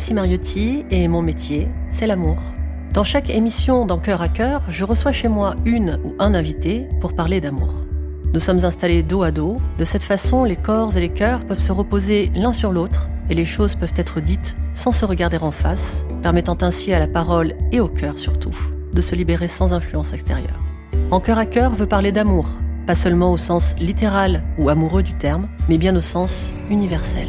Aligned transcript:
Lucie 0.00 0.14
Mariotti 0.14 0.86
et 0.90 1.08
mon 1.08 1.20
métier, 1.20 1.68
c'est 1.90 2.06
l'amour. 2.06 2.38
Dans 2.94 3.04
chaque 3.04 3.28
émission 3.28 3.84
dans 3.84 3.98
Cœur 3.98 4.22
à 4.22 4.30
Cœur, 4.30 4.62
je 4.70 4.82
reçois 4.82 5.12
chez 5.12 5.28
moi 5.28 5.56
une 5.66 6.00
ou 6.02 6.14
un 6.18 6.32
invité 6.32 6.86
pour 7.02 7.12
parler 7.12 7.38
d'amour. 7.42 7.84
Nous 8.32 8.40
sommes 8.40 8.64
installés 8.64 9.02
dos 9.02 9.22
à 9.22 9.30
dos. 9.30 9.58
De 9.78 9.84
cette 9.84 10.02
façon, 10.02 10.44
les 10.44 10.56
corps 10.56 10.96
et 10.96 11.00
les 11.00 11.10
cœurs 11.10 11.44
peuvent 11.44 11.60
se 11.60 11.70
reposer 11.70 12.32
l'un 12.34 12.54
sur 12.54 12.72
l'autre 12.72 13.10
et 13.28 13.34
les 13.34 13.44
choses 13.44 13.74
peuvent 13.74 13.92
être 13.94 14.22
dites 14.22 14.56
sans 14.72 14.90
se 14.90 15.04
regarder 15.04 15.36
en 15.36 15.50
face, 15.50 16.02
permettant 16.22 16.56
ainsi 16.62 16.94
à 16.94 16.98
la 16.98 17.06
parole 17.06 17.52
et 17.70 17.80
au 17.80 17.88
cœur 17.88 18.18
surtout 18.18 18.56
de 18.94 19.02
se 19.02 19.14
libérer 19.14 19.48
sans 19.48 19.74
influence 19.74 20.14
extérieure. 20.14 20.60
En 21.10 21.20
cœur 21.20 21.36
à 21.36 21.44
cœur 21.44 21.72
veut 21.72 21.84
parler 21.84 22.10
d'amour, 22.10 22.48
pas 22.86 22.94
seulement 22.94 23.32
au 23.32 23.36
sens 23.36 23.74
littéral 23.78 24.44
ou 24.56 24.70
amoureux 24.70 25.02
du 25.02 25.12
terme, 25.12 25.46
mais 25.68 25.76
bien 25.76 25.94
au 25.94 26.00
sens 26.00 26.54
universel. 26.70 27.28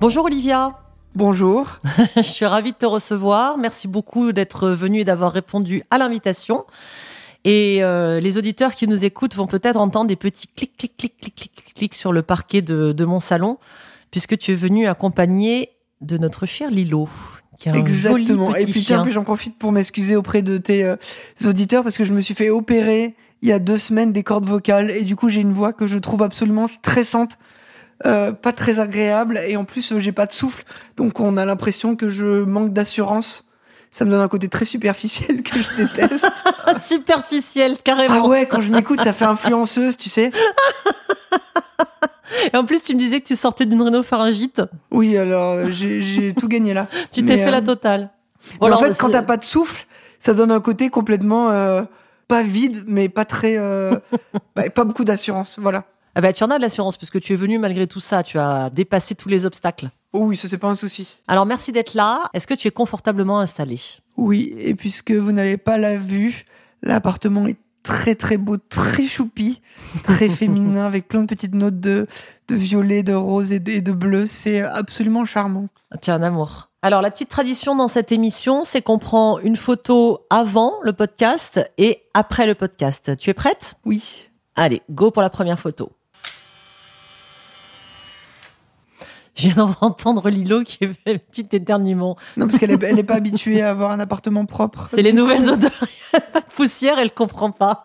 Bonjour 0.00 0.24
Olivia. 0.24 0.78
Bonjour. 1.14 1.78
Je 2.16 2.22
suis 2.22 2.46
ravie 2.46 2.72
de 2.72 2.76
te 2.76 2.86
recevoir. 2.86 3.58
Merci 3.58 3.86
beaucoup 3.86 4.32
d'être 4.32 4.70
venu 4.70 5.00
et 5.00 5.04
d'avoir 5.04 5.30
répondu 5.30 5.82
à 5.90 5.98
l'invitation. 5.98 6.64
Et 7.44 7.80
euh, 7.82 8.18
les 8.18 8.38
auditeurs 8.38 8.74
qui 8.74 8.88
nous 8.88 9.04
écoutent 9.04 9.34
vont 9.34 9.46
peut-être 9.46 9.76
entendre 9.76 10.06
des 10.06 10.16
petits 10.16 10.46
clics, 10.46 10.74
clics, 10.74 10.96
clics, 10.96 11.20
clics, 11.20 11.36
clics, 11.36 11.74
clics 11.74 11.94
sur 11.94 12.14
le 12.14 12.22
parquet 12.22 12.62
de, 12.62 12.92
de 12.92 13.04
mon 13.04 13.20
salon, 13.20 13.58
puisque 14.10 14.38
tu 14.38 14.52
es 14.52 14.54
venu 14.54 14.86
accompagné 14.86 15.68
de 16.00 16.16
notre 16.16 16.46
cher 16.46 16.70
Lilo. 16.70 17.06
Qui 17.58 17.68
a 17.68 17.72
un 17.72 17.74
Exactement. 17.74 18.52
Joli 18.52 18.64
petit 18.64 18.70
Et 18.70 18.72
puis 18.72 18.84
tiens, 18.84 19.06
j'en 19.10 19.24
profite 19.24 19.58
pour 19.58 19.70
m'excuser 19.70 20.16
auprès 20.16 20.40
de 20.40 20.56
tes 20.56 20.82
euh, 20.82 20.96
auditeurs 21.44 21.82
parce 21.82 21.98
que 21.98 22.06
je 22.06 22.14
me 22.14 22.22
suis 22.22 22.34
fait 22.34 22.48
opérer 22.48 23.16
il 23.42 23.50
y 23.50 23.52
a 23.52 23.58
deux 23.58 23.78
semaines 23.78 24.12
des 24.12 24.22
cordes 24.22 24.46
vocales 24.46 24.90
et 24.90 25.02
du 25.02 25.16
coup 25.16 25.28
j'ai 25.28 25.40
une 25.40 25.52
voix 25.52 25.72
que 25.72 25.86
je 25.86 25.98
trouve 25.98 26.22
absolument 26.22 26.66
stressante, 26.66 27.38
euh, 28.06 28.32
pas 28.32 28.52
très 28.52 28.78
agréable 28.80 29.40
et 29.46 29.56
en 29.56 29.64
plus 29.64 29.92
euh, 29.92 29.98
j'ai 29.98 30.12
pas 30.12 30.26
de 30.26 30.32
souffle 30.32 30.64
donc 30.96 31.20
on 31.20 31.36
a 31.36 31.44
l'impression 31.44 31.96
que 31.96 32.10
je 32.10 32.44
manque 32.44 32.72
d'assurance. 32.72 33.44
Ça 33.92 34.04
me 34.04 34.10
donne 34.10 34.20
un 34.20 34.28
côté 34.28 34.48
très 34.48 34.64
superficiel 34.64 35.42
que 35.42 35.58
je 35.58 35.82
déteste. 35.82 36.24
superficiel, 36.78 37.76
carrément. 37.82 38.22
ah 38.24 38.28
ouais, 38.28 38.46
quand 38.46 38.60
je 38.60 38.70
m'écoute, 38.70 39.00
ça 39.00 39.12
fait 39.12 39.24
influenceuse, 39.24 39.96
tu 39.96 40.08
sais. 40.08 40.30
Et 42.52 42.56
en 42.56 42.64
plus, 42.64 42.82
tu 42.82 42.94
me 42.94 42.98
disais 42.98 43.20
que 43.20 43.26
tu 43.26 43.36
sortais 43.36 43.66
d'une 43.66 43.82
rhinopharyngite. 43.82 44.62
Oui, 44.90 45.16
alors 45.16 45.52
euh, 45.52 45.70
j'ai 45.70 46.34
tout 46.34 46.48
gagné 46.48 46.74
là. 46.74 46.86
Tu 47.12 47.24
t'es 47.24 47.36
fait 47.36 47.50
la 47.50 47.60
totale. 47.60 48.10
En 48.60 48.78
fait, 48.78 48.96
quand 48.98 49.10
t'as 49.10 49.22
pas 49.22 49.36
de 49.36 49.44
souffle, 49.44 49.86
ça 50.18 50.34
donne 50.34 50.50
un 50.50 50.60
côté 50.60 50.90
complètement 50.90 51.50
euh, 51.50 51.82
pas 52.28 52.42
vide, 52.42 52.84
mais 52.86 53.08
pas 53.08 53.24
très, 53.24 53.56
euh, 53.58 53.96
bah, 54.56 54.70
pas 54.70 54.84
beaucoup 54.84 55.04
d'assurance. 55.04 55.58
Voilà. 55.58 55.84
Ah 56.14 56.20
bah, 56.20 56.32
tu 56.32 56.42
en 56.44 56.50
as 56.50 56.56
de 56.56 56.62
l'assurance, 56.62 56.96
puisque 56.96 57.20
tu 57.20 57.32
es 57.32 57.36
venu 57.36 57.58
malgré 57.58 57.86
tout 57.86 58.00
ça. 58.00 58.22
Tu 58.22 58.38
as 58.38 58.70
dépassé 58.70 59.14
tous 59.14 59.28
les 59.28 59.46
obstacles. 59.46 59.90
Oh 60.12 60.20
oui, 60.20 60.36
ça 60.36 60.48
c'est 60.48 60.58
pas 60.58 60.68
un 60.68 60.74
souci. 60.74 61.06
Alors, 61.28 61.46
merci 61.46 61.72
d'être 61.72 61.94
là. 61.94 62.22
Est-ce 62.34 62.46
que 62.46 62.54
tu 62.54 62.66
es 62.66 62.72
confortablement 62.72 63.38
installé? 63.38 63.80
Oui, 64.16 64.52
et 64.58 64.74
puisque 64.74 65.12
vous 65.12 65.32
n'avez 65.32 65.56
pas 65.56 65.78
la 65.78 65.98
vue, 65.98 66.46
l'appartement 66.82 67.46
est 67.46 67.58
très 67.82 68.14
très 68.14 68.36
beau, 68.36 68.56
très 68.56 69.06
choupi, 69.06 69.60
très 70.02 70.28
féminin, 70.28 70.84
avec 70.84 71.06
plein 71.06 71.22
de 71.22 71.26
petites 71.26 71.54
notes 71.54 71.78
de, 71.78 72.06
de 72.48 72.54
violet, 72.54 73.02
de 73.02 73.14
rose 73.14 73.52
et 73.52 73.60
de, 73.60 73.70
et 73.70 73.80
de 73.80 73.92
bleu. 73.92 74.26
C'est 74.26 74.60
absolument 74.62 75.24
charmant. 75.24 75.68
Es 75.92 76.10
un 76.10 76.22
amour. 76.22 76.70
Alors, 76.82 77.02
la 77.02 77.10
petite 77.10 77.28
tradition 77.28 77.76
dans 77.76 77.88
cette 77.88 78.10
émission, 78.10 78.64
c'est 78.64 78.82
qu'on 78.82 78.98
prend 78.98 79.38
une 79.38 79.56
photo 79.56 80.26
avant 80.30 80.74
le 80.82 80.92
podcast 80.92 81.60
et 81.78 82.02
après 82.14 82.46
le 82.46 82.54
podcast. 82.54 83.16
Tu 83.16 83.30
es 83.30 83.34
prête? 83.34 83.74
Oui. 83.84 84.28
Allez, 84.56 84.82
go 84.90 85.10
pour 85.10 85.22
la 85.22 85.30
première 85.30 85.58
photo. 85.58 85.92
Je 89.40 89.48
viens 89.48 89.74
d'entendre 89.80 90.28
Lilo 90.28 90.62
qui 90.62 90.78
fait 90.78 90.94
un 91.06 91.16
petit 91.16 91.48
éternuement. 91.52 92.16
Non, 92.36 92.46
parce 92.46 92.58
qu'elle 92.58 92.72
est, 92.72 92.82
elle 92.82 92.98
est 92.98 93.04
pas 93.04 93.14
habituée 93.14 93.62
à 93.62 93.70
avoir 93.70 93.90
un 93.90 94.00
appartement 94.00 94.44
propre. 94.44 94.86
C'est 94.90 95.02
les 95.02 95.14
nouvelles 95.14 95.48
odeurs. 95.48 95.70
Il 96.12 96.16
a 96.16 96.20
pas 96.20 96.40
de 96.40 96.52
poussière, 96.54 96.98
elle 96.98 97.12
comprend 97.12 97.50
pas. 97.50 97.82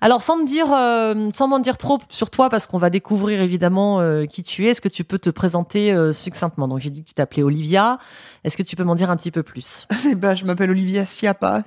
Alors, 0.00 0.22
sans 0.22 0.36
me 0.36 0.46
dire, 0.46 0.66
euh, 0.72 1.30
sans 1.34 1.48
m'en 1.48 1.58
dire 1.58 1.78
trop 1.78 1.98
sur 2.10 2.30
toi, 2.30 2.50
parce 2.50 2.66
qu'on 2.66 2.78
va 2.78 2.90
découvrir 2.90 3.40
évidemment 3.40 4.00
euh, 4.00 4.26
qui 4.26 4.42
tu 4.42 4.66
es, 4.66 4.70
est-ce 4.70 4.80
que 4.80 4.88
tu 4.88 5.04
peux 5.04 5.18
te 5.18 5.30
présenter 5.30 5.92
euh, 5.92 6.12
succinctement? 6.12 6.68
Donc, 6.68 6.80
j'ai 6.80 6.90
dit 6.90 7.02
que 7.02 7.08
tu 7.08 7.14
t'appelais 7.14 7.42
Olivia. 7.42 7.98
Est-ce 8.44 8.56
que 8.56 8.62
tu 8.62 8.76
peux 8.76 8.84
m'en 8.84 8.94
dire 8.94 9.10
un 9.10 9.16
petit 9.16 9.30
peu 9.30 9.42
plus? 9.42 9.86
Eh 10.08 10.14
ben, 10.14 10.34
je 10.34 10.44
m'appelle 10.44 10.70
Olivia 10.70 11.04
Siapa. 11.06 11.64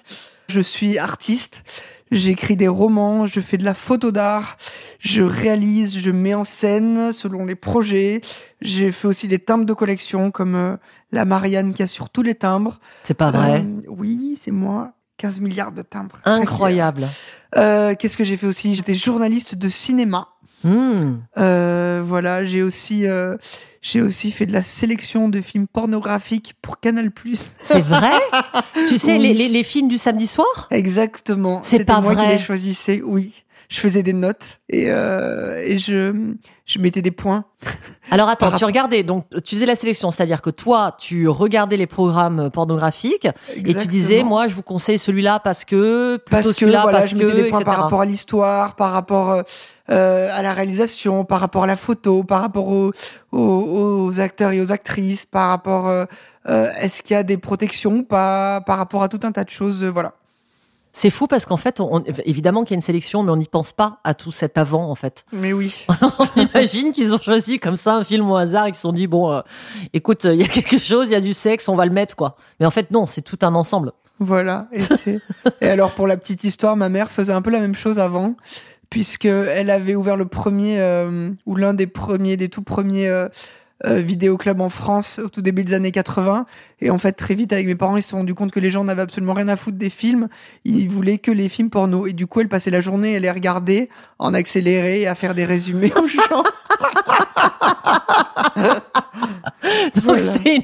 Je 0.48 0.62
suis 0.62 0.98
artiste. 0.98 1.64
J'écris 2.12 2.56
des 2.56 2.68
romans, 2.68 3.28
je 3.28 3.40
fais 3.40 3.58
de 3.58 3.64
la 3.64 3.74
photo 3.74 4.12
d'art, 4.12 4.58
je 5.00 5.22
réalise, 5.22 5.98
je 5.98 6.12
mets 6.12 6.34
en 6.34 6.44
scène 6.44 7.14
selon 7.14 7.46
les 7.46 7.56
projets. 7.56 8.22
J'ai 8.62 8.92
fait 8.92 9.08
aussi 9.08 9.28
des 9.28 9.40
timbres 9.40 9.66
de 9.66 9.74
collection 9.74 10.32
comme 10.32 10.56
euh, 10.56 10.76
la 11.12 11.26
Marianne 11.26 11.74
qui 11.74 11.84
a 11.84 11.88
sur 11.88 12.10
tous 12.10 12.24
les 12.24 12.36
timbres. 12.36 12.80
C'est 13.04 13.14
pas 13.14 13.30
vrai 13.32 13.62
Euh, 13.64 13.82
oui, 13.90 14.38
c'est 14.42 14.52
moi. 14.52 14.94
15 15.18 15.40
milliards 15.42 15.72
de 15.74 15.82
timbres. 15.82 16.18
Incroyable. 16.26 17.08
Euh, 17.58 17.94
Qu'est-ce 17.94 18.16
que 18.18 18.24
j'ai 18.24 18.38
fait 18.38 18.48
aussi? 18.48 18.74
J'étais 18.74 18.96
journaliste 18.96 19.56
de 19.56 19.68
cinéma. 19.68 20.30
Hmm. 20.64 21.18
Euh, 21.38 22.02
voilà, 22.06 22.44
j'ai 22.46 22.62
aussi, 22.64 23.08
euh, 23.08 23.38
j'ai 23.82 24.02
aussi 24.02 24.32
fait 24.32 24.46
de 24.46 24.52
la 24.54 24.64
sélection 24.64 25.30
de 25.30 25.40
films 25.42 25.68
pornographiques 25.68 26.54
pour 26.62 26.80
Canal+. 26.80 27.12
C'est 27.62 27.82
vrai? 27.82 28.12
Tu 28.88 28.98
sais, 28.98 29.14
Oui. 29.18 29.20
les, 29.28 29.34
les- 29.34 29.50
les 29.50 29.64
films 29.64 29.88
du 29.88 29.98
samedi 29.98 30.28
soir? 30.28 30.68
Exactement. 30.72 31.62
C'est 31.64 31.86
pas 31.86 32.02
moi 32.02 32.14
vrai. 32.14 32.24
qui 32.26 32.32
les 32.34 32.40
choisissais, 32.40 33.02
oui. 33.06 33.44
Je 33.70 33.80
faisais 33.80 34.02
des 34.02 34.14
notes 34.14 34.60
et, 34.68 34.86
euh, 34.88 35.64
et 35.64 35.78
je, 35.78 36.34
je 36.66 36.80
mettais 36.80 37.04
des 37.04 37.12
points. 37.12 37.46
Alors 38.10 38.28
attends, 38.28 38.52
tu 38.52 38.66
regardais, 38.66 39.04
donc 39.04 39.26
tu 39.46 39.56
faisais 39.56 39.68
la 39.68 39.76
sélection, 39.76 40.10
c'est-à-dire 40.10 40.42
que 40.42 40.50
toi, 40.50 40.96
tu 40.98 41.28
regardais 41.28 41.78
les 41.78 41.86
programmes 41.86 42.50
pornographiques 42.50 43.28
et 43.56 43.76
tu 43.76 43.86
disais, 43.86 44.24
moi, 44.24 44.48
je 44.48 44.56
vous 44.56 44.64
conseille 44.64 44.98
celui-là 44.98 45.40
parce 45.40 45.66
que, 45.66 46.18
plutôt 46.18 46.32
parce 46.32 46.48
que 46.48 46.54
celui-là 46.54 46.82
voilà, 46.82 46.98
parce 46.98 47.12
je 47.12 47.16
que, 47.16 47.24
mettais 47.24 47.44
des 47.44 47.50
points 47.50 47.60
etc. 47.60 47.76
par 47.76 47.84
rapport 47.84 48.02
à 48.02 48.06
l'histoire, 48.06 48.76
par 48.76 48.92
rapport 48.92 49.30
euh, 49.32 49.42
euh, 49.92 50.30
à 50.34 50.42
la 50.42 50.54
réalisation, 50.54 51.24
par 51.24 51.40
rapport 51.40 51.66
à 51.66 51.68
la 51.68 51.78
photo, 51.78 52.24
par 52.24 52.42
rapport 52.42 52.68
aux, 52.68 52.92
aux, 53.32 54.08
aux 54.08 54.20
acteurs 54.20 54.52
et 54.52 54.62
aux 54.62 54.72
actrices, 54.72 55.28
par 55.28 55.50
rapport 55.50 55.88
euh, 55.88 56.06
euh, 56.50 56.68
est-ce 56.80 57.04
qu'il 57.04 57.14
y 57.14 57.18
a 57.18 57.24
des 57.24 57.38
protections 57.38 57.98
ou 57.98 58.04
pas, 58.04 58.62
par 58.62 58.78
rapport 58.80 59.04
à 59.04 59.10
tout 59.10 59.20
un 59.24 59.32
tas 59.32 59.44
de 59.44 59.50
choses, 59.52 59.84
euh, 59.84 59.92
voilà. 59.92 60.14
C'est 60.92 61.10
fou 61.10 61.28
parce 61.28 61.46
qu'en 61.46 61.58
fait, 61.58 61.80
on, 61.80 62.04
évidemment 62.26 62.64
qu'il 62.64 62.72
y 62.72 62.76
a 62.76 62.80
une 62.80 62.82
sélection, 62.82 63.24
mais 63.24 63.32
on 63.32 63.38
n'y 63.38 63.46
pense 63.46 63.72
pas 63.74 64.00
à 64.04 64.14
tout 64.14 64.32
cet 64.32 64.58
avant, 64.58 64.90
en 64.90 64.96
fait. 64.96 65.24
Mais 65.32 65.54
oui. 65.54 65.86
on 66.20 66.42
imagine 66.42 66.92
qu'ils 66.92 67.14
ont 67.14 67.22
choisi 67.22 67.60
comme 67.60 67.76
ça 67.76 67.96
un 67.96 68.04
film 68.04 68.30
au 68.30 68.36
hasard 68.36 68.66
et 68.66 68.72
qu'ils 68.72 68.76
se 68.76 68.82
sont 68.82 68.94
dit, 68.94 69.08
bon, 69.08 69.32
euh, 69.32 69.42
écoute, 69.94 70.24
il 70.24 70.36
y 70.36 70.44
a 70.44 70.48
quelque 70.50 70.78
chose, 70.78 71.10
il 71.10 71.14
y 71.14 71.16
a 71.16 71.22
du 71.22 71.34
sexe, 71.34 71.70
on 71.70 71.76
va 71.76 71.86
le 71.86 71.92
mettre, 71.92 72.16
quoi. 72.16 72.36
Mais 72.60 72.66
en 72.66 72.72
fait, 72.72 72.92
non, 72.92 73.06
c'est 73.06 73.22
tout 73.22 73.40
un 73.44 73.54
ensemble. 73.56 73.94
Voilà. 74.20 74.68
Et, 75.62 75.68
alors 75.68 75.92
pour 75.92 76.06
la 76.06 76.18
petite 76.18 76.44
histoire, 76.44 76.76
ma 76.76 76.90
mère 76.90 77.10
faisait 77.10 77.34
un 77.34 77.42
peu 77.42 77.52
la 77.52 77.60
même 77.60 77.76
chose 77.76 78.00
avant, 78.00 78.36
puisque 78.90 79.26
elle 79.26 79.70
avait 79.70 79.96
ouvert 79.96 80.18
le 80.18 80.28
premier 80.28 80.80
euh, 80.80 81.32
ou 81.46 81.56
l'un 81.56 81.74
des 81.74 81.88
premiers, 81.88 82.38
des 82.38 82.50
tout 82.50 82.62
premiers 82.62 83.08
euh, 83.08 83.30
euh, 83.86 83.96
vidéoclubs 83.96 84.60
en 84.62 84.70
France 84.70 85.20
au 85.24 85.30
tout 85.30 85.42
début 85.42 85.64
des 85.64 85.74
années 85.74 85.92
80. 85.92 86.46
Et 86.82 86.90
en 86.90 86.98
fait, 87.00 87.14
très 87.14 87.36
vite, 87.36 87.54
avec 87.54 87.66
mes 87.68 87.76
parents, 87.76 87.98
ils 87.98 88.04
se 88.04 88.10
sont 88.10 88.18
rendus 88.18 88.34
compte 88.36 88.52
que 88.52 88.60
les 88.60 88.72
gens 88.72 88.84
n'avaient 88.84 89.02
absolument 89.02 89.34
rien 89.34 89.48
à 89.48 89.56
foutre 89.56 89.78
des 89.78 89.90
films. 89.90 90.28
Ils 90.66 90.90
voulaient 90.90 91.18
que 91.18 91.32
les 91.32 91.50
films 91.50 91.70
porno. 91.70 92.06
Et 92.08 92.14
du 92.14 92.28
coup, 92.28 92.42
elle 92.42 92.50
passait 92.50 92.72
la 92.72 92.82
journée, 92.82 93.14
elle 93.14 93.24
les 93.24 93.32
regardait 93.32 93.90
en 94.20 94.34
accéléré 94.34 95.02
et 95.02 95.08
à 95.08 95.16
faire 95.16 95.34
des 95.36 95.46
résumés 95.46 95.92
aux 95.96 96.08
gens. 96.08 96.44
Donc, 99.96 100.04
Voilà. 100.04 100.34
c'est 100.44 100.56
une, 100.56 100.64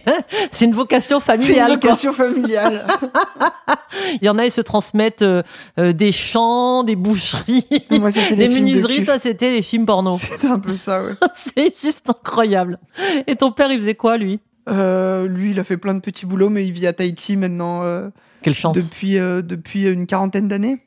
c'est 0.51 0.66
une 0.66 0.74
vocation 0.74 1.19
C'est 1.19 1.36
une 1.36 1.42
familiale, 1.42 1.68
quoi. 1.80 1.89
vocation 1.92 2.13
familiale. 2.13 2.88
Il 4.22 4.25
y 4.25 4.30
en 4.30 4.38
a, 4.38 4.45
ils 4.45 4.51
se 4.51 4.62
transmettent 4.62 5.22
euh, 5.22 5.42
euh, 5.80 5.94
des 5.94 6.12
champs, 6.12 6.84
des 6.84 6.95
boucheries, 6.95 7.66
Moi, 7.92 8.12
c'était 8.12 8.36
des 8.36 8.48
de 8.50 8.54
menuiseries. 8.54 8.98
cul. 9.00 9.06
Toi, 9.06 9.19
c'était 9.19 9.51
les 9.51 9.62
films 9.62 9.86
porno. 9.86 10.18
C'était 10.18 10.48
un 10.48 10.60
peu 10.60 10.75
ça, 10.75 11.01
ouais. 11.04 11.13
c'est 11.34 11.74
juste 11.81 12.10
incroyable. 12.10 12.78
Et 13.28 13.36
ton 13.36 13.52
père, 13.52 13.72
il 13.72 13.78
faisait 13.80 13.96
quoi, 13.96 14.18
lui 14.18 14.40
Euh, 14.69 15.28
lui, 15.28 15.52
il 15.52 15.60
a 15.60 15.63
fait 15.63 15.78
plein 15.78 15.94
de 15.94 16.00
petits 16.00 16.25
boulots, 16.25 16.50
mais 16.50 16.66
il 16.66 16.72
vit 16.72 16.88
à 16.88 16.94
Tahiti 16.94 17.36
maintenant 17.36 17.84
euh, 17.84 18.10
Quelle 18.42 18.54
chance. 18.54 18.75
depuis, 18.75 19.18
euh, 19.18 19.42
depuis 19.42 19.88
une 19.88 20.07
quarantaine 20.07 20.48
d'années. 20.48 20.78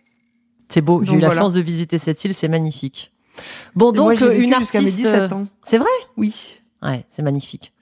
C'est 0.68 0.80
beau. 0.82 1.02
J'ai 1.04 1.14
eu 1.14 1.20
la 1.20 1.34
chance 1.34 1.52
de 1.52 1.60
visiter 1.60 1.96
cette 1.98 2.24
île, 2.24 2.34
c'est 2.34 2.48
magnifique. 2.48 3.12
Bon, 3.74 3.86
moi, 3.94 4.14
donc 4.16 4.20
une 4.36 4.52
artiste. 4.52 4.96
17 4.96 5.32
ans. 5.32 5.46
C'est 5.62 5.78
vrai? 5.78 5.86
Oui. 6.16 6.58
Ouais, 6.82 7.04
c'est 7.08 7.22
magnifique. 7.22 7.72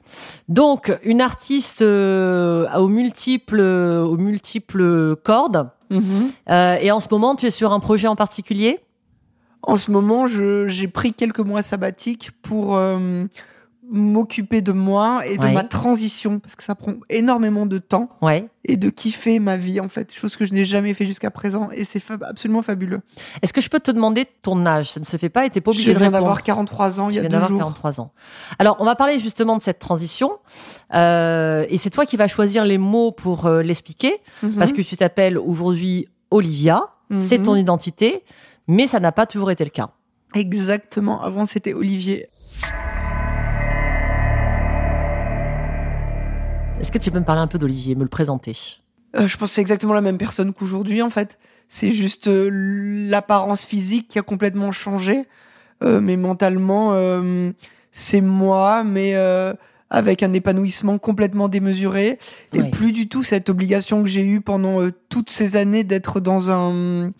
Donc 0.49 0.93
une 1.03 1.21
artiste 1.21 1.83
euh, 1.83 2.71
aux 2.77 2.87
multiples, 2.89 3.61
aux 3.61 4.17
multiples 4.19 5.17
cordes. 5.17 5.71
Mhm. 5.91 6.03
Euh, 6.51 6.77
et 6.81 6.91
en 6.93 7.01
ce 7.01 7.09
moment, 7.11 7.35
tu 7.37 7.47
es 7.47 7.51
sur 7.51 7.73
un 7.73 7.81
projet 7.81 8.07
en 8.07 8.17
particulier? 8.17 8.79
En 9.63 9.77
ce 9.77 9.91
moment, 9.91 10.29
je- 10.29 10.67
j'ai 10.69 10.87
pris 10.89 11.13
quelques 11.13 11.41
mois 11.41 11.63
sabbatiques 11.63 12.31
pour, 12.43 12.77
euh, 12.77 13.25
m'occuper 13.91 14.63
de 14.63 14.73
moi 14.73 15.25
et 15.27 15.39
de 15.39 15.43
Ouais. 15.45 15.53
ma 15.53 15.63
transition 15.63 16.39
parce 16.41 16.57
que 16.57 16.63
ça 16.65 16.75
prend 16.75 16.95
énormément 17.09 17.67
de 17.67 17.79
temps 17.79 18.09
Ouais. 18.21 18.49
et 18.65 18.77
de 18.77 18.91
kiffer 18.91 19.39
ma 19.39 19.57
vie 19.57 19.79
en 19.81 19.89
fait, 19.89 20.13
chose 20.13 20.37
que 20.37 20.45
je 20.45 20.53
n'ai 20.55 20.65
jamais 20.65 20.93
fait 20.95 21.07
jusqu'à 21.07 21.31
présent 21.31 21.69
et 21.73 21.85
c'est 21.85 22.01
fab- 22.01 22.25
absolument 22.25 22.63
fabuleux. 22.63 23.01
Est-ce 23.43 23.53
que 23.53 23.61
je 23.61 23.69
peux 23.69 23.79
te 23.81 23.91
demander 23.91 24.27
ton 24.43 24.67
âge? 24.67 24.91
Ça 24.91 24.99
ne 25.01 25.05
se 25.05 25.17
fait 25.17 25.29
pas 25.29 25.47
et 25.47 25.51
t'es 25.51 25.61
pas 25.61 25.71
obligé 25.71 25.87
Je 25.87 25.93
de 25.93 25.99
viens 25.99 26.07
répondre. 26.09 26.23
d'avoir 26.25 26.43
43 26.43 26.99
ans 27.01 27.11
il 27.11 27.17
y 27.17 27.19
a 27.19 27.23
viens 27.23 27.31
deux 27.41 27.47
jours. 27.47 27.59
43 27.59 28.01
ans. 28.01 28.13
Alors, 28.59 28.77
on 28.81 28.85
va 28.85 28.97
parler 28.97 29.19
justement 29.21 29.57
de 29.57 29.63
cette 29.63 29.79
transition. 29.79 30.33
Euh, 30.95 31.65
et 31.69 31.79
c'est 31.79 31.91
toi 31.91 32.07
qui 32.07 32.17
vas 32.17 32.27
choisir 32.29 32.65
les 32.65 32.79
mots 32.79 33.13
pour 33.13 33.47
euh, 33.47 33.63
l'expliquer. 33.63 34.15
Mhm. 34.43 34.55
Parce 34.55 34.73
que 34.73 34.83
tu 34.83 34.97
t'appelles 34.97 35.39
aujourd'hui 35.39 36.09
Olivia. 36.31 36.83
C'est 37.13 37.39
Mhm. 37.39 37.45
ton 37.45 37.55
identité. 37.57 38.25
Mais 38.67 38.89
ça 38.89 38.99
n'a 38.99 39.13
pas 39.13 39.27
toujours 39.27 39.53
été 39.53 39.63
le 39.63 39.71
cas. 39.71 39.87
Exactement, 40.35 41.23
avant 41.23 41.47
c'était 41.47 41.73
Olivier. 41.73 42.29
Est-ce 46.81 46.93
que 46.93 46.99
tu 46.99 47.11
peux 47.11 47.19
me 47.19 47.25
parler 47.25 47.41
un 47.41 47.47
peu 47.47 47.59
d'Olivier, 47.59 47.95
me 47.95 48.03
le 48.03 48.09
présenter? 48.09 48.57
Euh, 49.17 49.27
je 49.27 49.37
pense 49.37 49.51
que 49.51 49.55
c'est 49.55 49.61
exactement 49.61 49.95
la 49.95 50.01
même 50.01 50.19
personne 50.19 50.53
qu'aujourd'hui 50.53 51.03
en 51.03 51.11
fait. 51.11 51.39
C'est 51.69 51.93
juste 51.93 52.29
euh, 52.29 52.49
l'apparence 53.11 53.65
physique 53.65 54.09
qui 54.09 54.19
a 54.19 54.23
complètement 54.23 54.73
changé. 54.73 55.25
Euh, 55.83 56.01
mais 56.01 56.17
mentalement, 56.17 56.95
c'est 57.93 58.21
moi, 58.21 58.85
mais 58.85 59.15
avec 59.91 60.23
un 60.23 60.33
épanouissement 60.33 60.99
complètement 60.99 61.49
démesuré. 61.49 62.19
Et 62.53 62.61
Ouais. 62.61 62.71
plus 62.71 62.93
du 62.93 63.09
tout 63.09 63.23
cette 63.23 63.49
obligation 63.49 64.03
que 64.03 64.09
j'ai 64.09 64.25
eue 64.25 64.41
pendant 64.41 64.79
toutes 65.09 65.31
ces 65.31 65.57
années 65.57 65.85
d'être 65.85 66.21
dans 66.21 66.51
un... 66.51 67.13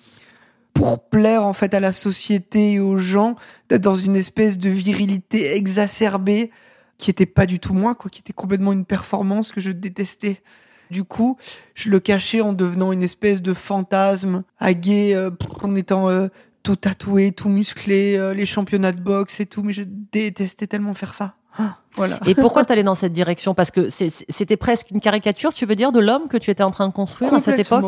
pour 0.75 1.09
plaire 1.09 1.45
en 1.47 1.53
fait 1.53 1.75
à 1.75 1.81
la 1.81 1.93
société 1.93 2.73
et 2.73 2.81
aux 2.81 2.97
gens, 2.97 3.37
d'être 3.69 3.83
dans 3.83 3.97
une 3.97 4.17
espèce 4.17 4.59
de 4.59 4.71
virilité 4.71 5.55
exacerbée 5.55 6.51
qui 6.99 7.11
était 7.11 7.27
pas 7.27 7.47
du 7.47 7.59
tout 7.59 7.75
moi, 7.75 7.95
quoi, 7.95 8.11
qui 8.11 8.21
était 8.21 8.33
complètement 8.33 8.73
une 8.73 8.85
performance 8.85 9.53
que 9.53 9.61
je 9.61 9.71
détestais. 9.71 10.43
Du 10.91 11.05
coup, 11.05 11.37
je 11.75 11.91
le 11.91 11.99
cachais 11.99 12.41
en 12.41 12.53
devenant 12.53 12.93
une 12.93 13.03
espèce 13.03 13.43
de 13.43 13.55
fantasme 13.55 14.45
agué, 14.59 15.15
euh, 15.15 15.31
en 15.63 15.75
étant 15.75 16.09
euh, 16.09 16.29
tout 16.67 16.75
tatoué, 16.75 17.31
tout 17.31 17.49
musclé, 17.49 18.17
euh, 18.19 18.35
les 18.35 18.45
championnats 18.45 18.91
de 18.91 19.01
boxe 19.01 19.39
et 19.39 19.47
tout, 19.47 19.63
mais 19.63 19.73
je 19.73 19.85
détestais 19.85 20.67
tellement 20.67 20.95
faire 20.95 21.15
ça. 21.15 21.35
Ah, 21.57 21.77
voilà. 21.95 22.19
Et 22.27 22.35
pourquoi 22.35 22.65
t'allais 22.67 22.83
dans 22.83 22.97
cette 22.97 23.13
direction? 23.13 23.55
Parce 23.55 23.71
que 23.71 23.89
c'était 23.89 24.57
presque 24.57 24.91
une 24.91 24.99
caricature, 24.99 25.55
tu 25.55 25.65
veux 25.65 25.77
dire, 25.77 25.93
de 25.93 26.01
l'homme 26.01 26.29
que 26.29 26.37
tu 26.37 26.51
étais 26.51 26.65
en 26.65 26.73
train 26.73 26.89
de 26.89 26.93
construire 26.93 27.33
à 27.33 27.41
cette 27.41 27.61
époque? 27.61 27.85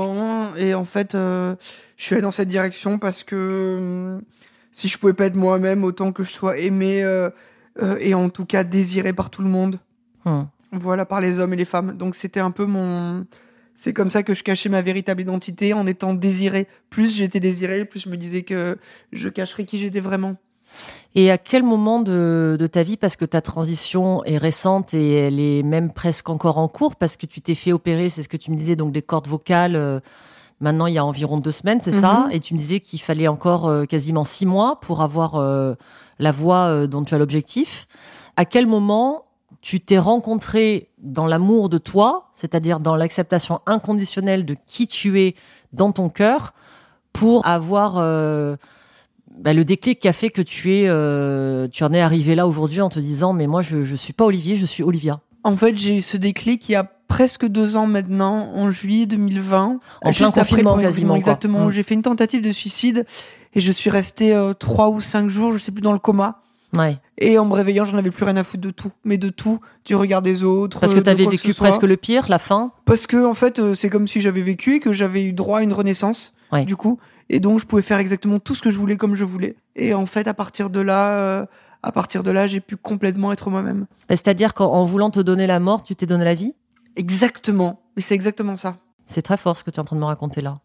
Et 0.57 0.75
en 0.75 0.85
fait, 0.85 1.17
euh, 1.17 1.57
je 1.97 2.05
suis 2.05 2.15
allé 2.15 2.23
dans 2.23 2.31
cette 2.31 2.49
direction 2.49 2.99
parce 2.99 3.25
que 3.25 3.35
euh, 3.37 4.21
si 4.71 4.87
je 4.87 4.97
pouvais 4.97 5.13
pas 5.13 5.27
être 5.27 5.37
moi-même, 5.37 5.83
autant 5.83 6.13
que 6.13 6.23
je 6.23 6.31
sois 6.31 6.57
aimé 6.59 7.03
euh, 7.81 7.97
et 8.01 8.15
en 8.15 8.29
tout 8.29 8.45
cas 8.45 8.65
désiré 8.65 9.13
par 9.13 9.31
tout 9.31 9.43
le 9.43 9.49
monde. 9.49 9.79
Hmm. 10.25 10.43
Voilà, 10.73 11.07
par 11.07 11.21
les 11.21 11.39
hommes 11.39 11.53
et 11.55 11.57
les 11.57 11.65
femmes. 11.65 11.97
Donc 11.97 12.15
c'était 12.15 12.41
un 12.41 12.51
peu 12.51 12.67
mon... 12.67 13.27
C'est 13.77 13.93
comme 13.93 14.11
ça 14.11 14.25
que 14.25 14.35
je 14.35 14.43
cachais 14.43 14.69
ma 14.69 14.83
véritable 14.83 15.23
identité 15.23 15.73
en 15.73 15.87
étant 15.87 16.13
désiré. 16.13 16.67
Plus 16.91 17.15
j'étais 17.15 17.41
désiré, 17.41 17.85
plus 17.85 18.01
je 18.01 18.09
me 18.09 18.17
disais 18.17 18.43
que 18.43 18.77
je 19.13 19.29
cacherais 19.29 19.65
qui 19.65 19.79
j'étais 19.79 20.01
vraiment. 20.01 20.37
Et 21.15 21.31
à 21.31 21.39
quel 21.39 21.63
moment 21.63 22.01
de, 22.01 22.57
de 22.59 22.67
ta 22.67 22.83
vie, 22.83 22.97
parce 22.97 23.17
que 23.17 23.25
ta 23.25 23.41
transition 23.41 24.23
est 24.25 24.37
récente 24.37 24.95
et 24.95 25.15
elle 25.15 25.41
est 25.41 25.63
même 25.63 25.93
presque 25.93 26.29
encore 26.29 26.59
en 26.59 26.69
cours, 26.69 26.97
parce 26.97 27.17
que 27.17 27.27
tu 27.27 27.41
t'es 27.41 27.55
fait 27.55 27.73
opérer, 27.73 28.09
c'est 28.09 28.23
ce 28.23 28.29
que 28.29 28.37
tu 28.37 28.51
me 28.51 28.57
disais, 28.57 28.77
donc 28.77 28.93
des 28.93 29.03
cordes 29.03 29.29
vocales, 29.29 29.77
euh, 29.77 30.01
maintenant 30.61 30.87
il 30.87 30.95
y 30.95 30.99
a 30.99 31.05
environ 31.05 31.39
deux 31.39 31.51
semaines, 31.51 31.81
c'est 31.81 31.93
ça 31.93 32.25
Mhm. 32.27 32.33
Et 32.33 32.41
tu 32.41 32.55
me 32.55 32.59
disais 32.59 32.81
qu'il 32.81 33.01
fallait 33.01 33.29
encore 33.29 33.67
euh, 33.67 33.85
quasiment 33.85 34.25
six 34.25 34.47
mois 34.47 34.81
pour 34.81 35.03
avoir 35.03 35.37
euh, 35.37 35.75
la 36.19 36.33
voix 36.33 36.67
euh, 36.67 36.87
dont 36.87 37.05
tu 37.05 37.15
as 37.15 37.19
l'objectif. 37.19 37.87
À 38.37 38.45
quel 38.45 38.67
moment 38.67 39.25
tu 39.61 39.81
t'es 39.81 39.99
rencontré 39.99 40.91
dans 40.99 41.27
l'amour 41.27 41.69
de 41.69 41.79
toi, 41.79 42.31
c'est-à-dire 42.33 42.81
dans 42.81 42.97
l'acceptation 42.97 43.61
inconditionnelle 43.67 44.45
de 44.45 44.57
qui 44.67 44.87
tu 44.87 45.21
es 45.21 45.35
dans 45.73 45.93
ton 45.93 46.09
cœur, 46.09 46.53
pour 47.13 47.47
avoir... 47.47 47.97
bah, 49.39 49.53
le 49.55 49.65
déclic 49.65 50.01
qui 50.01 50.09
a 50.09 50.13
fait 50.13 50.31
que 50.31 50.43
tu 50.43 50.75
es, 50.75 50.89
euh, 50.89 51.69
tu 51.69 51.85
en 51.85 51.93
es 51.93 52.01
arrivé 52.01 52.35
là 52.35 52.47
aujourd'hui 52.47 52.81
en 52.81 52.89
te 52.89 52.99
disant 52.99 53.33
mais 53.33 53.47
moi 53.47 53.63
je 53.63 53.85
je 53.85 53.97
suis 53.97 54.13
pas 54.13 54.25
Olivier, 54.25 54.57
je 54.57 54.67
suis 54.67 54.83
Olivia? 54.83 55.21
En 55.45 55.57
fait, 55.57 55.77
j'ai 55.77 55.97
eu 55.99 56.03
ce 56.03 56.17
déclic 56.17 56.69
il 56.69 56.73
y 56.73 56.75
a 56.75 56.91
presque 57.09 57.47
deux 57.47 57.77
ans 57.77 57.87
maintenant, 57.87 58.53
en 58.55 58.71
juillet 58.71 59.07
2020. 59.07 59.81
En 60.03 60.13
plein 60.13 60.29
après 60.29 60.57
le 60.57 60.63
premier 60.63 60.85
quasiment. 60.85 61.17
Exactement. 61.17 61.67
Mm. 61.67 61.73
J'ai 61.73 61.83
fait 61.83 61.95
une 61.95 62.03
tentative 62.03 62.43
de 62.43 62.53
suicide 62.53 63.05
et 63.55 63.61
je 63.61 63.73
suis 63.73 63.91
resté 63.91 64.35
euh, 64.35 64.53
trois 64.53 64.91
ou 64.91 65.01
cinq 65.01 65.29
jours, 65.29 65.53
je 65.53 65.59
sais 65.59 65.73
plus, 65.73 65.83
dans 65.83 65.93
le 65.93 65.99
coma. 65.99 66.43
Ouais. 66.77 66.99
Et 67.17 67.39
en 67.39 67.47
me 67.47 67.55
réveillant, 67.55 67.85
j'en 67.85 67.97
avais 67.97 68.11
plus 68.11 68.25
rien 68.25 68.37
à 68.37 68.45
foutre 68.45 68.63
de 68.63 68.71
tout, 68.71 68.93
mais 69.05 69.17
de 69.17 69.31
tout, 69.31 69.59
du 69.85 69.95
regard 69.95 70.23
des 70.23 70.45
autres. 70.45 70.81
Parce 70.81 70.93
que 70.93 70.99
tu 70.99 71.05
de 71.05 71.11
avais 71.11 71.25
quoi 71.25 71.33
que 71.33 71.37
vécu 71.39 71.55
presque 71.55 71.83
le 71.83 71.97
pire, 71.97 72.27
la 72.29 72.39
fin. 72.39 72.73
Parce 72.85 73.07
que 73.07 73.25
en 73.25 73.35
fait, 73.35 73.59
euh, 73.59 73.75
c'est 73.75 73.89
comme 73.89 74.07
si 74.07 74.21
j'avais 74.21 74.43
vécu 74.43 74.75
et 74.75 74.81
que 74.81 74.93
j'avais 74.93 75.25
eu 75.25 75.33
droit 75.33 75.61
à 75.61 75.63
une 75.63 75.73
renaissance. 75.73 76.35
Ouais. 76.53 76.65
Du 76.65 76.77
coup, 76.77 76.99
et 77.31 77.41
donc 77.41 77.61
je 77.61 77.67
pouvais 77.67 77.83
faire 77.83 77.99
exactement 77.99 78.39
tout 78.39 78.55
ce 78.55 78.63
que 78.63 78.71
je 78.71 78.79
voulais 78.79 78.97
comme 78.97 79.15
je 79.15 79.25
voulais. 79.25 79.57
Et 79.77 79.95
en 79.95 80.07
fait, 80.07 80.29
à 80.29 80.35
partir 80.35 80.71
de 80.71 80.81
là, 80.81 81.19
euh, 81.19 81.47
à 81.83 81.93
partir 81.93 82.23
de 82.23 82.31
là, 82.31 82.47
j'ai 82.47 82.61
pu 82.61 82.77
complètement 82.77 83.33
être 83.33 83.51
moi-même. 83.51 83.87
Bah, 84.09 84.17
C'est-à-dire 84.17 84.55
qu'en 84.55 84.73
en 84.73 84.85
voulant 84.85 85.11
te 85.11 85.21
donner 85.21 85.47
la 85.47 85.61
mort, 85.61 85.83
tu 85.83 85.97
t'es 85.97 86.07
donné 86.07 86.25
la 86.25 86.35
vie? 86.35 86.55
Exactement. 86.99 87.81
Mais 87.97 88.03
c'est 88.03 88.15
exactement 88.15 88.57
ça. 88.57 88.77
C'est 89.07 89.23
très 89.23 89.39
fort 89.39 89.57
ce 89.57 89.65
que 89.65 89.71
tu 89.71 89.77
es 89.77 89.81
en 89.81 89.85
train 89.85 89.97
de 89.97 90.01
me 90.01 90.07
raconter 90.07 90.43
là. 90.43 90.59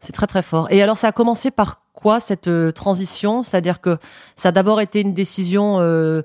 C'est 0.00 0.12
très 0.12 0.26
très 0.26 0.42
fort. 0.42 0.68
Et 0.70 0.82
alors 0.82 0.96
ça 0.96 1.08
a 1.08 1.12
commencé 1.12 1.50
par 1.50 1.82
quoi 1.92 2.20
cette 2.20 2.48
euh, 2.48 2.72
transition? 2.72 3.42
C'est-à-dire 3.42 3.80
que 3.80 3.98
ça 4.36 4.48
a 4.48 4.52
d'abord 4.52 4.80
été 4.80 5.00
une 5.00 5.14
décision 5.14 5.80
euh, 5.80 6.22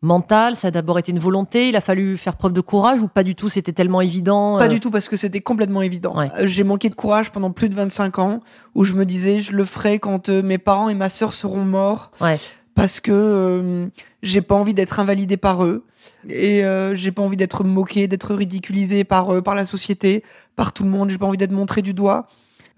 mentale, 0.00 0.56
ça 0.56 0.68
a 0.68 0.70
d'abord 0.70 0.98
été 0.98 1.12
une 1.12 1.18
volonté. 1.18 1.68
Il 1.68 1.76
a 1.76 1.80
fallu 1.80 2.16
faire 2.16 2.36
preuve 2.36 2.52
de 2.52 2.60
courage 2.60 3.00
ou 3.00 3.08
pas 3.08 3.22
du 3.22 3.34
tout 3.34 3.48
C'était 3.48 3.72
tellement 3.72 4.00
évident. 4.00 4.58
Pas 4.58 4.64
euh, 4.64 4.68
du 4.68 4.80
tout 4.80 4.90
parce 4.90 5.08
que 5.08 5.16
c'était 5.16 5.40
complètement 5.40 5.82
évident. 5.82 6.16
Ouais. 6.16 6.30
J'ai 6.44 6.64
manqué 6.64 6.88
de 6.88 6.94
courage 6.94 7.30
pendant 7.30 7.50
plus 7.50 7.68
de 7.68 7.74
25 7.74 8.18
ans 8.18 8.40
où 8.74 8.84
je 8.84 8.94
me 8.94 9.04
disais 9.04 9.40
je 9.40 9.52
le 9.52 9.64
ferai 9.64 9.98
quand 9.98 10.28
mes 10.28 10.58
parents 10.58 10.88
et 10.88 10.94
ma 10.94 11.08
sœur 11.08 11.32
seront 11.32 11.64
morts 11.64 12.10
Ouais. 12.20 12.38
Parce 12.76 13.00
que 13.00 13.10
euh, 13.10 13.88
j'ai 14.22 14.42
pas 14.42 14.54
envie 14.54 14.74
d'être 14.74 15.00
invalidé 15.00 15.36
par 15.36 15.64
eux 15.64 15.84
et 16.28 16.64
euh, 16.64 16.94
j'ai 16.94 17.10
pas 17.10 17.22
envie 17.22 17.36
d'être 17.36 17.64
moqué, 17.64 18.06
d'être 18.06 18.34
ridiculisé 18.34 19.02
par 19.02 19.34
eux, 19.34 19.42
par 19.42 19.56
la 19.56 19.66
société, 19.66 20.22
par 20.54 20.72
tout 20.72 20.84
le 20.84 20.90
monde. 20.90 21.10
J'ai 21.10 21.18
pas 21.18 21.26
envie 21.26 21.38
d'être 21.38 21.52
montré 21.52 21.82
du 21.82 21.94
doigt. 21.94 22.28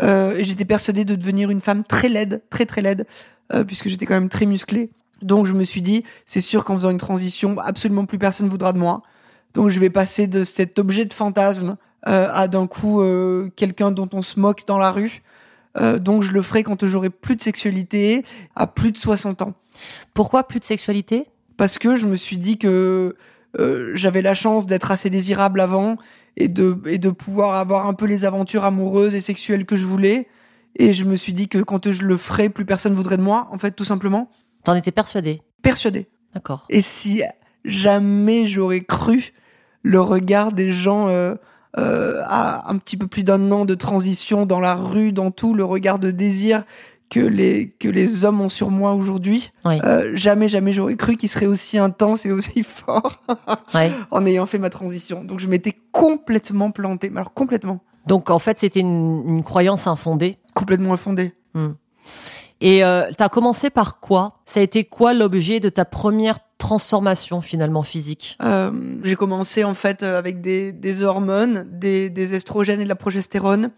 Euh, 0.00 0.36
et 0.36 0.44
j'étais 0.44 0.64
persuadée 0.64 1.04
de 1.04 1.16
devenir 1.16 1.50
une 1.50 1.60
femme 1.60 1.82
très 1.84 2.08
laide, 2.08 2.42
très 2.48 2.64
très 2.64 2.80
laide, 2.80 3.06
euh, 3.52 3.64
puisque 3.64 3.88
j'étais 3.88 4.06
quand 4.06 4.14
même 4.14 4.28
très 4.28 4.46
musclée. 4.46 4.90
Donc 5.20 5.46
je 5.46 5.52
me 5.52 5.64
suis 5.64 5.82
dit, 5.82 6.04
c'est 6.24 6.40
sûr 6.40 6.64
qu'en 6.64 6.76
faisant 6.76 6.90
une 6.90 6.98
transition, 6.98 7.58
absolument 7.58 8.06
plus 8.06 8.18
personne 8.18 8.48
voudra 8.48 8.72
de 8.72 8.78
moi. 8.78 9.02
Donc 9.54 9.70
je 9.70 9.80
vais 9.80 9.90
passer 9.90 10.28
de 10.28 10.44
cet 10.44 10.78
objet 10.78 11.04
de 11.04 11.12
fantasme 11.12 11.76
euh, 12.06 12.28
à 12.32 12.46
d'un 12.46 12.68
coup 12.68 13.00
euh, 13.00 13.50
quelqu'un 13.56 13.90
dont 13.90 14.08
on 14.12 14.22
se 14.22 14.38
moque 14.38 14.64
dans 14.68 14.78
la 14.78 14.92
rue. 14.92 15.22
Euh, 15.80 15.98
donc 15.98 16.22
je 16.22 16.32
le 16.32 16.42
ferai 16.42 16.62
quand 16.62 16.86
j'aurai 16.86 17.10
plus 17.10 17.36
de 17.36 17.42
sexualité, 17.42 18.24
à 18.54 18.66
plus 18.66 18.92
de 18.92 18.96
60 18.96 19.42
ans. 19.42 19.54
Pourquoi 20.14 20.46
plus 20.46 20.60
de 20.60 20.64
sexualité? 20.64 21.26
Parce 21.56 21.78
que 21.78 21.96
je 21.96 22.06
me 22.06 22.16
suis 22.16 22.38
dit 22.38 22.58
que 22.58 23.16
euh, 23.58 23.92
j'avais 23.94 24.22
la 24.22 24.34
chance 24.34 24.66
d'être 24.66 24.90
assez 24.90 25.10
désirable 25.10 25.60
avant 25.60 25.96
et 26.36 26.48
de, 26.48 26.78
et 26.86 26.98
de 26.98 27.10
pouvoir 27.10 27.54
avoir 27.54 27.86
un 27.86 27.94
peu 27.94 28.06
les 28.06 28.24
aventures 28.24 28.64
amoureuses 28.64 29.14
et 29.14 29.20
sexuelles 29.20 29.66
que 29.66 29.76
je 29.76 29.86
voulais. 29.86 30.28
Et 30.76 30.92
je 30.92 31.04
me 31.04 31.16
suis 31.16 31.32
dit 31.32 31.48
que 31.48 31.58
quand 31.58 31.90
je 31.90 32.02
le 32.02 32.16
ferais, 32.16 32.48
plus 32.48 32.64
personne 32.64 32.94
voudrait 32.94 33.16
de 33.16 33.22
moi, 33.22 33.48
en 33.50 33.58
fait, 33.58 33.72
tout 33.72 33.84
simplement. 33.84 34.30
T'en 34.64 34.74
étais 34.74 34.92
persuadé. 34.92 35.40
Persuadé. 35.62 36.06
D'accord. 36.34 36.66
Et 36.68 36.82
si 36.82 37.22
jamais 37.64 38.46
j'aurais 38.46 38.82
cru 38.82 39.32
le 39.82 40.00
regard 40.00 40.52
des 40.52 40.70
gens 40.70 41.08
euh, 41.08 41.34
euh, 41.78 42.22
à 42.24 42.70
un 42.70 42.78
petit 42.78 42.96
peu 42.96 43.06
plus 43.06 43.24
d'un 43.24 43.50
an 43.50 43.64
de 43.64 43.74
transition 43.74 44.46
dans 44.46 44.60
la 44.60 44.74
rue, 44.74 45.12
dans 45.12 45.30
tout, 45.30 45.54
le 45.54 45.64
regard 45.64 45.98
de 45.98 46.10
désir 46.10 46.64
que 47.10 47.20
les, 47.20 47.70
que 47.70 47.88
les 47.88 48.24
hommes 48.24 48.40
ont 48.40 48.48
sur 48.50 48.70
moi 48.70 48.92
aujourd'hui, 48.92 49.50
Oui. 49.64 49.80
euh, 49.84 50.12
jamais, 50.14 50.48
jamais 50.48 50.72
j'aurais 50.72 50.96
cru 50.96 51.16
qu'il 51.16 51.28
serait 51.28 51.46
aussi 51.46 51.78
intense 51.78 52.26
et 52.26 52.30
aussi 52.32 52.62
fort 52.64 53.22
Ouais. 53.74 53.90
en 54.10 54.26
ayant 54.26 54.46
fait 54.46 54.58
ma 54.58 54.70
transition. 54.70 55.24
Donc 55.24 55.40
je 55.40 55.46
m'étais 55.46 55.74
complètement 55.92 56.70
planté, 56.70 57.08
mais 57.10 57.20
alors 57.20 57.32
complètement, 57.32 57.80
Donc 58.06 58.28
en 58.30 58.38
fait, 58.38 58.60
c'était 58.60 58.80
une, 58.80 59.24
une 59.26 59.42
croyance 59.42 59.86
infondée. 59.86 60.36
complètement 60.54 60.92
infondé. 60.92 61.32
Et 62.60 62.82
euh, 62.84 63.10
t'as 63.16 63.28
commencé 63.28 63.70
par 63.70 64.00
quoi? 64.00 64.40
Ça 64.44 64.60
a 64.60 64.62
été 64.62 64.82
quoi 64.84 65.14
l'objet 65.14 65.60
de 65.60 65.68
ta 65.68 65.84
première 65.84 66.38
transformation 66.58 67.40
finalement 67.40 67.84
physique? 67.84 68.36
Euh, 68.42 68.98
j'ai 69.04 69.14
commencé 69.14 69.62
en 69.62 69.74
fait 69.74 70.02
euh, 70.02 70.18
avec 70.18 70.40
des, 70.40 70.72
des 70.72 71.02
hormones, 71.04 71.68
des, 71.70 72.10
des 72.10 72.34
estrogènes 72.34 72.80
et 72.80 72.84
de 72.84 72.88
la 72.88 72.96
progestérone 72.96 73.70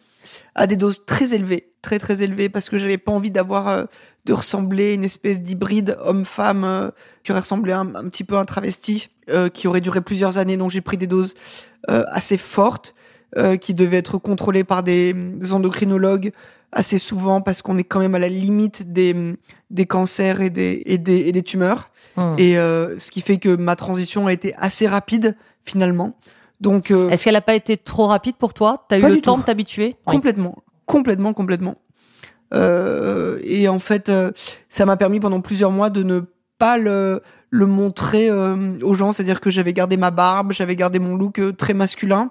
à 0.55 0.67
des 0.67 0.77
doses 0.77 1.05
très 1.07 1.35
élevées, 1.35 1.73
très 1.83 1.99
très 1.99 2.23
élevées, 2.23 2.49
parce 2.49 2.69
que 2.69 2.79
j'avais 2.79 2.99
pas 2.99 3.13
envie 3.13 3.31
d'avoir 3.31 3.69
euh, 3.69 3.85
de 4.25 4.33
ressembler 4.33 4.91
à 4.91 4.95
une 4.95 5.05
espèce 5.05 5.41
d'hybride 5.41 5.97
homme-femme 6.05 6.65
euh, 6.65 6.91
qui 7.23 7.33
aurait 7.33 7.41
ressemblé 7.41 7.73
un, 7.73 7.95
un 7.95 8.09
petit 8.09 8.25
peu 8.25 8.37
à 8.37 8.41
un 8.41 8.45
travesti, 8.45 9.09
euh, 9.31 9.49
qui 9.49 9.69
aurait 9.69 9.81
duré 9.81 10.01
plusieurs 10.01 10.39
années. 10.39 10.57
Donc 10.57 10.71
j'ai 10.71 10.81
pris 10.81 10.97
des 10.97 11.07
doses 11.07 11.35
assez 11.89 12.37
fortes, 12.37 12.95
qui 13.61 13.75
devaient 13.75 13.97
être 13.99 14.19
contrôlées 14.19 14.65
par 14.65 14.83
des, 14.83 15.15
des 15.15 15.53
endocrinologues 15.53 16.33
assez 16.73 16.99
souvent, 16.99 17.41
parce 17.41 17.63
qu'on 17.63 17.79
est 17.79 17.85
quand 17.85 18.01
même 18.01 18.15
à 18.15 18.19
la 18.19 18.29
limite 18.29 18.93
des, 18.93 19.37
des 19.71 19.87
cancers 19.87 20.41
et 20.41 20.51
des, 20.51 20.83
et 20.85 20.99
des, 20.99 21.17
et 21.17 21.33
des 21.33 21.43
tumeurs. 21.43 21.91
Hmm. 22.17 22.35
Et 22.39 22.55
ce 22.55 23.11
qui 23.11 23.23
fait 23.23 23.39
que 23.39 23.57
ma 23.57 23.77
transition 23.77 24.27
a 24.27 24.33
été 24.33 24.55
assez 24.57 24.87
rapide 24.87 25.37
finalement. 25.65 26.17
Donc 26.61 26.91
euh, 26.91 27.09
Est-ce 27.11 27.25
qu'elle 27.25 27.35
n'a 27.35 27.41
pas 27.41 27.55
été 27.55 27.77
trop 27.77 28.07
rapide 28.07 28.37
pour 28.37 28.53
toi? 28.55 28.85
T'as 28.89 28.99
eu 28.99 29.03
le 29.03 29.11
du 29.17 29.23
temps 29.23 29.35
tout. 29.37 29.41
de 29.41 29.47
t'habituer? 29.47 29.95
Oui. 30.07 30.15
complètement, 30.15 30.57
complètement, 30.87 31.33
complètement. 31.33 31.77
Euh, 32.53 33.39
et 33.45 33.69
en 33.69 33.79
fait, 33.79 34.09
euh, 34.09 34.33
ça 34.69 34.85
m'a 34.85 34.97
permis 34.97 35.21
pendant 35.21 35.41
plusieurs 35.41 35.71
mois 35.71 35.89
de 35.91 36.03
ne 36.03 36.21
pas 36.59 36.77
le, 36.79 37.23
le 37.51 37.67
montrer 37.67 38.29
euh, 38.29 38.79
aux 38.83 38.95
gens. 38.95 39.13
C'est-à-dire 39.13 39.41
que 39.41 39.51
j'avais 39.51 39.73
gardé 39.73 39.97
ma 39.97 40.11
barbe, 40.11 40.53
j'avais 40.53 40.77
gardé 40.77 40.99
mon 40.99 41.17
look 41.17 41.39
euh, 41.39 41.53
très 41.53 41.75
masculin. 41.75 42.31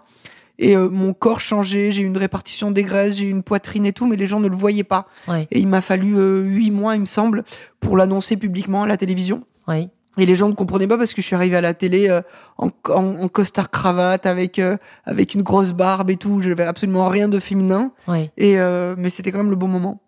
Et 0.61 0.75
euh, 0.75 0.89
mon 0.89 1.13
corps 1.13 1.39
changeait, 1.39 1.93
j'ai 1.93 2.01
eu 2.01 2.05
une 2.05 2.17
répartition 2.17 2.69
des 2.69 2.83
graisses, 2.83 3.15
j'ai 3.15 3.25
eu 3.25 3.29
une 3.29 3.43
poitrine 3.43 3.85
et 3.85 3.93
tout, 3.93 4.05
mais 4.07 4.17
les 4.17 4.27
gens 4.27 4.41
ne 4.41 4.49
le 4.49 4.57
voyaient 4.57 4.83
pas. 4.83 5.07
Ouais. 5.29 5.47
Et 5.51 5.59
il 5.59 5.69
m'a 5.69 5.79
fallu 5.81 6.17
euh, 6.17 6.41
huit 6.41 6.69
mois, 6.69 6.95
il 6.95 6.99
me 7.01 7.05
semble, 7.05 7.45
pour 7.79 7.95
l'annoncer 7.95 8.35
publiquement 8.35 8.83
à 8.83 8.87
la 8.87 8.97
télévision. 8.97 9.43
Oui. 9.69 9.87
Et 10.19 10.25
les 10.25 10.35
gens 10.35 10.49
ne 10.49 10.53
comprenaient 10.53 10.87
pas 10.87 10.97
parce 10.97 11.13
que 11.13 11.21
je 11.21 11.27
suis 11.27 11.35
arrivé 11.35 11.55
à 11.55 11.61
la 11.61 11.73
télé 11.73 12.09
euh, 12.09 12.21
en, 12.57 12.69
en, 12.89 13.21
en 13.21 13.27
costard 13.29 13.69
cravate 13.69 14.25
avec 14.25 14.59
euh, 14.59 14.75
avec 15.05 15.33
une 15.33 15.43
grosse 15.43 15.71
barbe 15.71 16.09
et 16.09 16.17
tout. 16.17 16.41
Je 16.41 16.49
n'avais 16.49 16.63
absolument 16.63 17.07
rien 17.07 17.29
de 17.29 17.39
féminin. 17.39 17.93
Oui. 18.07 18.29
Et 18.37 18.59
euh, 18.59 18.95
mais 18.97 19.09
c'était 19.09 19.31
quand 19.31 19.37
même 19.37 19.49
le 19.49 19.55
bon 19.55 19.69
moment. 19.69 20.01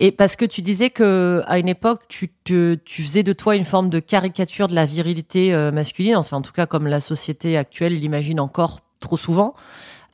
Et 0.00 0.10
parce 0.10 0.36
que 0.36 0.46
tu 0.46 0.62
disais 0.62 0.88
que 0.88 1.42
à 1.46 1.58
une 1.58 1.68
époque, 1.68 2.04
tu, 2.08 2.30
te, 2.44 2.74
tu 2.76 3.02
faisais 3.02 3.22
de 3.22 3.34
toi 3.34 3.54
une 3.54 3.66
forme 3.66 3.90
de 3.90 4.00
caricature 4.00 4.66
de 4.66 4.74
la 4.74 4.86
virilité 4.86 5.54
masculine, 5.72 6.16
enfin 6.16 6.38
en 6.38 6.42
tout 6.42 6.52
cas 6.52 6.64
comme 6.64 6.86
la 6.86 7.00
société 7.00 7.58
actuelle 7.58 7.98
l'imagine 7.98 8.40
encore 8.40 8.80
trop 9.00 9.18
souvent. 9.18 9.54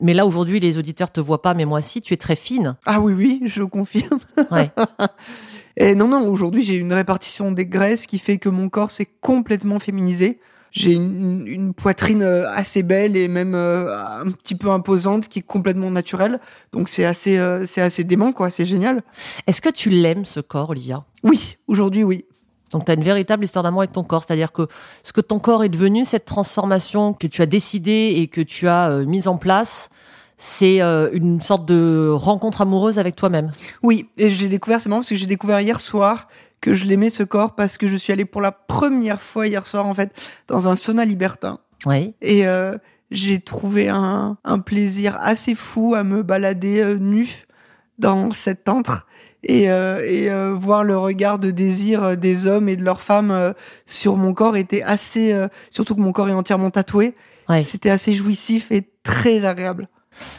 Mais 0.01 0.13
là 0.13 0.25
aujourd'hui, 0.25 0.59
les 0.59 0.77
auditeurs 0.77 1.11
te 1.11 1.21
voient 1.21 1.41
pas, 1.41 1.53
mais 1.53 1.63
moi 1.63 1.81
si, 1.81 2.01
tu 2.01 2.13
es 2.13 2.17
très 2.17 2.35
fine. 2.35 2.75
Ah 2.85 2.99
oui 2.99 3.13
oui, 3.13 3.41
je 3.45 3.63
confirme. 3.63 4.19
Ouais. 4.51 4.69
Et 5.81 5.95
non 5.95 6.09
non, 6.09 6.27
aujourd'hui 6.27 6.61
j'ai 6.61 6.75
une 6.75 6.93
répartition 6.93 7.51
des 7.51 7.65
graisses 7.65 8.05
qui 8.05 8.19
fait 8.19 8.37
que 8.37 8.49
mon 8.49 8.69
corps 8.69 8.91
s'est 8.91 9.07
complètement 9.21 9.79
féminisé. 9.79 10.39
J'ai 10.71 10.93
une, 10.93 11.47
une 11.47 11.73
poitrine 11.73 12.21
euh, 12.21 12.47
assez 12.51 12.83
belle 12.83 13.17
et 13.17 13.27
même 13.27 13.55
euh, 13.55 13.97
un 13.97 14.29
petit 14.29 14.53
peu 14.53 14.69
imposante 14.69 15.27
qui 15.27 15.39
est 15.39 15.41
complètement 15.41 15.89
naturelle. 15.89 16.39
Donc 16.73 16.89
c'est 16.89 17.05
assez 17.05 17.39
euh, 17.39 17.65
c'est 17.65 17.81
assez 17.81 18.03
dément 18.03 18.33
quoi, 18.33 18.51
c'est 18.51 18.67
génial. 18.67 19.01
Est-ce 19.47 19.61
que 19.61 19.69
tu 19.69 19.89
l'aimes 19.89 20.25
ce 20.25 20.41
corps, 20.41 20.69
Olivia? 20.69 21.05
Oui, 21.23 21.57
aujourd'hui 21.67 22.03
oui. 22.03 22.25
Donc 22.71 22.85
tu 22.85 22.91
as 22.91 22.93
une 22.93 23.03
véritable 23.03 23.43
histoire 23.45 23.63
d'amour 23.63 23.81
avec 23.81 23.93
ton 23.93 24.03
corps, 24.03 24.23
c'est-à-dire 24.23 24.51
que 24.51 24.67
ce 25.01 25.11
que 25.13 25.21
ton 25.21 25.39
corps 25.39 25.63
est 25.63 25.69
devenu, 25.69 26.05
cette 26.05 26.25
transformation 26.25 27.13
que 27.13 27.25
tu 27.25 27.41
as 27.41 27.47
décidé 27.47 28.13
et 28.17 28.27
que 28.27 28.41
tu 28.41 28.67
as 28.67 28.89
euh, 28.89 29.05
mise 29.05 29.27
en 29.27 29.37
place, 29.37 29.89
c'est 30.41 30.81
euh, 30.81 31.09
une 31.11 31.41
sorte 31.41 31.65
de 31.65 32.09
rencontre 32.09 32.61
amoureuse 32.61 32.97
avec 32.97 33.15
toi-même. 33.17 33.51
Oui, 33.83 34.07
et 34.17 34.29
j'ai 34.29 34.47
découvert, 34.47 34.79
c'est 34.79 34.87
marrant 34.87 35.01
parce 35.01 35.09
que 35.09 35.17
j'ai 35.17 35.25
découvert 35.25 35.59
hier 35.59 35.81
soir 35.81 36.29
que 36.61 36.73
je 36.75 36.85
l'aimais 36.85 37.09
ce 37.09 37.23
corps 37.23 37.55
parce 37.55 37.77
que 37.77 37.87
je 37.89 37.95
suis 37.97 38.13
allée 38.13 38.23
pour 38.23 38.39
la 38.41 38.53
première 38.53 39.21
fois 39.21 39.47
hier 39.47 39.65
soir 39.65 39.85
en 39.85 39.93
fait 39.93 40.11
dans 40.47 40.67
un 40.69 40.75
sauna 40.77 41.03
libertin 41.03 41.59
Oui. 41.85 42.13
et 42.21 42.47
euh, 42.47 42.77
j'ai 43.11 43.39
trouvé 43.41 43.89
un, 43.89 44.37
un 44.45 44.59
plaisir 44.59 45.17
assez 45.19 45.55
fou 45.55 45.93
à 45.95 46.03
me 46.05 46.23
balader 46.23 46.81
euh, 46.81 46.97
nu 46.97 47.27
dans 47.97 48.31
cet 48.31 48.69
antre 48.69 49.07
et, 49.43 49.69
euh, 49.69 49.99
et 50.05 50.29
euh, 50.31 50.53
voir 50.53 50.83
le 50.85 50.97
regard 50.97 51.39
de 51.39 51.51
désir 51.51 52.15
des 52.17 52.45
hommes 52.47 52.69
et 52.69 52.77
de 52.77 52.83
leurs 52.83 53.01
femmes 53.01 53.31
euh, 53.31 53.51
sur 53.85 54.15
mon 54.15 54.33
corps 54.33 54.55
était 54.55 54.83
assez, 54.83 55.33
surtout 55.69 55.95
que 55.95 56.01
mon 56.01 56.11
corps 56.13 56.29
est 56.29 56.33
entièrement 56.33 56.69
tatoué, 56.71 57.13
Ouais. 57.49 57.63
c'était 57.63 57.89
assez 57.89 58.13
jouissif 58.13 58.71
et 58.71 58.87
très 59.03 59.43
agréable. 59.43 59.87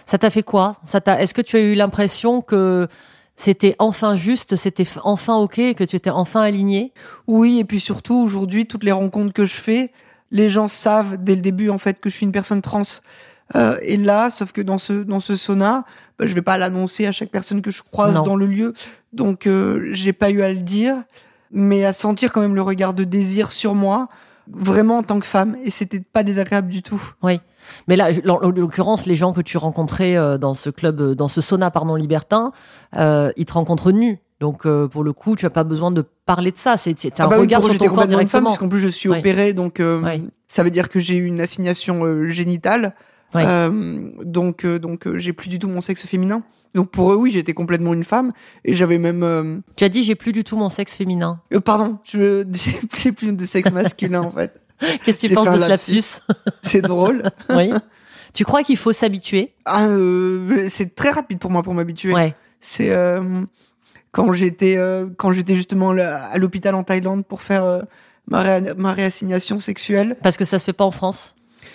Ça 0.06 0.18
t'a 0.18 0.30
fait 0.30 0.42
quoi? 0.42 0.72
Ça 0.82 1.00
t'a 1.00 1.20
Est-ce 1.20 1.34
que 1.34 1.42
tu 1.42 1.56
as 1.56 1.60
eu 1.60 1.75
l'impression 1.75 2.42
que 2.42 2.88
c'était 3.37 3.75
enfin 3.78 4.16
juste, 4.16 4.56
c'était 4.56 4.87
enfin 5.02 5.37
ok, 5.37 5.75
que 5.75 5.84
tu 5.84 5.96
étais 5.96 6.10
enfin 6.10 6.42
aligné? 6.42 6.92
Oui, 7.26 7.58
et 7.58 7.64
puis 7.64 7.80
surtout, 7.80 8.16
aujourd'hui, 8.16 8.66
toutes 8.66 8.84
les 8.84 8.92
rencontres 8.92 9.32
que 9.32 9.46
je 9.46 9.56
fais, 9.56 9.92
les 10.30 10.49
gens 10.49 10.68
savent 10.68 11.16
dès 11.22 11.34
le 11.34 11.40
début, 11.40 11.70
en 11.70 11.78
fait, 11.78 12.00
que 12.00 12.10
je 12.10 12.16
suis 12.16 12.26
une 12.26 12.32
personne 12.32 12.62
trans. 12.62 12.82
Euh, 13.56 13.78
et 13.82 13.96
là, 13.96 14.30
sauf 14.30 14.52
que 14.52 14.60
dans 14.60 14.78
ce, 14.78 14.92
dans 14.92 15.20
ce 15.20 15.37
sauna, 15.37 15.84
bah, 16.18 16.26
je 16.26 16.34
vais 16.34 16.42
pas 16.42 16.56
l'annoncer 16.56 17.06
à 17.06 17.12
chaque 17.12 17.30
personne 17.30 17.62
que 17.62 17.70
je 17.70 17.82
croise 17.82 18.14
Non. 18.14 18.25
dans 18.25 18.37
le 18.37 18.46
lieu. 18.46 18.75
Donc, 19.12 19.46
euh, 19.46 19.88
j'ai 19.92 20.12
pas 20.12 20.30
eu 20.30 20.42
à 20.42 20.52
le 20.52 20.60
dire, 20.60 21.02
mais 21.50 21.84
à 21.84 21.92
sentir 21.92 22.32
quand 22.32 22.42
même 22.42 22.54
le 22.54 22.62
regard 22.62 22.94
de 22.94 23.04
désir 23.04 23.50
sur 23.50 23.75
moi, 23.75 24.08
vraiment 24.52 24.99
en 24.99 25.02
tant 25.02 25.21
que 25.21 25.26
femme. 25.26 25.57
Et 25.64 25.71
c'était 25.71 26.00
pas 26.00 26.23
désagréable 26.23 26.69
du 26.69 26.83
tout. 26.83 27.02
Oui. 27.23 27.40
Mais 27.88 27.97
là, 27.97 28.11
en 28.26 28.35
en 28.42 28.50
l'occurrence, 28.50 29.07
les 29.07 29.14
gens 29.14 29.33
que 29.33 29.40
tu 29.40 29.57
rencontrais 29.59 30.16
euh, 30.16 30.38
dans 30.38 30.54
ce 30.54 30.71
club, 30.71 31.00
euh, 31.00 31.14
dans 31.14 31.28
ce 31.28 31.40
sauna, 31.40 31.71
pardon, 31.71 31.95
libertin, 31.95 32.52
euh, 32.97 33.30
ils 33.37 33.45
te 33.45 33.52
rencontrent 33.52 33.92
nus. 33.92 34.19
Donc, 34.40 34.64
euh, 34.64 34.88
pour 34.88 35.04
le 35.04 35.12
coup, 35.12 35.37
tu 35.37 35.45
as 35.45 35.50
pas 35.50 35.64
besoin 35.64 35.90
de 35.90 36.02
parler 36.25 36.50
de 36.50 36.57
ça. 36.59 36.76
C'est 36.78 36.90
un 37.21 37.25
Ah 37.25 37.28
bah 37.28 37.35
oui, 37.37 37.42
regard 37.42 37.62
sur 37.62 37.76
ton 37.76 37.88
corps 37.88 38.07
directement. 38.07 38.47
parce 38.47 38.59
qu'en 38.59 38.69
plus, 38.69 38.80
je 38.80 38.88
suis 38.88 39.09
opérée, 39.11 39.52
donc 39.52 39.80
euh, 39.80 40.02
ça 40.49 40.62
veut 40.62 40.71
dire 40.71 40.88
que 40.88 40.99
j'ai 40.99 41.16
eu 41.16 41.26
une 41.26 41.40
assignation 41.40 42.26
génitale. 42.28 42.95
Donc, 44.25 44.66
donc 44.66 45.16
j'ai 45.16 45.33
plus 45.33 45.49
du 45.49 45.59
tout 45.59 45.69
mon 45.69 45.80
sexe 45.80 46.07
féminin. 46.07 46.42
Donc 46.74 46.90
pour 46.90 47.12
eux, 47.12 47.16
oui, 47.16 47.30
j'étais 47.32 47.52
complètement 47.54 47.92
une 47.94 48.04
femme 48.04 48.32
et 48.64 48.74
j'avais 48.74 48.98
même. 48.98 49.22
euh, 49.22 49.58
Tu 49.76 49.84
as 49.84 49.88
dit, 49.88 50.04
j'ai 50.04 50.14
plus 50.14 50.32
du 50.32 50.44
tout 50.44 50.56
mon 50.56 50.68
sexe 50.68 50.94
féminin. 50.94 51.40
euh, 51.52 51.60
pardon, 51.60 51.98
je 52.04 52.44
j'ai 52.96 53.12
plus 53.12 53.32
de 53.32 53.44
sexe 53.44 53.70
masculin 53.72 54.22
en 54.22 54.30
fait. 54.30 54.60
Qu'est-ce 55.04 55.22
que 55.22 55.26
tu 55.28 55.34
penses 55.34 55.50
de 55.50 55.58
ce 55.58 55.68
lapsus 55.68 56.02
C'est 56.62 56.80
drôle. 56.80 57.24
Oui. 57.50 57.70
Tu 58.32 58.44
crois 58.44 58.62
qu'il 58.62 58.76
faut 58.76 58.92
s'habituer 58.92 59.52
Ah, 59.64 59.86
euh, 59.88 60.68
c'est 60.70 60.94
très 60.94 61.10
rapide 61.10 61.38
pour 61.40 61.50
moi 61.50 61.62
pour 61.64 61.74
m'habituer. 61.74 62.12
Ouais. 62.14 62.34
C'est 62.60 62.90
quand 64.12 64.32
j'étais 64.32 64.78
quand 65.16 65.32
j'étais 65.32 65.54
justement 65.54 65.90
à 65.90 66.36
l'hôpital 66.38 66.74
en 66.74 66.82
Thaïlande 66.84 67.24
pour 67.26 67.42
faire 67.42 67.82
ma, 68.28 68.40
ré- 68.42 68.74
ma 68.76 68.92
réassignation 68.92 69.58
sexuelle. 69.58 70.16
Parce 70.22 70.36
que 70.36 70.44
ça 70.44 70.58
se 70.58 70.64
fait 70.64 70.72
pas 70.72 70.84
en 70.84 70.90
France. 70.90 71.34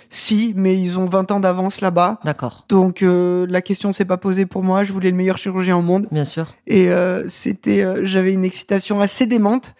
Si, 0.10 0.54
mais 0.56 0.80
ils 0.80 0.98
ont 0.98 1.06
20 1.06 1.32
ans 1.32 1.40
d'avance 1.40 1.82
là-bas. 1.82 2.20
D'accord. 2.24 2.66
Donc 2.70 3.02
euh, 3.02 3.46
la 3.50 3.62
question 3.62 3.92
s'est 3.94 4.06
pas 4.06 4.18
posée 4.18 4.46
pour 4.46 4.64
moi. 4.64 4.84
Je 4.84 4.94
voulais 4.94 5.10
le 5.12 5.18
meilleur 5.18 5.38
chirurgien 5.38 5.78
au 5.78 5.82
monde 5.82 6.08
Bien 6.12 6.26
sûr. 6.26 6.54
et 6.68 6.90
euh, 6.90 7.28
c'était, 7.28 7.84
euh, 7.84 8.06
j'avais 8.06 8.34
une 8.34 8.46
excitation 8.46 9.02
assez 9.02 9.26
démente 9.26 9.74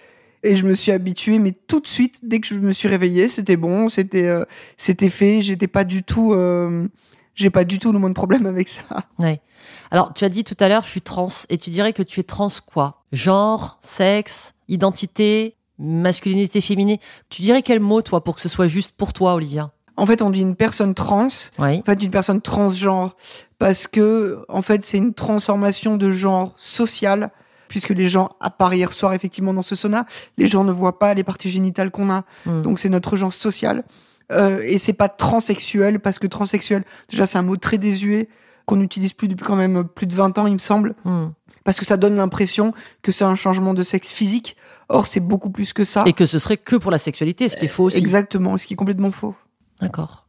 et 0.44 0.56
je 0.56 0.66
me 0.66 0.74
suis 0.76 0.92
habitué, 0.92 1.40
mais 1.40 1.54
tout 1.54 1.80
de 1.80 1.88
suite 1.88 2.20
dès 2.22 2.40
que 2.40 2.48
je 2.48 2.56
me 2.56 2.72
suis 2.72 2.88
réveillé, 2.88 3.30
c'était 3.30 3.58
bon, 3.58 3.90
c'était, 3.90 4.28
euh, 4.28 4.46
c'était 4.78 5.10
fait. 5.10 5.42
J'étais 5.42 5.68
pas 5.68 5.84
du 5.84 6.04
tout, 6.04 6.34
euh, 6.34 6.88
j'ai 7.34 7.50
pas 7.50 7.64
du 7.64 7.80
tout 7.80 7.92
le 7.92 7.98
moins 8.00 8.10
de 8.10 8.14
problème 8.16 8.46
avec 8.46 8.68
ça. 8.70 8.84
Ouais. 9.18 9.42
Alors, 9.90 10.14
tu 10.14 10.24
as 10.24 10.30
dit 10.30 10.44
tout 10.44 10.56
à 10.60 10.68
l'heure, 10.68 10.84
je 10.84 10.90
suis 10.90 11.02
trans, 11.02 11.28
et 11.50 11.58
tu 11.58 11.70
dirais 11.72 11.94
que 11.94 12.04
tu 12.04 12.20
es 12.20 12.24
trans 12.24 12.50
quoi? 12.68 13.04
Genre, 13.12 13.78
sexe, 13.82 14.54
identité, 14.68 15.56
masculinité 15.80 16.62
féminine. 16.62 16.98
Tu 17.30 17.42
dirais 17.42 17.62
quel 17.62 17.80
mot, 17.80 18.02
toi, 18.02 18.24
pour 18.24 18.36
que 18.36 18.42
ce 18.42 18.50
soit 18.50 18.68
juste 18.68 18.94
pour 18.96 19.14
toi, 19.14 19.34
Olivia? 19.34 19.72
En 19.98 20.06
fait, 20.06 20.22
on 20.22 20.30
dit 20.30 20.42
une 20.42 20.56
personne 20.56 20.94
trans, 20.94 21.28
Oui. 21.60 21.80
en 21.80 21.84
fait 21.84 22.04
une 22.04 22.12
personne 22.12 22.42
transgenre, 22.42 23.16
parce 23.60 23.88
que 23.88 24.40
en 24.50 24.62
fait 24.62 24.84
c'est 24.84 24.98
une 24.98 25.14
transformation 25.14 25.96
de 25.96 26.12
genre 26.12 26.54
social, 26.58 27.30
puisque 27.70 27.90
les 27.90 28.10
gens, 28.10 28.30
à 28.42 28.50
part 28.50 28.74
hier 28.74 28.92
soir 28.94 29.14
effectivement 29.14 29.54
dans 29.54 29.62
ce 29.62 29.76
sauna, 29.76 30.06
les 30.38 30.48
gens 30.48 30.64
ne 30.64 30.72
voient 30.72 31.00
pas 31.00 31.14
les 31.14 31.24
parties 31.24 31.50
génitales 31.50 31.92
qu'on 31.92 32.10
a, 32.10 32.24
Hmm. 32.46 32.62
donc 32.62 32.80
c'est 32.80 32.90
notre 32.90 33.16
genre 33.16 33.34
social. 33.34 33.84
Euh, 34.32 34.60
et 34.64 34.80
c'est 34.80 34.94
pas 34.94 35.08
transsexuel, 35.08 36.00
parce 36.00 36.18
que 36.20 36.28
transsexuel, 36.28 36.84
déjà 37.10 37.26
c'est 37.28 37.38
un 37.38 37.44
mot 37.44 37.58
très 37.58 37.78
désuet, 37.78 38.28
qu'on 38.66 38.78
n'utilise 38.78 39.14
plus 39.14 39.28
depuis 39.28 39.46
quand 39.46 39.56
même 39.56 39.84
plus 39.84 40.08
de 40.08 40.16
20 40.16 40.38
ans, 40.40 40.48
il 40.48 40.54
me 40.54 40.58
semble, 40.60 40.96
Hmm. 41.06 41.28
parce 41.64 41.80
que 41.80 41.86
ça 41.86 41.96
donne 41.98 42.16
l'impression 42.18 42.74
que 43.02 43.12
c'est 43.12 43.24
un 43.24 43.36
changement 43.36 43.74
de 43.74 43.84
sexe 43.84 44.12
physique. 44.12 44.58
Or, 44.90 45.08
c'est 45.08 45.20
beaucoup 45.20 45.50
plus 45.50 45.74
que 45.74 45.84
ça. 45.84 46.04
Et 46.06 46.14
que 46.14 46.28
ce 46.28 46.38
serait 46.38 46.58
que 46.58 46.76
pour 46.76 46.92
la 46.92 47.00
sexualité, 47.00 47.50
ce 47.50 47.56
qu'il 47.58 47.70
faut 47.70 47.86
aussi. 47.86 47.98
Exactement, 47.98 48.56
ce 48.60 48.68
qui 48.68 48.74
est 48.74 48.78
complètement 48.78 49.10
faux. 49.12 49.34
D'accord. 49.82 50.26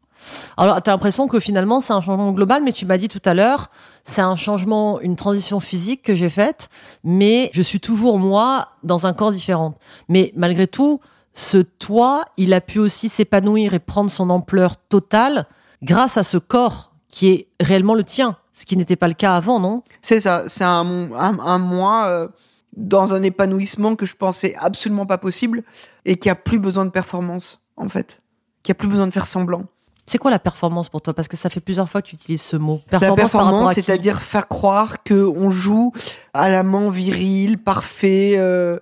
Alors, 0.56 0.82
tu 0.82 0.90
as 0.90 0.92
l'impression 0.92 1.28
que 1.28 1.38
finalement, 1.38 1.80
c'est 1.80 1.92
un 1.92 2.00
changement 2.00 2.32
global, 2.32 2.62
mais 2.62 2.72
tu 2.72 2.86
m'as 2.86 2.98
dit 2.98 3.08
tout 3.08 3.22
à 3.24 3.34
l'heure, 3.34 3.70
c'est 4.04 4.22
un 4.22 4.36
changement, 4.36 5.00
une 5.00 5.16
transition 5.16 5.60
physique 5.60 6.02
que 6.02 6.14
j'ai 6.14 6.30
faite, 6.30 6.68
mais 7.04 7.50
je 7.52 7.62
suis 7.62 7.80
toujours 7.80 8.18
moi 8.18 8.68
dans 8.82 9.06
un 9.06 9.12
corps 9.12 9.30
différent. 9.30 9.74
Mais 10.08 10.32
malgré 10.36 10.66
tout, 10.66 11.00
ce 11.32 11.58
toi, 11.58 12.24
il 12.36 12.54
a 12.54 12.60
pu 12.60 12.78
aussi 12.78 13.08
s'épanouir 13.08 13.74
et 13.74 13.78
prendre 13.78 14.10
son 14.10 14.30
ampleur 14.30 14.76
totale 14.76 15.46
grâce 15.82 16.16
à 16.16 16.24
ce 16.24 16.38
corps 16.38 16.92
qui 17.08 17.28
est 17.28 17.48
réellement 17.60 17.94
le 17.94 18.04
tien, 18.04 18.36
ce 18.52 18.64
qui 18.64 18.76
n'était 18.76 18.96
pas 18.96 19.08
le 19.08 19.14
cas 19.14 19.36
avant, 19.36 19.60
non? 19.60 19.82
C'est 20.02 20.20
ça, 20.20 20.44
c'est 20.48 20.64
un, 20.64 21.12
un, 21.12 22.08
euh, 22.08 22.28
dans 22.76 23.12
un 23.12 23.22
épanouissement 23.22 23.96
que 23.96 24.06
je 24.06 24.16
pensais 24.16 24.54
absolument 24.58 25.06
pas 25.06 25.18
possible 25.18 25.62
et 26.04 26.16
qui 26.16 26.28
a 26.30 26.34
plus 26.34 26.58
besoin 26.58 26.84
de 26.84 26.90
performance, 26.90 27.60
en 27.76 27.88
fait. 27.88 28.20
Qui 28.66 28.72
a 28.72 28.74
plus 28.74 28.88
besoin 28.88 29.06
de 29.06 29.12
faire 29.12 29.28
semblant. 29.28 29.62
C'est 30.06 30.18
quoi 30.18 30.28
la 30.28 30.40
performance 30.40 30.88
pour 30.88 31.00
toi? 31.00 31.14
Parce 31.14 31.28
que 31.28 31.36
ça 31.36 31.48
fait 31.48 31.60
plusieurs 31.60 31.88
fois 31.88 32.02
que 32.02 32.08
tu 32.08 32.16
utilises 32.16 32.42
ce 32.42 32.56
mot. 32.56 32.80
la 32.90 32.98
performance, 32.98 33.74
qui? 33.74 33.80
c'est-à-dire 33.80 34.20
faire 34.20 34.48
croire 34.48 35.04
que 35.04 35.14
on 35.14 35.50
joue 35.50 35.92
à 36.34 36.48
l'amant 36.48 36.90
viril, 36.90 37.58
parfait, 37.58 38.34
euh, 38.38 38.80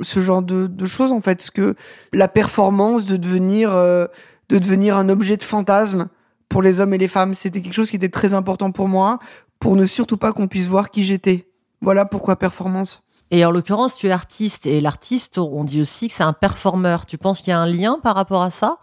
ce 0.00 0.20
genre 0.20 0.40
de, 0.40 0.66
de 0.66 0.86
choses, 0.86 1.12
en 1.12 1.20
fait. 1.20 1.42
Ce 1.42 1.50
que 1.50 1.74
la 2.14 2.28
performance 2.28 3.04
de 3.04 3.18
devenir, 3.18 3.74
euh, 3.74 4.06
de 4.48 4.56
devenir 4.56 4.96
un 4.96 5.10
objet 5.10 5.36
de 5.36 5.42
fantasme 5.42 6.08
pour 6.48 6.62
les 6.62 6.80
hommes 6.80 6.94
et 6.94 6.98
les 6.98 7.08
femmes, 7.08 7.34
c'était 7.34 7.60
quelque 7.60 7.74
chose 7.74 7.90
qui 7.90 7.96
était 7.96 8.08
très 8.08 8.32
important 8.32 8.70
pour 8.70 8.88
moi, 8.88 9.18
pour 9.60 9.76
ne 9.76 9.84
surtout 9.84 10.16
pas 10.16 10.32
qu'on 10.32 10.48
puisse 10.48 10.64
voir 10.64 10.90
qui 10.90 11.04
j'étais. 11.04 11.46
Voilà 11.82 12.06
pourquoi 12.06 12.36
performance. 12.36 13.02
Et 13.30 13.44
en 13.44 13.50
l'occurrence, 13.50 13.96
tu 13.96 14.06
es 14.06 14.12
artiste 14.12 14.64
et 14.64 14.80
l'artiste, 14.80 15.36
on 15.36 15.62
dit 15.62 15.82
aussi 15.82 16.08
que 16.08 16.14
c'est 16.14 16.22
un 16.22 16.32
performeur. 16.32 17.04
Tu 17.04 17.18
penses 17.18 17.40
qu'il 17.40 17.50
y 17.50 17.52
a 17.52 17.58
un 17.58 17.66
lien 17.66 17.98
par 18.02 18.14
rapport 18.14 18.40
à 18.40 18.48
ça? 18.48 18.78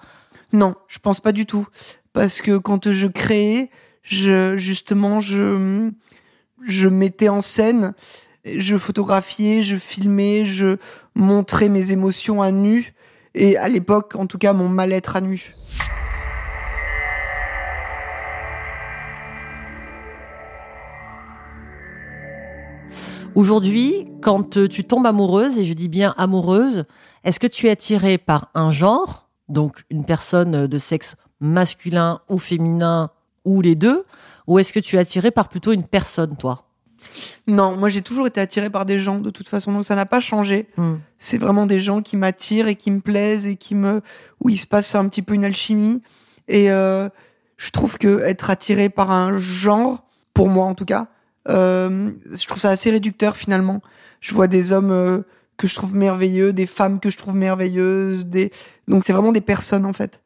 Non, 0.53 0.75
je 0.88 1.00
pense 1.00 1.19
pas 1.19 1.31
du 1.31 1.48
tout. 1.48 1.67
Parce 2.13 2.39
que 2.39 2.57
quand 2.57 2.91
je 2.93 3.07
créais, 3.07 3.72
je, 4.03 4.55
justement, 4.55 5.19
je, 5.19 5.91
je 6.63 6.88
mettais 6.88 7.27
en 7.27 7.41
scène, 7.41 7.95
je 8.45 8.77
photographiais, 8.77 9.63
je 9.63 9.77
filmais, 9.77 10.45
je 10.45 10.77
montrais 11.15 11.69
mes 11.69 11.91
émotions 11.91 12.43
à 12.43 12.51
nu. 12.51 12.93
Et 13.33 13.57
à 13.57 13.67
l'époque, 13.67 14.13
en 14.15 14.27
tout 14.27 14.38
cas, 14.38 14.53
mon 14.53 14.69
mal-être 14.69 15.15
à 15.15 15.22
nu. 15.22 15.55
Aujourd'hui, 23.33 24.05
quand 24.22 24.57
euh, 24.57 24.67
tu 24.67 24.83
tombes 24.83 25.07
amoureuse, 25.07 25.57
et 25.57 25.65
je 25.65 25.74
dis 25.74 25.88
bien 25.88 26.13
amoureuse, 26.17 26.86
est-ce 27.24 27.39
que 27.39 27.48
tu 27.48 27.65
es 27.65 27.72
attirée 27.72 28.19
par 28.19 28.51
un 28.53 28.69
genre, 28.69 29.22
donc 29.50 29.83
une 29.89 30.05
personne 30.05 30.67
de 30.67 30.77
sexe 30.77 31.15
masculin 31.39 32.21
ou 32.29 32.38
féminin 32.38 33.12
ou 33.45 33.62
les 33.62 33.75
deux, 33.75 34.05
ou 34.47 34.59
est-ce 34.59 34.73
que 34.73 34.79
tu 34.79 34.95
es 34.95 35.00
attirée 35.00 35.31
par 35.31 35.50
plutôt 35.50 35.71
une 35.71 35.83
personne, 35.83 36.35
toi? 36.38 36.65
Non, 37.47 37.75
moi 37.75 37.89
j'ai 37.89 38.01
toujours 38.01 38.27
été 38.27 38.39
attirée 38.39 38.69
par 38.69 38.85
des 38.85 39.00
gens 39.00 39.19
de 39.19 39.29
toute 39.29 39.47
façon, 39.47 39.71
donc 39.71 39.85
ça 39.85 39.95
n'a 39.95 40.05
pas 40.05 40.19
changé. 40.19 40.67
Hmm. 40.77 40.95
C'est 41.19 41.38
vraiment 41.38 41.65
des 41.65 41.81
gens 41.81 42.01
qui 42.01 42.17
m'attirent 42.17 42.67
et 42.67 42.75
qui 42.75 42.91
me 42.91 43.01
plaisent 43.01 43.45
et 43.45 43.55
qui 43.55 43.75
me 43.75 44.01
où 44.39 44.50
il 44.50 44.57
se 44.57 44.65
passe 44.65 44.95
un 44.95 45.07
petit 45.07 45.21
peu 45.21 45.33
une 45.33 45.45
alchimie. 45.45 46.01
Et 46.47 46.71
euh, 46.71 47.09
je 47.57 47.71
trouve 47.71 47.97
que 47.97 48.21
être 48.21 48.50
attiré 48.50 48.89
par 48.89 49.12
un 49.12 49.38
genre, 49.39 50.03
pour 50.33 50.50
moi 50.50 50.65
en 50.65 50.75
tout 50.75 50.85
cas, 50.85 51.07
euh, 51.50 52.12
je 52.31 52.47
trouve 52.47 52.59
ça 52.59 52.69
assez 52.69 52.89
réducteur 52.89 53.35
finalement. 53.35 53.81
Je 54.21 54.33
vois 54.33 54.47
des 54.47 54.71
hommes 54.71 54.91
euh, 54.91 55.21
que 55.63 55.70
je 55.70 55.75
trouve 55.75 55.96
merveilleux, 55.96 56.51
des 56.53 56.65
femmes 56.65 57.00
que 57.00 57.10
je 57.10 57.17
trouve 57.17 57.36
merveilleuses, 57.36 58.25
des 58.25 58.51
donc 58.88 59.03
c'est 59.05 59.13
vraiment 59.13 59.32
des 59.32 59.41
personnes 59.41 59.86
en 59.86 59.93
fait. 59.93 60.20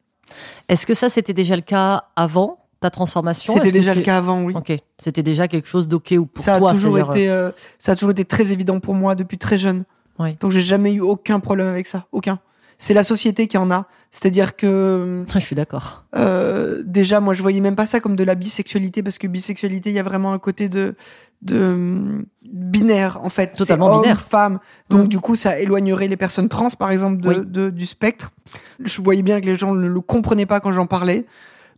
Est-ce 0.68 0.86
que 0.88 0.94
ça 0.94 1.10
c'était 1.10 1.34
déjà 1.34 1.56
le 1.56 1.62
cas 1.62 2.06
avant 2.16 2.58
ta 2.80 2.90
transformation? 2.90 3.54
C'était 3.56 3.72
déjà 3.72 3.94
tu- 3.94 4.00
le 4.00 4.06
cas 4.06 4.18
avant, 4.18 4.44
oui. 4.44 4.54
Ok, 4.56 4.74
c'était 5.00 5.24
déjà 5.24 5.48
quelque 5.48 5.68
chose 5.68 5.88
d'ok 5.88 6.14
ou 6.18 6.26
pour 6.26 6.44
ça 6.44 6.56
a 6.56 6.60
toujours 6.74 6.98
été 7.00 7.30
euh, 7.30 7.52
ça 7.80 7.92
a 7.92 7.96
toujours 7.96 8.12
été 8.12 8.26
très 8.26 8.52
évident 8.52 8.80
pour 8.80 8.94
moi 8.96 9.16
depuis 9.16 9.38
très 9.38 9.58
jeune. 9.58 9.84
Oui. 10.20 10.36
Donc 10.40 10.52
j'ai 10.52 10.64
jamais 10.64 10.92
eu 10.94 11.02
aucun 11.02 11.40
problème 11.40 11.68
avec 11.68 11.86
ça, 11.88 12.08
aucun. 12.12 12.40
C'est 12.80 12.94
la 12.96 13.04
société 13.04 13.48
qui 13.48 13.58
en 13.58 13.70
a. 13.72 13.86
C'est-à-dire 14.12 14.56
que 14.56 15.26
Je 15.34 15.40
suis 15.40 15.56
d'accord. 15.56 16.06
euh, 16.16 16.82
déjà 16.86 17.20
moi 17.20 17.34
je 17.34 17.42
voyais 17.42 17.60
même 17.60 17.76
pas 17.76 17.86
ça 17.86 18.00
comme 18.00 18.16
de 18.16 18.24
la 18.24 18.36
bisexualité 18.36 19.04
parce 19.04 19.18
que 19.18 19.28
bisexualité 19.28 19.90
il 19.90 19.96
y 19.96 20.00
a 20.00 20.04
vraiment 20.04 20.34
un 20.34 20.40
côté 20.40 20.70
de 20.70 20.96
de 21.44 22.26
binaire 22.44 23.20
en 23.22 23.30
fait. 23.30 23.54
Totalement 23.56 23.88
homme, 23.96 24.02
binaire. 24.02 24.22
femme. 24.22 24.60
Donc 24.90 25.06
Mm. 25.06 25.08
du 25.10 25.20
coup 25.20 25.36
ça 25.36 25.60
éloignerait 25.60 26.08
les 26.08 26.18
personnes 26.18 26.50
trans 26.50 26.70
par 26.72 26.90
exemple 26.92 27.22
de, 27.22 27.30
Oui. 27.30 27.36
de- 27.46 27.70
du 27.70 27.86
spectre. 27.86 28.32
Je 28.80 29.02
voyais 29.02 29.22
bien 29.22 29.40
que 29.40 29.46
les 29.46 29.58
gens 29.58 29.76
ne 29.76 29.88
le 29.88 30.02
comprenaient 30.02 30.46
pas 30.48 30.60
quand 30.60 30.72
j'en 30.72 30.88
parlais. 30.88 31.26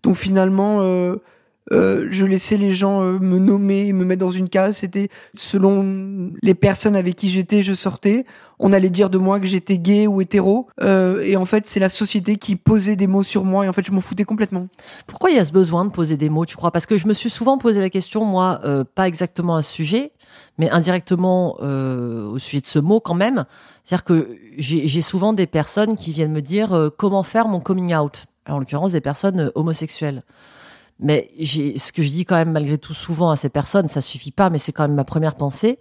Donc 0.03 0.15
finalement 0.15 0.79
euh, 0.81 1.17
euh, 1.71 2.07
je 2.11 2.25
laissais 2.25 2.57
les 2.57 2.73
gens 2.73 3.01
euh, 3.01 3.19
me 3.19 3.39
nommer, 3.39 3.93
me 3.93 4.05
mettre 4.05 4.19
dans 4.19 4.31
une 4.31 4.49
case. 4.49 4.77
C'était 4.77 5.09
selon 5.35 6.31
les 6.41 6.53
personnes 6.53 6.95
avec 6.95 7.15
qui 7.15 7.29
j'étais, 7.29 7.63
je 7.63 7.73
sortais. 7.73 8.25
On 8.61 8.73
allait 8.73 8.89
dire 8.89 9.09
de 9.09 9.17
moi 9.17 9.39
que 9.39 9.47
j'étais 9.47 9.77
gay 9.77 10.05
ou 10.05 10.19
hétéro. 10.19 10.67
Euh, 10.81 11.21
et 11.21 11.38
en 11.38 11.45
fait, 11.45 11.65
c'est 11.65 11.79
la 11.79 11.89
société 11.89 12.35
qui 12.35 12.57
posait 12.57 12.97
des 12.97 13.07
mots 13.07 13.23
sur 13.23 13.45
moi. 13.45 13.65
Et 13.65 13.69
en 13.69 13.73
fait, 13.73 13.85
je 13.85 13.91
m'en 13.91 14.01
foutais 14.01 14.25
complètement. 14.25 14.67
Pourquoi 15.07 15.29
il 15.29 15.38
y 15.38 15.39
a 15.39 15.45
ce 15.45 15.53
besoin 15.53 15.85
de 15.85 15.91
poser 15.91 16.17
des 16.17 16.29
mots, 16.29 16.45
tu 16.45 16.57
crois? 16.57 16.71
Parce 16.71 16.85
que 16.85 16.97
je 16.97 17.07
me 17.07 17.13
suis 17.13 17.29
souvent 17.29 17.57
posé 17.57 17.79
la 17.79 17.89
question, 17.89 18.25
moi, 18.25 18.59
euh, 18.65 18.83
pas 18.83 19.07
exactement 19.07 19.55
à 19.55 19.61
ce 19.61 19.71
sujet, 19.71 20.11
mais 20.57 20.69
indirectement 20.69 21.57
euh, 21.61 22.27
au 22.27 22.38
sujet 22.38 22.59
de 22.59 22.67
ce 22.67 22.79
mot 22.79 22.99
quand 22.99 23.15
même. 23.15 23.45
C'est-à-dire 23.85 24.03
que 24.03 24.38
j'ai 24.57 25.01
souvent 25.01 25.31
des 25.33 25.47
personnes 25.47 25.95
qui 25.95 26.11
viennent 26.11 26.31
me 26.31 26.41
dire 26.41 26.91
comment 26.97 27.23
faire 27.23 27.47
mon 27.47 27.59
coming 27.59 27.95
out? 27.95 28.25
En 28.47 28.59
l'occurrence, 28.59 28.91
des 28.91 29.01
personnes 29.01 29.51
homosexuelles. 29.55 30.23
Mais 31.00 31.32
ce 31.39 31.91
que 31.91 32.03
je 32.03 32.10
dis 32.10 32.25
quand 32.25 32.36
même 32.36 32.51
malgré 32.51 32.77
tout 32.77 32.94
souvent 32.94 33.29
à 33.32 33.36
ces 33.36 33.50
personnes, 33.50 33.88
ça 33.88 34.01
suffit 34.01 34.32
pas, 34.32 34.50
mais 34.50 34.58
c'est 34.58 34.71
quand 34.73 34.84
même 34.84 34.95
ma 34.95 35.04
première 35.06 35.36
pensée. 35.36 35.80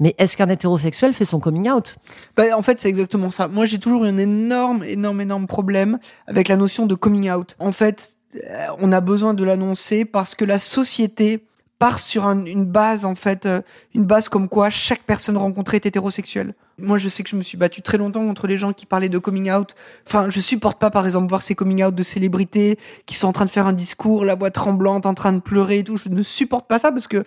Mais 0.00 0.14
est-ce 0.18 0.36
qu'un 0.36 0.48
hétérosexuel 0.48 1.12
fait 1.12 1.24
son 1.24 1.38
coming 1.40 1.70
out? 1.70 1.96
Bah, 2.36 2.44
en 2.56 2.62
fait, 2.62 2.80
c'est 2.80 2.88
exactement 2.88 3.30
ça. 3.30 3.46
Moi, 3.48 3.64
j'ai 3.66 3.78
toujours 3.78 4.04
eu 4.04 4.08
un 4.08 4.18
énorme, 4.18 4.82
énorme, 4.84 5.20
énorme 5.20 5.46
problème 5.46 5.98
avec 6.26 6.48
la 6.48 6.56
notion 6.56 6.86
de 6.86 6.94
coming 6.96 7.30
out. 7.30 7.54
En 7.60 7.70
fait, 7.72 8.12
euh, 8.36 8.66
on 8.80 8.90
a 8.90 9.00
besoin 9.00 9.34
de 9.34 9.44
l'annoncer 9.44 10.04
parce 10.04 10.34
que 10.34 10.44
la 10.44 10.58
société 10.58 11.44
part 11.78 12.00
sur 12.00 12.26
un- 12.26 12.44
une 12.44 12.64
base, 12.64 13.04
en 13.04 13.14
fait, 13.14 13.46
euh, 13.46 13.60
une 13.94 14.04
base 14.04 14.28
comme 14.28 14.48
quoi 14.48 14.68
chaque 14.70 15.02
personne 15.02 15.36
rencontrée 15.36 15.76
est 15.76 15.86
hétérosexuelle. 15.86 16.54
Moi, 16.78 16.98
je 16.98 17.08
sais 17.08 17.22
que 17.22 17.30
je 17.30 17.36
me 17.36 17.42
suis 17.42 17.56
battu 17.56 17.82
très 17.82 17.98
longtemps 17.98 18.26
contre 18.26 18.46
les 18.48 18.58
gens 18.58 18.72
qui 18.72 18.84
parlaient 18.84 19.08
de 19.08 19.18
coming 19.18 19.50
out. 19.52 19.74
Enfin, 20.06 20.28
je 20.28 20.40
supporte 20.40 20.80
pas, 20.80 20.90
par 20.90 21.06
exemple, 21.06 21.28
voir 21.28 21.40
ces 21.42 21.54
coming 21.54 21.84
out 21.84 21.94
de 21.94 22.02
célébrités 22.02 22.78
qui 23.06 23.14
sont 23.14 23.28
en 23.28 23.32
train 23.32 23.44
de 23.44 23.50
faire 23.50 23.66
un 23.68 23.72
discours, 23.72 24.24
la 24.24 24.34
voix 24.34 24.50
tremblante, 24.50 25.06
en 25.06 25.14
train 25.14 25.32
de 25.32 25.38
pleurer 25.40 25.78
et 25.78 25.84
tout. 25.84 25.96
Je 25.96 26.08
ne 26.08 26.22
supporte 26.22 26.66
pas 26.66 26.78
ça 26.80 26.90
parce 26.90 27.06
que 27.06 27.22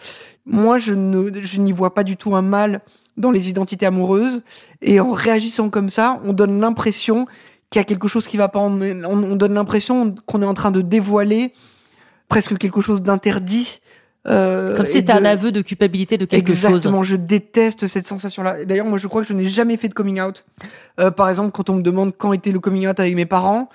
moi, 0.46 0.78
je 0.80 0.94
ne, 0.94 1.32
je 1.42 1.60
n'y 1.62 1.72
vois 1.72 1.94
pas 1.96 2.04
du 2.04 2.18
tout 2.18 2.36
un 2.36 2.42
mal 2.42 2.82
dans 3.16 3.32
les 3.32 3.50
identités 3.50 3.86
amoureuses. 3.86 4.44
Et 4.82 5.00
en 5.00 5.12
réagissant 5.12 5.70
comme 5.70 5.90
ça, 5.90 6.20
on 6.26 6.34
donne 6.34 6.60
l'impression 6.60 7.26
qu'il 7.70 7.80
y 7.80 7.82
a 7.82 7.86
quelque 7.86 8.08
chose 8.10 8.28
qui 8.28 8.36
va 8.38 8.50
pas. 8.50 8.60
On, 8.60 8.82
on- 8.82 9.24
on 9.24 9.36
donne 9.38 9.54
l'impression 9.54 10.14
qu'on 10.26 10.42
est 10.42 10.46
en 10.46 10.54
train 10.54 10.72
de 10.72 10.82
dévoiler 10.82 11.54
presque 12.28 12.58
quelque 12.58 12.82
chose 12.82 13.02
d'interdit. 13.02 13.80
Euh, 14.30 14.76
Comme 14.76 14.86
si 14.86 14.94
c'était 14.94 15.14
un 15.14 15.26
aveu 15.26 15.52
de 15.52 15.62
culpabilité 15.62 16.18
de 16.18 16.26
quelque 16.26 16.50
Exactement, 16.50 17.04
chose. 17.04 17.12
je 17.12 17.16
déteste 17.16 17.88
cette 17.88 18.08
sensation-là. 18.08 18.66
D'ailleurs, 18.66 18.86
moi, 18.86 18.98
je 18.98 19.08
crois 19.08 19.22
que 19.22 19.28
je 19.28 19.34
n'ai 19.34 19.48
jamais 19.48 19.78
fait 19.78 19.88
de 19.88 19.94
coming 19.94 20.22
out. 20.22 20.44
Euh, 21.00 21.12
par 21.12 21.30
exemple, 21.30 21.52
quand 21.52 21.70
on 21.70 21.76
me 21.76 21.82
demande 21.82 22.14
quand 22.18 22.34
était 22.34 22.52
le 22.52 22.60
coming 22.60 22.88
out 22.88 23.00
avec 23.00 23.16
mes 23.16 23.26
parents, 23.26 23.70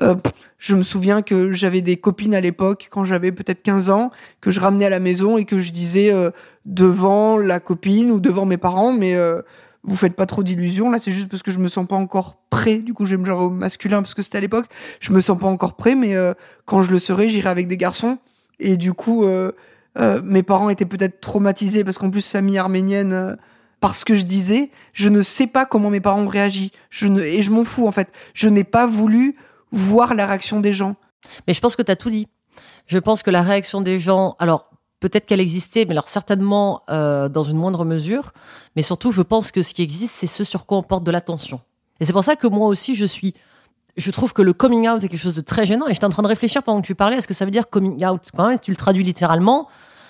euh, 0.00 0.14
je 0.58 0.74
me 0.74 0.82
souviens 0.82 1.22
que 1.22 1.52
j'avais 1.52 1.80
des 1.80 1.96
copines 1.96 2.34
à 2.34 2.40
l'époque, 2.40 2.88
quand 2.90 3.04
j'avais 3.04 3.32
peut-être 3.32 3.62
15 3.62 3.90
ans, 3.90 4.10
que 4.40 4.50
je 4.50 4.60
ramenais 4.60 4.86
à 4.86 4.90
la 4.90 5.00
maison 5.00 5.38
et 5.38 5.44
que 5.44 5.60
je 5.60 5.72
disais 5.72 6.12
euh, 6.12 6.30
devant 6.64 7.36
la 7.38 7.60
copine 7.60 8.10
ou 8.10 8.20
devant 8.20 8.46
mes 8.46 8.56
parents, 8.56 8.92
mais 8.92 9.14
euh, 9.14 9.42
vous 9.84 9.96
faites 9.96 10.14
pas 10.14 10.26
trop 10.26 10.42
d'illusions. 10.42 10.90
Là, 10.90 10.98
c'est 11.00 11.12
juste 11.12 11.28
parce 11.28 11.42
que 11.42 11.50
je 11.50 11.58
me 11.58 11.68
sens 11.68 11.86
pas 11.86 11.96
encore 11.96 12.36
prêt. 12.50 12.78
Du 12.78 12.94
coup, 12.94 13.06
j'aime 13.06 13.24
genre 13.24 13.42
au 13.42 13.50
masculin 13.50 14.02
parce 14.02 14.14
que 14.14 14.22
c'était 14.22 14.38
à 14.38 14.40
l'époque. 14.40 14.66
Je 15.00 15.12
me 15.12 15.20
sens 15.20 15.38
pas 15.38 15.46
encore 15.46 15.74
prêt, 15.74 15.94
mais 15.94 16.14
euh, 16.14 16.34
quand 16.66 16.82
je 16.82 16.90
le 16.90 16.98
serai, 16.98 17.28
j'irai 17.28 17.48
avec 17.48 17.68
des 17.68 17.76
garçons. 17.76 18.18
Et 18.60 18.76
du 18.76 18.92
coup, 18.92 19.24
euh, 19.24 19.52
euh, 20.00 20.20
mes 20.24 20.42
parents 20.42 20.70
étaient 20.70 20.86
peut-être 20.86 21.20
traumatisés 21.20 21.84
parce 21.84 21.98
qu'en 21.98 22.10
plus 22.10 22.26
famille 22.26 22.58
arménienne 22.58 23.12
euh, 23.12 23.36
parce 23.80 24.04
que 24.04 24.14
je 24.14 24.24
disais 24.24 24.70
je 24.92 25.08
ne 25.08 25.22
sais 25.22 25.46
pas 25.46 25.66
comment 25.66 25.90
mes 25.90 26.00
parents 26.00 26.22
ont 26.22 26.28
réagi 26.28 26.72
et 27.02 27.42
je 27.42 27.50
m'en 27.50 27.64
fous 27.64 27.86
en 27.86 27.92
fait 27.92 28.12
je 28.34 28.48
n'ai 28.48 28.64
pas 28.64 28.86
voulu 28.86 29.36
voir 29.72 30.14
la 30.14 30.26
réaction 30.26 30.60
des 30.60 30.72
gens 30.72 30.96
Mais 31.46 31.54
je 31.54 31.60
pense 31.60 31.76
que 31.76 31.82
tu 31.82 31.90
as 31.90 31.96
tout 31.96 32.10
dit. 32.10 32.28
Je 32.86 32.98
pense 32.98 33.22
que 33.22 33.30
la 33.30 33.42
réaction 33.42 33.80
des 33.80 34.00
gens, 34.00 34.36
alors 34.38 34.70
peut-être 35.00 35.26
qu'elle 35.26 35.40
existait, 35.40 35.84
mais 35.84 35.92
alors 35.92 36.08
certainement 36.08 36.82
euh, 36.90 37.28
dans 37.28 37.42
une 37.42 37.56
moindre 37.56 37.84
mesure. 37.84 38.32
Mais 38.76 38.82
surtout, 38.82 39.12
je 39.12 39.22
pense 39.22 39.50
que 39.50 39.62
ce 39.62 39.74
qui 39.74 39.82
existe, 39.82 40.14
c'est 40.14 40.26
ce 40.26 40.44
sur 40.44 40.66
quoi 40.66 40.78
on 40.78 40.82
porte 40.82 41.04
de 41.04 41.10
l'attention. 41.10 41.60
Et 42.00 42.04
c'est 42.04 42.12
pour 42.12 42.24
ça 42.24 42.36
que 42.36 42.46
moi 42.46 42.68
aussi, 42.68 42.94
je 42.94 43.04
suis. 43.04 43.34
Je 43.96 44.10
trouve 44.12 44.32
que 44.32 44.42
le 44.42 44.52
coming 44.52 44.88
out 44.88 45.02
est 45.02 45.08
quelque 45.08 45.20
chose 45.20 45.34
de 45.34 45.40
très 45.40 45.66
gênant. 45.66 45.88
Et 45.88 45.94
j'étais 45.94 46.04
en 46.04 46.10
train 46.10 46.22
de 46.22 46.28
réfléchir 46.28 46.62
pendant 46.62 46.80
que 46.80 46.86
tu 46.86 46.94
parlais. 46.94 47.16
Est-ce 47.16 47.26
que 47.26 47.34
ça 47.34 47.44
veut 47.44 47.50
dire 47.50 47.68
coming 47.68 48.04
out? 48.06 48.22
Quand 48.36 48.48
même, 48.48 48.58
tu 48.58 48.70
le 48.70 48.76
traduis 48.76 49.02
littéralement, 49.02 49.68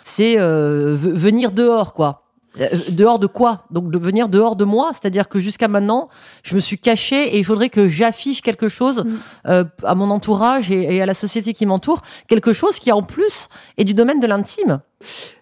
c'est 0.09 0.39
euh, 0.39 0.95
venir 0.97 1.53
dehors, 1.53 1.93
quoi. 1.93 2.25
Euh, 2.61 2.67
dehors 2.91 3.19
de 3.19 3.27
quoi? 3.27 3.67
Donc 3.71 3.91
de 3.91 3.99
venir 3.99 4.29
dehors 4.29 4.57
de 4.57 4.65
moi, 4.65 4.91
c'est-à-dire 4.93 5.29
que 5.29 5.39
jusqu'à 5.39 5.69
maintenant, 5.69 6.09
je 6.43 6.55
me 6.55 6.61
suis 6.61 6.79
caché 6.79 7.35
et 7.35 7.39
il 7.39 7.45
faudrait 7.45 7.69
que 7.69 7.89
j'affiche 7.89 8.41
quelque 8.41 8.69
chose 8.69 9.05
Mm. 9.05 9.19
euh, 9.49 9.65
à 9.85 9.95
mon 9.95 10.11
entourage 10.11 10.71
et, 10.71 10.97
et 10.97 11.03
à 11.03 11.07
la 11.07 11.15
société 11.15 11.53
qui 11.53 11.67
m'entoure, 11.67 12.01
quelque 12.27 12.53
chose 12.53 12.79
qui 12.79 12.91
en 12.91 13.03
plus 13.03 13.49
est 13.77 13.85
du 13.85 13.95
domaine 13.95 14.19
de 14.19 14.27
l'intime. 14.27 14.81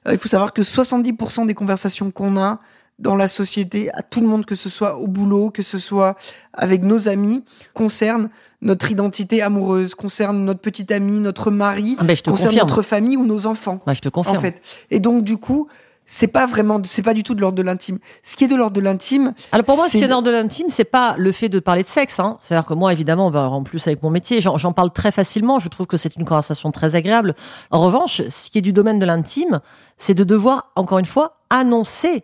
Euh, 0.06 0.12
il 0.12 0.18
faut 0.18 0.28
savoir 0.28 0.52
que 0.52 0.62
70% 0.62 1.46
des 1.46 1.54
conversations 1.54 2.10
qu'on 2.10 2.36
a 2.36 2.58
dans 2.98 3.14
la 3.14 3.28
société 3.28 3.90
à 3.92 4.02
tout 4.02 4.20
le 4.20 4.26
monde 4.26 4.44
que 4.44 4.54
ce 4.54 4.68
soit 4.68 4.96
au 4.96 5.06
boulot 5.06 5.50
que 5.50 5.62
ce 5.62 5.78
soit 5.78 6.16
avec 6.54 6.82
nos 6.82 7.08
amis 7.08 7.44
concernent 7.74 8.30
notre 8.66 8.90
identité 8.90 9.40
amoureuse 9.42 9.94
concernent 9.94 10.44
notre 10.44 10.60
petite 10.60 10.92
amie 10.92 11.18
notre 11.20 11.50
mari 11.50 11.96
Ah 11.98 12.04
ben, 12.04 12.14
je 12.16 12.22
te 12.22 12.30
concernent 12.30 12.50
confirme. 12.50 12.68
notre 12.68 12.82
famille 12.82 13.16
ou 13.16 13.24
nos 13.24 13.46
enfants 13.46 13.80
Ouais, 13.86 13.94
je 13.94 14.00
te 14.02 14.08
confirme. 14.08 14.36
en 14.36 14.40
fait. 14.40 14.60
Et 14.90 15.00
donc 15.00 15.24
du 15.24 15.38
coup, 15.38 15.68
c'est 16.08 16.28
pas 16.28 16.46
vraiment, 16.46 16.80
c'est 16.84 17.02
pas 17.02 17.14
du 17.14 17.24
tout 17.24 17.34
de 17.34 17.40
l'ordre 17.40 17.56
de 17.58 17.62
l'intime. 17.64 17.98
Ce 18.22 18.36
qui 18.36 18.44
est 18.44 18.48
de 18.48 18.54
l'ordre 18.54 18.76
de 18.76 18.80
l'intime, 18.80 19.34
Alors 19.50 19.64
pour 19.66 19.76
moi, 19.76 19.88
ce 19.88 19.96
qui 19.98 20.04
est 20.04 20.08
dans 20.08 20.22
de 20.22 20.30
l'intime, 20.30 20.66
c'est 20.68 20.84
pas 20.84 21.16
le 21.18 21.32
fait 21.32 21.48
de 21.48 21.58
parler 21.58 21.82
de 21.82 21.88
sexe. 21.88 22.20
Hein. 22.20 22.38
C'est-à-dire 22.40 22.64
que 22.64 22.74
moi, 22.74 22.92
évidemment, 22.92 23.30
bah, 23.32 23.48
en 23.48 23.64
plus 23.64 23.84
avec 23.88 24.02
mon 24.04 24.10
métier, 24.10 24.40
j'en 24.40 24.72
parle 24.72 24.92
très 24.92 25.10
facilement. 25.10 25.58
Je 25.58 25.68
trouve 25.68 25.86
que 25.86 25.96
c'est 25.96 26.14
une 26.14 26.24
conversation 26.24 26.70
très 26.70 26.94
agréable. 26.94 27.34
En 27.72 27.80
revanche, 27.84 28.22
ce 28.28 28.50
qui 28.50 28.58
est 28.58 28.62
du 28.62 28.72
domaine 28.72 29.00
de 29.00 29.06
l'intime, 29.06 29.60
c'est 29.96 30.14
de 30.14 30.22
devoir, 30.22 30.70
encore 30.76 30.98
une 30.98 31.06
fois, 31.06 31.38
annoncer 31.50 32.22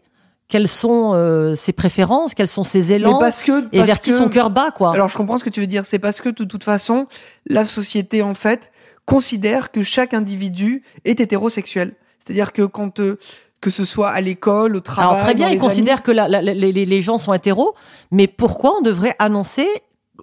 quelles 0.53 0.69
sont 0.69 1.13
euh, 1.15 1.55
ses 1.55 1.73
préférences, 1.73 2.35
quels 2.35 2.47
sont 2.47 2.63
ses 2.63 2.93
élans, 2.93 3.19
parce 3.19 3.43
que, 3.43 3.65
et 3.73 3.79
parce 3.79 3.87
vers 3.87 4.01
qui 4.03 4.13
son 4.13 4.29
cœur 4.29 4.51
bat, 4.51 4.71
quoi. 4.71 4.93
Alors 4.93 5.09
je 5.09 5.17
comprends 5.17 5.39
ce 5.39 5.45
que 5.45 5.51
tu 5.51 5.61
veux 5.61 5.67
dire. 5.67 5.87
C'est 5.87 5.99
parce 5.99 6.21
que 6.21 6.29
de 6.29 6.45
toute 6.45 6.63
façon, 6.63 7.07
la 7.47 7.65
société 7.65 8.21
en 8.21 8.35
fait 8.35 8.71
considère 9.07 9.71
que 9.71 9.83
chaque 9.83 10.13
individu 10.13 10.83
est 11.07 11.21
hétérosexuel. 11.21 11.95
C'est-à-dire 12.25 12.53
que 12.53 12.63
quand 12.63 13.01
euh, 13.01 13.19
que 13.63 13.71
ce 13.71 13.85
soit 13.87 14.11
à 14.11 14.21
l'école, 14.21 14.77
au 14.77 14.81
travail. 14.81 15.11
Alors 15.11 15.23
très 15.25 15.35
bien, 15.35 15.49
ils 15.49 15.59
considèrent 15.59 16.03
que 16.03 16.13
la- 16.13 16.29
la- 16.29 16.43
les, 16.43 16.55
les- 16.73 16.85
les 16.85 17.01
gens 17.03 17.17
sont 17.17 17.33
hétéros, 17.33 17.75
mais 18.11 18.27
pourquoi 18.27 18.75
on 18.79 18.83
devrait 18.83 19.15
annoncer 19.19 19.67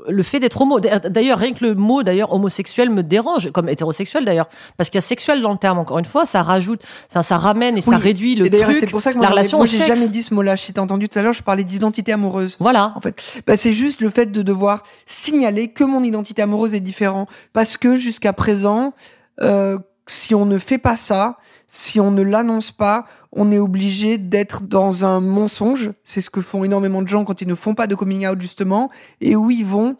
le 0.07 0.23
fait 0.23 0.39
d'être 0.39 0.61
homo 0.61 0.79
D'ailleurs, 0.79 1.39
rien 1.39 1.51
que 1.53 1.65
le 1.65 1.75
mot 1.75 2.03
d'ailleurs 2.03 2.33
homosexuel 2.33 2.89
me 2.89 3.03
dérange, 3.03 3.51
comme 3.51 3.67
hétérosexuel 3.69 4.23
d'ailleurs, 4.25 4.47
parce 4.77 4.89
qu'il 4.89 4.97
y 4.97 5.03
a 5.03 5.07
sexuel 5.07 5.41
dans 5.41 5.51
le 5.51 5.57
terme. 5.57 5.77
Encore 5.79 5.99
une 5.99 6.05
fois, 6.05 6.25
ça 6.25 6.41
rajoute, 6.43 6.81
ça, 7.09 7.21
ça 7.23 7.37
ramène 7.37 7.77
et 7.77 7.81
ça 7.81 7.97
réduit 7.97 8.35
le 8.35 8.45
Et 8.45 8.49
truc. 8.49 8.77
c'est 8.79 8.87
pour 8.89 9.01
ça 9.01 9.11
que 9.11 9.17
la 9.17 9.21
moi, 9.21 9.27
ai- 9.27 9.31
relation 9.31 9.57
moi, 9.57 9.65
j'ai 9.67 9.79
jamais 9.79 10.07
dit 10.07 10.23
ce 10.23 10.33
mot-là. 10.33 10.55
Si 10.57 10.71
t'as 10.73 10.81
entendu 10.81 11.09
tout 11.09 11.19
à 11.19 11.21
l'heure, 11.21 11.33
je 11.33 11.43
parlais 11.43 11.63
d'identité 11.63 12.13
amoureuse. 12.13 12.55
Voilà. 12.59 12.93
En 12.95 13.01
fait, 13.01 13.21
bah, 13.45 13.57
c'est 13.57 13.73
juste 13.73 14.01
le 14.01 14.09
fait 14.09 14.27
de 14.31 14.41
devoir 14.41 14.83
signaler 15.05 15.69
que 15.73 15.83
mon 15.83 16.03
identité 16.03 16.41
amoureuse 16.41 16.73
est 16.73 16.79
différente. 16.79 17.27
Parce 17.53 17.75
que 17.77 17.97
jusqu'à 17.97 18.33
présent, 18.33 18.93
euh, 19.41 19.77
si 20.07 20.33
on 20.33 20.45
ne 20.45 20.57
fait 20.57 20.77
pas 20.77 20.97
ça, 20.97 21.37
si 21.67 21.99
on 21.99 22.09
ne 22.11 22.23
l'annonce 22.23 22.71
pas, 22.71 23.05
on 23.31 23.51
est 23.51 23.59
obligé 23.59 24.17
d'être 24.17 24.63
dans 24.63 25.05
un 25.05 25.19
mensonge. 25.19 25.91
C'est 26.03 26.21
ce 26.21 26.29
que 26.29 26.41
font 26.41 26.63
énormément 26.63 27.01
de 27.01 27.07
gens 27.07 27.25
quand 27.25 27.41
ils 27.41 27.47
ne 27.47 27.55
font 27.55 27.75
pas 27.75 27.87
de 27.87 27.95
coming 27.95 28.27
out 28.27 28.41
justement, 28.41 28.89
et 29.21 29.35
où 29.35 29.51
ils 29.51 29.65
vont 29.65 29.97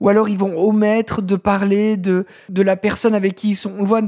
ou 0.00 0.08
alors 0.08 0.28
ils 0.28 0.38
vont 0.38 0.54
omettre 0.56 1.22
de 1.22 1.36
parler 1.36 1.96
de 1.96 2.26
de 2.48 2.62
la 2.62 2.76
personne 2.76 3.14
avec 3.14 3.34
qui 3.34 3.50
ils 3.50 3.56
sont. 3.56 3.72
On 3.76 3.82
le 3.82 3.88
voit 3.88 4.02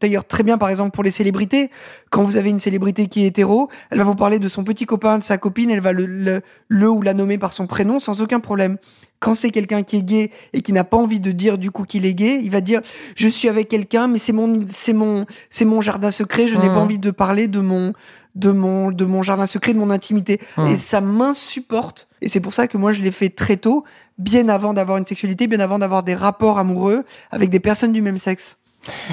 d'ailleurs 0.00 0.26
très 0.26 0.42
bien, 0.42 0.58
par 0.58 0.70
exemple, 0.70 0.92
pour 0.92 1.04
les 1.04 1.10
célébrités. 1.10 1.70
Quand 2.10 2.24
vous 2.24 2.36
avez 2.36 2.50
une 2.50 2.60
célébrité 2.60 3.06
qui 3.06 3.24
est 3.24 3.26
hétéro, 3.26 3.68
elle 3.90 3.98
va 3.98 4.04
vous 4.04 4.14
parler 4.14 4.38
de 4.38 4.48
son 4.48 4.64
petit 4.64 4.86
copain, 4.86 5.18
de 5.18 5.24
sa 5.24 5.38
copine, 5.38 5.70
elle 5.70 5.80
va 5.80 5.92
le, 5.92 6.06
le, 6.06 6.42
le 6.68 6.90
ou 6.90 7.02
la 7.02 7.14
nommer 7.14 7.38
par 7.38 7.52
son 7.52 7.66
prénom 7.66 8.00
sans 8.00 8.20
aucun 8.20 8.40
problème. 8.40 8.78
Quand 9.20 9.34
c'est 9.34 9.50
quelqu'un 9.50 9.82
qui 9.82 9.96
est 9.96 10.02
gay 10.02 10.30
et 10.54 10.62
qui 10.62 10.72
n'a 10.72 10.82
pas 10.82 10.96
envie 10.96 11.20
de 11.20 11.30
dire 11.30 11.58
du 11.58 11.70
coup 11.70 11.84
qu'il 11.84 12.06
est 12.06 12.14
gay, 12.14 12.40
il 12.42 12.50
va 12.50 12.62
dire 12.62 12.80
je 13.16 13.28
suis 13.28 13.48
avec 13.48 13.68
quelqu'un, 13.68 14.08
mais 14.08 14.18
c'est 14.18 14.32
mon 14.32 14.64
c'est 14.66 14.94
mon 14.94 15.26
c'est 15.50 15.66
mon 15.66 15.82
jardin 15.82 16.10
secret. 16.10 16.48
Je 16.48 16.56
n'ai 16.56 16.68
pas 16.68 16.78
envie 16.78 16.98
de 16.98 17.10
parler 17.10 17.46
de 17.46 17.60
mon 17.60 17.92
de 18.34 18.50
mon 18.50 18.90
de 18.90 19.04
mon 19.04 19.22
jardin 19.22 19.46
secret, 19.46 19.74
de 19.74 19.78
mon 19.78 19.90
intimité. 19.90 20.40
Mhm. 20.56 20.66
Et 20.68 20.76
ça 20.76 21.02
m'insupporte. 21.02 22.08
Et 22.22 22.28
c'est 22.28 22.40
pour 22.40 22.54
ça 22.54 22.66
que 22.66 22.78
moi 22.78 22.92
je 22.92 23.02
l'ai 23.02 23.12
fait 23.12 23.28
très 23.28 23.58
tôt, 23.58 23.84
bien 24.20 24.48
avant 24.48 24.74
d'avoir 24.74 24.98
une 24.98 25.06
sexualité, 25.06 25.46
bien 25.46 25.60
avant 25.60 25.78
d'avoir 25.78 26.02
des 26.02 26.14
rapports 26.14 26.58
amoureux 26.58 27.04
avec 27.30 27.50
des 27.50 27.60
personnes 27.60 27.92
du 27.92 28.02
même 28.02 28.18
sexe. 28.18 28.56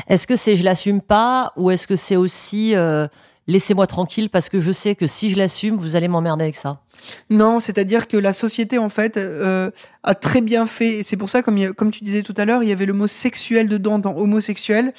Est-ce 0.08 0.28
que 0.28 0.36
c'est 0.36 0.56
je 0.56 0.64
l'assume 0.64 1.02
pas 1.02 1.52
ou 1.56 1.72
est-ce 1.72 1.88
que 1.88 1.96
c'est 1.96 2.16
aussi 2.16 2.76
euh, 2.76 3.08
laissez-moi 3.48 3.88
tranquille 3.88 4.30
parce 4.30 4.50
que 4.50 4.62
je 4.62 4.72
sais 4.72 4.96
que 4.96 5.08
si 5.08 5.32
je 5.32 5.38
l'assume, 5.38 5.78
vous 5.78 5.96
allez 5.96 6.08
m'emmerder 6.08 6.44
avec 6.44 6.56
ça? 6.56 6.82
Non, 7.30 7.60
c'est-à-dire 7.60 8.08
que 8.08 8.18
la 8.18 8.34
société 8.34 8.78
en 8.78 8.90
fait 8.90 9.18
euh, 9.18 9.70
a 10.04 10.16
très 10.16 10.42
bien 10.42 10.66
fait. 10.66 11.00
Et 11.00 11.04
c'est 11.04 11.18
pour 11.18 11.30
ça, 11.30 11.42
comme 11.42 11.74
comme 11.74 11.92
tu 11.92 12.04
disais 12.04 12.24
tout 12.24 12.34
à 12.38 12.46
l'heure, 12.46 12.64
il 12.64 12.70
y 12.70 12.72
avait 12.72 12.86
le 12.86 12.94
mot 12.94 13.08
sexuel 13.08 13.68
dedans 13.68 14.00
dans 14.00 14.16
homosexuel, 14.16 14.94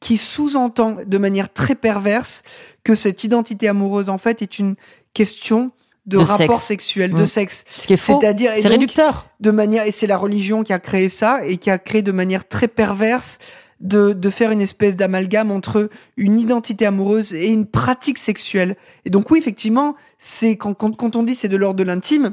qui 0.00 0.16
sous-entend 0.16 0.98
de 1.04 1.18
manière 1.18 1.52
très 1.52 1.74
perverse 1.74 2.42
que 2.84 2.94
cette 2.94 3.24
identité 3.24 3.68
amoureuse 3.68 4.08
en 4.08 4.18
fait 4.18 4.42
est 4.42 4.58
une 4.58 4.74
question 5.14 5.72
de, 6.08 6.16
De 6.18 6.22
rapport 6.22 6.60
sexuel, 6.60 7.12
de 7.12 7.22
Mm. 7.22 7.26
sexe. 7.26 7.64
Ce 7.70 7.86
qui 7.86 7.92
est 7.92 7.96
faux. 7.96 8.18
C'est-à-dire, 8.20 8.50
C'est 8.60 8.66
réducteur. 8.68 9.26
de 9.40 9.50
manière 9.50 9.84
et 9.86 9.92
c'est 9.92 10.06
la 10.08 10.16
religion 10.18 10.62
qui 10.64 10.72
a 10.72 10.78
créé 10.80 11.08
ça 11.08 11.44
et 11.46 11.58
qui 11.58 11.70
a 11.70 11.78
créé 11.78 12.02
de 12.02 12.12
manière 12.12 12.48
très 12.48 12.66
perverse 12.66 13.38
de, 13.80 14.12
de 14.12 14.30
faire 14.30 14.50
une 14.50 14.60
espèce 14.60 14.96
d'amalgame 14.96 15.50
entre 15.52 15.88
une 16.16 16.40
identité 16.40 16.84
amoureuse 16.86 17.32
et 17.34 17.48
une 17.48 17.66
pratique 17.66 18.18
sexuelle. 18.18 18.76
Et 19.04 19.10
donc 19.10 19.30
oui, 19.30 19.38
effectivement, 19.38 19.94
c'est 20.18 20.56
quand, 20.56 20.74
quand, 20.74 20.96
quand 20.96 21.14
on 21.14 21.22
dit 21.22 21.36
c'est 21.36 21.46
de 21.48 21.56
l'ordre 21.56 21.78
de 21.78 21.84
l'intime, 21.84 22.32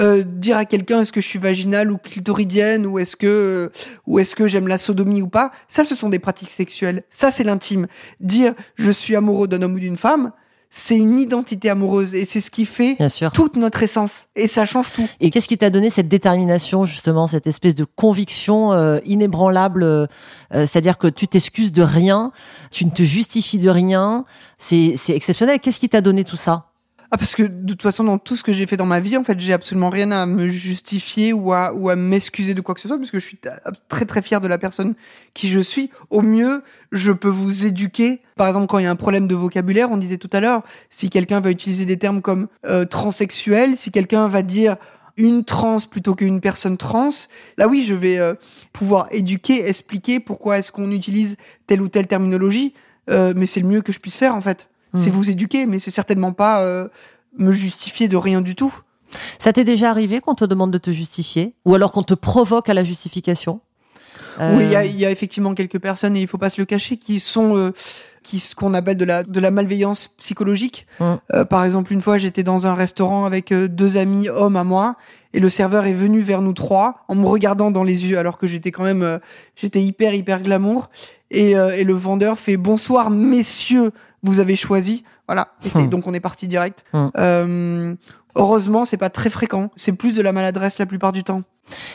euh, 0.00 0.22
dire 0.24 0.56
à 0.56 0.64
quelqu'un 0.64 1.00
est-ce 1.02 1.10
que 1.12 1.20
je 1.20 1.26
suis 1.26 1.40
vaginale 1.40 1.90
ou 1.90 1.98
clitoridienne 1.98 2.86
ou 2.86 3.00
est-ce 3.00 3.16
que 3.16 3.26
euh, 3.26 3.68
ou 4.06 4.18
est-ce 4.20 4.34
que 4.36 4.46
j'aime 4.46 4.68
la 4.68 4.78
sodomie 4.78 5.20
ou 5.22 5.26
pas, 5.28 5.50
ça 5.66 5.82
ce 5.84 5.94
sont 5.96 6.08
des 6.08 6.20
pratiques 6.20 6.52
sexuelles. 6.52 7.02
Ça 7.10 7.30
c'est 7.32 7.42
l'intime. 7.44 7.88
Dire 8.20 8.54
je 8.76 8.90
suis 8.92 9.16
amoureux 9.16 9.48
d'un 9.48 9.60
homme 9.60 9.74
ou 9.74 9.80
d'une 9.80 9.96
femme, 9.96 10.30
c'est 10.70 10.96
une 10.96 11.18
identité 11.18 11.70
amoureuse 11.70 12.14
et 12.14 12.24
c'est 12.26 12.40
ce 12.40 12.50
qui 12.50 12.66
fait 12.66 12.94
Bien 12.94 13.08
sûr. 13.08 13.32
toute 13.32 13.56
notre 13.56 13.82
essence 13.82 14.28
et 14.36 14.46
ça 14.48 14.66
change 14.66 14.92
tout. 14.92 15.08
Et 15.20 15.30
qu'est-ce 15.30 15.48
qui 15.48 15.56
t'a 15.56 15.70
donné 15.70 15.88
cette 15.90 16.08
détermination, 16.08 16.84
justement, 16.84 17.26
cette 17.26 17.46
espèce 17.46 17.74
de 17.74 17.84
conviction 17.84 18.72
euh, 18.72 18.98
inébranlable 19.06 19.82
euh, 19.82 20.06
euh, 20.54 20.66
C'est-à-dire 20.66 20.98
que 20.98 21.08
tu 21.08 21.26
t'excuses 21.26 21.72
de 21.72 21.82
rien, 21.82 22.32
tu 22.70 22.84
ne 22.84 22.90
te 22.90 23.02
justifies 23.02 23.58
de 23.58 23.70
rien. 23.70 24.24
C'est 24.58 24.94
c'est 24.96 25.14
exceptionnel. 25.14 25.58
Qu'est-ce 25.60 25.78
qui 25.80 25.88
t'a 25.88 26.00
donné 26.00 26.24
tout 26.24 26.36
ça? 26.36 26.66
Ah 27.10 27.16
parce 27.16 27.34
que 27.34 27.42
de 27.42 27.72
toute 27.72 27.80
façon 27.80 28.04
dans 28.04 28.18
tout 28.18 28.36
ce 28.36 28.42
que 28.42 28.52
j'ai 28.52 28.66
fait 28.66 28.76
dans 28.76 28.84
ma 28.84 29.00
vie 29.00 29.16
en 29.16 29.24
fait 29.24 29.40
j'ai 29.40 29.54
absolument 29.54 29.88
rien 29.88 30.10
à 30.10 30.26
me 30.26 30.48
justifier 30.48 31.32
ou 31.32 31.54
à 31.54 31.72
ou 31.72 31.88
à 31.88 31.96
m'excuser 31.96 32.52
de 32.52 32.60
quoi 32.60 32.74
que 32.74 32.82
ce 32.82 32.88
soit 32.88 32.98
parce 32.98 33.10
que 33.10 33.18
je 33.18 33.24
suis 33.24 33.38
très 33.88 34.04
très 34.04 34.20
fier 34.20 34.42
de 34.42 34.48
la 34.48 34.58
personne 34.58 34.94
qui 35.32 35.48
je 35.48 35.60
suis. 35.60 35.90
Au 36.10 36.20
mieux 36.20 36.62
je 36.92 37.10
peux 37.12 37.28
vous 37.28 37.64
éduquer. 37.64 38.20
Par 38.36 38.46
exemple 38.46 38.66
quand 38.66 38.78
il 38.78 38.84
y 38.84 38.86
a 38.86 38.90
un 38.90 38.96
problème 38.96 39.26
de 39.26 39.34
vocabulaire 39.34 39.90
on 39.90 39.96
disait 39.96 40.18
tout 40.18 40.28
à 40.34 40.40
l'heure 40.40 40.62
si 40.90 41.08
quelqu'un 41.08 41.40
va 41.40 41.50
utiliser 41.50 41.86
des 41.86 41.96
termes 41.96 42.20
comme 42.20 42.48
euh, 42.66 42.84
transsexuel, 42.84 43.76
si 43.76 43.90
quelqu'un 43.90 44.28
va 44.28 44.42
dire 44.42 44.76
une 45.16 45.44
trans 45.44 45.80
plutôt 45.80 46.14
qu'une 46.14 46.40
personne 46.40 46.76
trans, 46.76 47.10
là 47.56 47.68
oui, 47.68 47.84
je 47.86 47.94
vais 47.94 48.18
euh, 48.18 48.34
pouvoir 48.72 49.08
éduquer, 49.10 49.68
expliquer 49.68 50.20
pourquoi 50.20 50.58
est-ce 50.58 50.70
qu'on 50.70 50.92
utilise 50.92 51.36
telle 51.66 51.82
ou 51.82 51.88
telle 51.88 52.06
terminologie, 52.06 52.72
euh, 53.10 53.34
mais 53.36 53.46
c'est 53.46 53.60
le 53.60 53.66
mieux 53.66 53.82
que 53.82 53.92
je 53.92 53.98
puisse 53.98 54.16
faire 54.16 54.34
en 54.34 54.40
fait. 54.40 54.68
C'est 54.94 55.10
vous 55.10 55.28
éduquer, 55.30 55.66
mais 55.66 55.78
c'est 55.78 55.90
certainement 55.90 56.32
pas 56.32 56.62
euh, 56.62 56.88
me 57.36 57.52
justifier 57.52 58.08
de 58.08 58.16
rien 58.16 58.40
du 58.40 58.54
tout. 58.54 58.74
Ça 59.38 59.52
t'est 59.52 59.64
déjà 59.64 59.90
arrivé 59.90 60.20
qu'on 60.20 60.34
te 60.34 60.44
demande 60.44 60.70
de 60.70 60.78
te 60.78 60.90
justifier 60.90 61.54
Ou 61.64 61.74
alors 61.74 61.92
qu'on 61.92 62.02
te 62.02 62.14
provoque 62.14 62.68
à 62.68 62.74
la 62.74 62.84
justification? 62.84 63.60
Euh, 64.40 64.56
Oui, 64.56 64.64
il 64.64 64.96
y 64.96 65.00
y 65.00 65.06
a 65.06 65.10
effectivement 65.10 65.54
quelques 65.54 65.78
personnes, 65.78 66.16
et 66.16 66.20
il 66.20 66.28
faut 66.28 66.38
pas 66.38 66.50
se 66.50 66.60
le 66.60 66.64
cacher, 66.64 66.96
qui 66.96 67.18
sont 67.20 67.56
euh, 67.56 67.72
qui 68.22 68.38
ce 68.38 68.54
qu'on 68.54 68.74
appelle 68.74 68.96
de 68.96 69.04
la 69.04 69.22
de 69.24 69.40
la 69.40 69.50
malveillance 69.50 70.08
psychologique. 70.18 70.86
Mhm. 71.00 71.18
Euh, 71.34 71.44
par 71.44 71.64
exemple, 71.64 71.92
une 71.92 72.00
fois, 72.02 72.18
j'étais 72.18 72.42
dans 72.42 72.66
un 72.66 72.74
restaurant 72.74 73.24
avec 73.24 73.52
euh, 73.52 73.68
deux 73.68 73.96
amis 73.96 74.28
hommes 74.28 74.56
à 74.56 74.64
moi, 74.64 74.96
et 75.32 75.40
le 75.40 75.50
serveur 75.50 75.86
est 75.86 75.94
venu 75.94 76.20
vers 76.20 76.40
nous 76.40 76.52
trois 76.52 77.04
en 77.08 77.14
me 77.14 77.26
regardant 77.26 77.70
dans 77.70 77.84
les 77.84 78.06
yeux, 78.06 78.18
alors 78.18 78.38
que 78.38 78.46
j'étais 78.46 78.70
quand 78.70 78.84
même 78.84 79.02
euh, 79.02 79.18
j'étais 79.56 79.82
hyper 79.82 80.14
hyper 80.14 80.42
glamour, 80.42 80.88
et, 81.30 81.56
euh, 81.56 81.70
et 81.76 81.84
le 81.84 81.94
vendeur 81.94 82.38
fait 82.38 82.56
bonsoir 82.56 83.10
messieurs, 83.10 83.90
vous 84.22 84.40
avez 84.40 84.56
choisi, 84.56 85.04
voilà. 85.26 85.48
Et 85.64 85.70
c'est- 85.70 85.78
Mhm. 85.82 85.90
donc 85.90 86.06
on 86.06 86.14
est 86.14 86.20
parti 86.20 86.48
direct. 86.48 86.84
Mhm. 86.92 87.10
Euh, 87.16 87.94
heureusement, 88.36 88.84
c'est 88.84 88.96
pas 88.96 89.10
très 89.10 89.30
fréquent. 89.30 89.70
C'est 89.76 89.92
plus 89.92 90.14
de 90.14 90.22
la 90.22 90.32
maladresse 90.32 90.78
la 90.78 90.86
plupart 90.86 91.12
du 91.12 91.24
temps. 91.24 91.42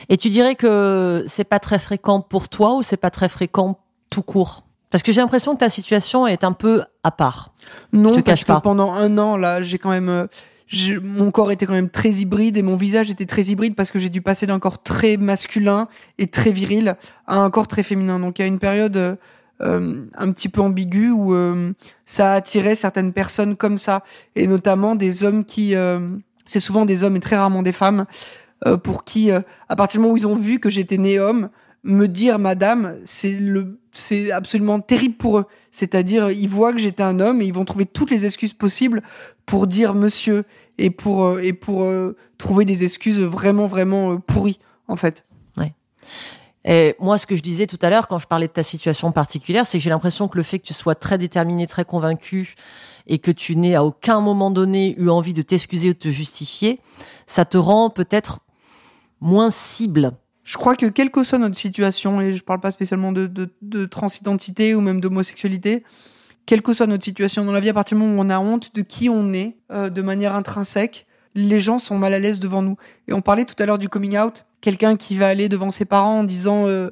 Et 0.09 0.17
tu 0.17 0.29
dirais 0.29 0.55
que 0.55 1.23
c'est 1.27 1.43
pas 1.43 1.59
très 1.59 1.79
fréquent 1.79 2.21
pour 2.21 2.47
toi 2.49 2.75
ou 2.75 2.83
c'est 2.83 2.97
pas 2.97 3.09
très 3.09 3.29
fréquent 3.29 3.79
tout 4.09 4.21
court? 4.21 4.63
Parce 4.91 5.01
que 5.01 5.11
j'ai 5.11 5.21
l'impression 5.21 5.53
que 5.55 5.59
ta 5.61 5.69
situation 5.69 6.27
est 6.27 6.43
un 6.43 6.51
peu 6.51 6.83
à 7.03 7.09
part. 7.09 7.53
Non, 7.93 8.09
Je 8.13 8.19
te 8.19 8.25
parce 8.25 8.41
que 8.43 8.47
pas. 8.53 8.61
pendant 8.61 8.93
un 8.93 9.17
an, 9.17 9.35
là, 9.37 9.63
j'ai 9.63 9.79
quand 9.79 9.89
même, 9.89 10.09
euh, 10.09 10.27
mon 11.01 11.31
corps 11.31 11.51
était 11.51 11.65
quand 11.65 11.73
même 11.73 11.89
très 11.89 12.11
hybride 12.11 12.57
et 12.57 12.61
mon 12.61 12.75
visage 12.75 13.09
était 13.09 13.25
très 13.25 13.43
hybride 13.45 13.73
parce 13.75 13.89
que 13.89 13.97
j'ai 13.97 14.09
dû 14.09 14.21
passer 14.21 14.45
d'un 14.45 14.59
corps 14.59 14.83
très 14.83 15.17
masculin 15.17 15.87
et 16.19 16.27
très 16.27 16.51
viril 16.51 16.95
à 17.25 17.39
un 17.39 17.49
corps 17.49 17.67
très 17.67 17.81
féminin. 17.81 18.19
Donc 18.19 18.37
il 18.37 18.43
y 18.43 18.45
a 18.45 18.47
une 18.47 18.59
période 18.59 18.95
euh, 18.97 19.15
un 19.63 20.31
petit 20.31 20.49
peu 20.49 20.61
ambiguë 20.61 21.11
où 21.11 21.33
euh, 21.33 21.71
ça 22.05 22.31
a 22.31 22.35
attiré 22.35 22.75
certaines 22.75 23.13
personnes 23.13 23.55
comme 23.55 23.77
ça 23.77 24.03
et 24.35 24.47
notamment 24.47 24.95
des 24.95 25.23
hommes 25.23 25.45
qui, 25.45 25.75
euh, 25.75 25.99
c'est 26.45 26.59
souvent 26.59 26.85
des 26.85 27.03
hommes 27.03 27.15
et 27.15 27.19
très 27.19 27.37
rarement 27.37 27.63
des 27.63 27.71
femmes 27.71 28.05
euh, 28.65 28.77
pour 28.77 29.03
qui, 29.03 29.31
euh, 29.31 29.41
à 29.69 29.75
partir 29.75 29.99
du 29.99 30.03
moment 30.03 30.13
où 30.13 30.17
ils 30.17 30.27
ont 30.27 30.35
vu 30.35 30.59
que 30.59 30.69
j'étais 30.69 30.97
né 30.97 31.19
homme, 31.19 31.49
me 31.83 32.07
dire 32.07 32.39
madame, 32.39 32.97
c'est 33.05 33.33
le, 33.39 33.79
c'est 33.91 34.31
absolument 34.31 34.79
terrible 34.79 35.15
pour 35.15 35.39
eux. 35.39 35.45
C'est-à-dire, 35.71 36.31
ils 36.31 36.47
voient 36.47 36.71
que 36.71 36.79
j'étais 36.79 37.03
un 37.03 37.19
homme 37.19 37.41
et 37.41 37.45
ils 37.45 37.53
vont 37.53 37.65
trouver 37.65 37.85
toutes 37.85 38.11
les 38.11 38.25
excuses 38.25 38.53
possibles 38.53 39.01
pour 39.45 39.67
dire 39.67 39.93
monsieur 39.93 40.43
et 40.77 40.89
pour 40.89 41.25
euh, 41.25 41.41
et 41.41 41.53
pour 41.53 41.83
euh, 41.83 42.15
trouver 42.37 42.65
des 42.65 42.83
excuses 42.83 43.19
vraiment 43.19 43.67
vraiment 43.67 44.13
euh, 44.13 44.17
pourries 44.17 44.59
en 44.87 44.95
fait. 44.95 45.25
Et 46.65 46.95
moi, 46.99 47.17
ce 47.17 47.27
que 47.27 47.35
je 47.35 47.41
disais 47.41 47.67
tout 47.67 47.79
à 47.81 47.89
l'heure 47.89 48.07
quand 48.07 48.19
je 48.19 48.27
parlais 48.27 48.47
de 48.47 48.53
ta 48.53 48.63
situation 48.63 49.11
particulière, 49.11 49.65
c'est 49.65 49.77
que 49.77 49.83
j'ai 49.83 49.89
l'impression 49.89 50.27
que 50.27 50.37
le 50.37 50.43
fait 50.43 50.59
que 50.59 50.65
tu 50.65 50.73
sois 50.73 50.95
très 50.95 51.17
déterminé, 51.17 51.67
très 51.67 51.85
convaincu, 51.85 52.55
et 53.05 53.19
que 53.19 53.31
tu 53.31 53.57
n'aies 53.57 53.75
à 53.75 53.83
aucun 53.83 54.21
moment 54.21 54.49
donné 54.49 54.95
eu 54.97 55.09
envie 55.09 55.33
de 55.33 55.41
t'excuser 55.41 55.89
ou 55.89 55.93
de 55.93 55.99
te 55.99 56.09
justifier, 56.09 56.79
ça 57.27 57.43
te 57.43 57.57
rend 57.57 57.89
peut-être 57.89 58.39
moins 59.19 59.51
cible. 59.51 60.13
Je 60.45 60.57
crois 60.57 60.75
que 60.75 60.85
quelle 60.85 61.11
que 61.11 61.23
soit 61.23 61.37
notre 61.37 61.57
situation, 61.57 62.21
et 62.21 62.31
je 62.31 62.43
parle 62.43 62.61
pas 62.61 62.71
spécialement 62.71 63.11
de 63.11 63.85
transidentité 63.85 64.73
ou 64.73 64.81
même 64.81 65.01
d'homosexualité, 65.01 65.83
quelle 66.45 66.61
que 66.61 66.73
soit 66.73 66.87
notre 66.87 67.03
situation 67.03 67.45
dans 67.45 67.51
la 67.51 67.59
vie, 67.59 67.69
à 67.69 67.73
partir 67.73 67.97
du 67.97 68.03
moment 68.03 68.21
où 68.21 68.25
on 68.25 68.29
a 68.29 68.39
honte 68.39 68.75
de 68.75 68.81
qui 68.81 69.09
on 69.09 69.33
est, 69.33 69.57
euh, 69.71 69.89
de 69.89 70.01
manière 70.01 70.35
intrinsèque, 70.35 71.07
les 71.35 71.59
gens 71.59 71.79
sont 71.79 71.97
mal 71.97 72.13
à 72.13 72.19
l'aise 72.19 72.39
devant 72.39 72.61
nous. 72.61 72.77
Et 73.07 73.13
on 73.13 73.21
parlait 73.21 73.45
tout 73.45 73.55
à 73.59 73.65
l'heure 73.65 73.79
du 73.79 73.89
coming 73.89 74.17
out, 74.17 74.45
quelqu'un 74.63 74.95
qui 74.95 75.17
va 75.17 75.27
aller 75.27 75.49
devant 75.49 75.69
ses 75.69 75.85
parents 75.85 76.19
en 76.19 76.23
disant 76.23 76.67
euh, 76.67 76.89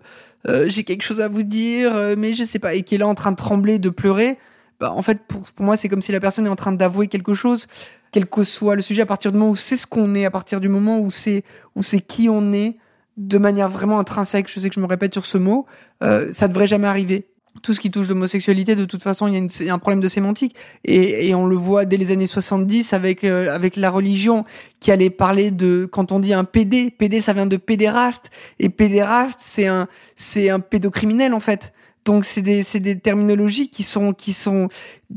euh, 0.47 0.65
j'ai 0.67 0.83
quelque 0.83 1.03
chose 1.03 1.21
à 1.21 1.29
vous 1.29 1.43
dire, 1.43 1.95
euh, 1.95 2.15
mais 2.17 2.33
je 2.33 2.43
sais 2.43 2.59
pas, 2.59 2.73
et 2.73 2.83
qui 2.83 2.95
est 2.95 2.97
là 2.97 3.07
en 3.07 3.15
train 3.15 3.31
de 3.31 3.37
trembler, 3.37 3.79
de 3.79 3.89
pleurer. 3.89 4.37
Bah, 4.79 4.91
en 4.91 5.01
fait, 5.01 5.21
pour, 5.27 5.41
pour 5.41 5.65
moi, 5.65 5.77
c'est 5.77 5.87
comme 5.87 6.01
si 6.01 6.11
la 6.11 6.19
personne 6.19 6.45
est 6.45 6.49
en 6.49 6.55
train 6.55 6.73
d'avouer 6.73 7.07
quelque 7.07 7.33
chose, 7.33 7.67
quel 8.11 8.25
que 8.25 8.43
soit 8.43 8.75
le 8.75 8.81
sujet, 8.81 9.03
à 9.03 9.05
partir 9.05 9.31
du 9.31 9.37
moment 9.37 9.51
où 9.51 9.55
c'est 9.55 9.77
ce 9.77 9.87
qu'on 9.87 10.13
est, 10.15 10.25
à 10.25 10.31
partir 10.31 10.59
du 10.59 10.67
moment 10.67 10.99
où 10.99 11.11
c'est 11.11 11.43
où 11.75 11.83
c'est 11.83 12.01
qui 12.01 12.27
on 12.29 12.51
est, 12.51 12.77
de 13.17 13.37
manière 13.37 13.69
vraiment 13.69 13.99
intrinsèque. 13.99 14.49
Je 14.49 14.59
sais 14.59 14.69
que 14.69 14.75
je 14.75 14.81
me 14.81 14.87
répète 14.87 15.13
sur 15.13 15.25
ce 15.25 15.37
mot, 15.37 15.65
euh, 16.03 16.33
ça 16.33 16.47
devrait 16.47 16.67
jamais 16.67 16.87
arriver. 16.87 17.27
Tout 17.61 17.73
ce 17.73 17.79
qui 17.79 17.91
touche 17.91 18.07
l'homosexualité, 18.07 18.75
de 18.75 18.85
toute 18.85 19.03
façon, 19.03 19.27
il 19.27 19.65
y, 19.65 19.69
a 19.69 19.73
un 19.73 19.79
problème 19.79 20.01
de 20.01 20.09
sémantique. 20.09 20.55
Et, 20.83 21.27
et 21.27 21.35
on 21.35 21.45
le 21.45 21.55
voit 21.55 21.85
dès 21.85 21.97
les 21.97 22.11
années 22.11 22.27
70 22.27 22.93
avec, 22.93 23.23
euh, 23.23 23.53
avec 23.53 23.75
la 23.75 23.89
religion 23.89 24.45
qui 24.79 24.91
allait 24.91 25.09
parler 25.09 25.51
de, 25.51 25.87
quand 25.91 26.11
on 26.11 26.19
dit 26.19 26.33
un 26.33 26.43
PD, 26.43 26.91
PD 26.91 27.21
ça 27.21 27.33
vient 27.33 27.45
de 27.45 27.57
pédéraste. 27.57 28.31
Et 28.59 28.69
pédéraste, 28.69 29.39
c'est 29.41 29.67
un, 29.67 29.87
c'est 30.15 30.49
un 30.49 30.59
pédocriminel 30.59 31.33
en 31.33 31.39
fait. 31.39 31.73
Donc 32.03 32.25
c'est 32.25 32.41
des, 32.41 32.63
c'est 32.63 32.79
des 32.79 32.97
terminologies 32.99 33.69
qui 33.69 33.83
sont, 33.83 34.13
qui 34.13 34.33
sont 34.33 34.69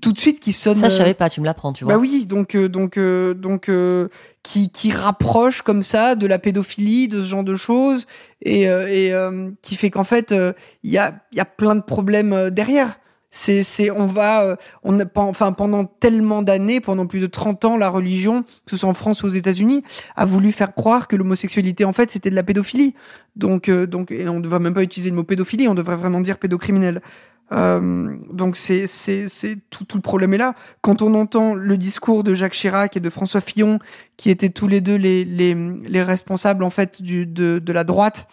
tout 0.02 0.12
de 0.12 0.18
suite 0.18 0.38
qui 0.38 0.52
sonnent. 0.52 0.74
Ça, 0.74 0.88
je 0.88 0.94
euh, 0.94 0.98
savais 0.98 1.14
pas, 1.14 1.30
tu 1.30 1.40
me 1.40 1.46
l'apprends, 1.46 1.72
tu 1.72 1.84
vois. 1.84 1.94
bah 1.94 2.00
oui, 2.00 2.26
donc 2.26 2.54
euh, 2.54 2.68
donc 2.68 2.98
euh, 2.98 3.32
donc 3.32 3.68
euh, 3.68 4.08
qui 4.42 4.70
qui 4.70 4.92
rapproche 4.92 5.62
comme 5.62 5.82
ça 5.82 6.14
de 6.14 6.26
la 6.26 6.38
pédophilie, 6.38 7.08
de 7.08 7.22
ce 7.22 7.26
genre 7.26 7.44
de 7.44 7.56
choses 7.56 8.06
et 8.42 8.68
euh, 8.68 8.86
et 8.86 9.14
euh, 9.14 9.50
qui 9.62 9.76
fait 9.76 9.90
qu'en 9.90 10.04
fait 10.04 10.34
il 10.82 10.90
y 10.90 10.98
a 10.98 11.14
il 11.32 11.38
y 11.38 11.40
a 11.40 11.46
plein 11.46 11.74
de 11.74 11.82
problèmes 11.82 12.50
derrière. 12.50 12.98
C'est 13.36 13.64
c'est 13.64 13.90
on 13.90 14.06
va 14.06 14.44
euh, 14.44 14.56
on 14.84 15.00
a 15.00 15.04
enfin 15.16 15.50
pendant 15.50 15.84
tellement 15.86 16.40
d'années, 16.40 16.80
pendant 16.80 17.04
plus 17.06 17.18
de 17.18 17.26
30 17.26 17.64
ans 17.64 17.76
la 17.76 17.88
religion, 17.88 18.42
que 18.42 18.70
ce 18.70 18.76
soit 18.76 18.88
en 18.88 18.94
France 18.94 19.24
ou 19.24 19.26
aux 19.26 19.30
États-Unis, 19.30 19.82
a 20.14 20.24
voulu 20.24 20.52
faire 20.52 20.72
croire 20.72 21.08
que 21.08 21.16
l'homosexualité 21.16 21.84
en 21.84 21.92
fait 21.92 22.12
c'était 22.12 22.30
de 22.30 22.36
la 22.36 22.44
pédophilie. 22.44 22.94
Donc 23.34 23.68
euh, 23.68 23.88
donc 23.88 24.12
et 24.12 24.28
on 24.28 24.34
ne 24.34 24.40
devrait 24.40 24.60
même 24.60 24.72
pas 24.72 24.84
utiliser 24.84 25.10
le 25.10 25.16
mot 25.16 25.24
pédophilie, 25.24 25.66
on 25.66 25.74
devrait 25.74 25.96
vraiment 25.96 26.20
dire 26.20 26.38
pédocriminel. 26.38 27.02
Euh, 27.50 28.16
donc 28.32 28.56
c'est 28.56 28.86
c'est 28.86 29.28
c'est 29.28 29.58
tout 29.68 29.84
tout 29.84 29.96
le 29.96 30.02
problème 30.02 30.32
est 30.32 30.38
là 30.38 30.54
quand 30.80 31.02
on 31.02 31.12
entend 31.14 31.54
le 31.54 31.76
discours 31.76 32.22
de 32.22 32.36
Jacques 32.36 32.52
Chirac 32.54 32.96
et 32.96 33.00
de 33.00 33.10
François 33.10 33.40
Fillon, 33.40 33.80
qui 34.16 34.30
étaient 34.30 34.48
tous 34.48 34.68
les 34.68 34.80
deux 34.80 34.96
les, 34.96 35.24
les, 35.24 35.54
les 35.54 36.02
responsables 36.04 36.62
en 36.62 36.70
fait 36.70 37.02
du, 37.02 37.26
de, 37.26 37.58
de 37.58 37.72
la 37.72 37.82
droite 37.82 38.28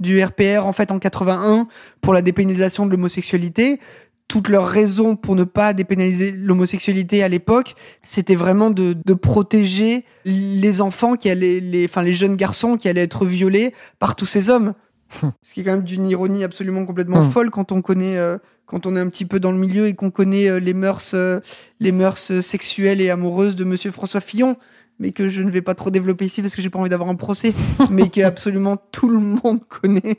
du 0.00 0.22
RPR 0.22 0.64
en 0.64 0.72
fait 0.72 0.90
en 0.90 0.98
81 0.98 1.68
pour 2.00 2.14
la 2.14 2.22
dépénalisation 2.22 2.86
de 2.86 2.90
l'homosexualité, 2.90 3.80
toutes 4.28 4.48
leurs 4.48 4.66
raisons 4.66 5.14
pour 5.16 5.36
ne 5.36 5.44
pas 5.44 5.72
dépénaliser 5.72 6.32
l'homosexualité 6.32 7.22
à 7.22 7.28
l'époque, 7.28 7.74
c'était 8.02 8.34
vraiment 8.34 8.70
de, 8.70 8.94
de 9.04 9.14
protéger 9.14 10.04
les 10.24 10.80
enfants 10.80 11.14
qui 11.14 11.30
allaient, 11.30 11.60
les, 11.60 11.84
enfin 11.84 12.02
les 12.02 12.12
jeunes 12.14 12.36
garçons 12.36 12.76
qui 12.76 12.88
allaient 12.88 13.02
être 13.02 13.24
violés 13.24 13.72
par 13.98 14.16
tous 14.16 14.26
ces 14.26 14.50
hommes. 14.50 14.74
Ce 15.42 15.54
qui 15.54 15.60
est 15.60 15.64
quand 15.64 15.72
même 15.74 15.84
d'une 15.84 16.06
ironie 16.06 16.42
absolument 16.42 16.84
complètement 16.86 17.22
Hmm. 17.22 17.30
folle 17.30 17.50
quand 17.50 17.70
on 17.70 17.80
connaît, 17.82 18.18
euh, 18.18 18.38
quand 18.66 18.86
on 18.86 18.96
est 18.96 19.00
un 19.00 19.08
petit 19.08 19.24
peu 19.24 19.38
dans 19.38 19.52
le 19.52 19.58
milieu 19.58 19.86
et 19.86 19.94
qu'on 19.94 20.10
connaît 20.10 20.48
euh, 20.50 20.58
les 20.58 20.74
mœurs, 20.74 21.12
euh, 21.14 21.38
les 21.78 21.92
mœurs 21.92 22.40
sexuelles 22.40 23.00
et 23.00 23.10
amoureuses 23.10 23.54
de 23.54 23.62
Monsieur 23.62 23.92
François 23.92 24.20
Fillon, 24.20 24.56
mais 24.98 25.12
que 25.12 25.28
je 25.28 25.42
ne 25.42 25.50
vais 25.50 25.62
pas 25.62 25.74
trop 25.76 25.90
développer 25.90 26.24
ici 26.24 26.42
parce 26.42 26.56
que 26.56 26.62
j'ai 26.62 26.70
pas 26.70 26.80
envie 26.80 26.90
d'avoir 26.90 27.08
un 27.08 27.14
procès, 27.14 27.54
mais 27.90 28.08
que 28.08 28.22
absolument 28.22 28.76
tout 28.90 29.08
le 29.08 29.20
monde 29.20 29.60
connaît. 29.68 30.18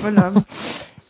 voilà. 0.00 0.32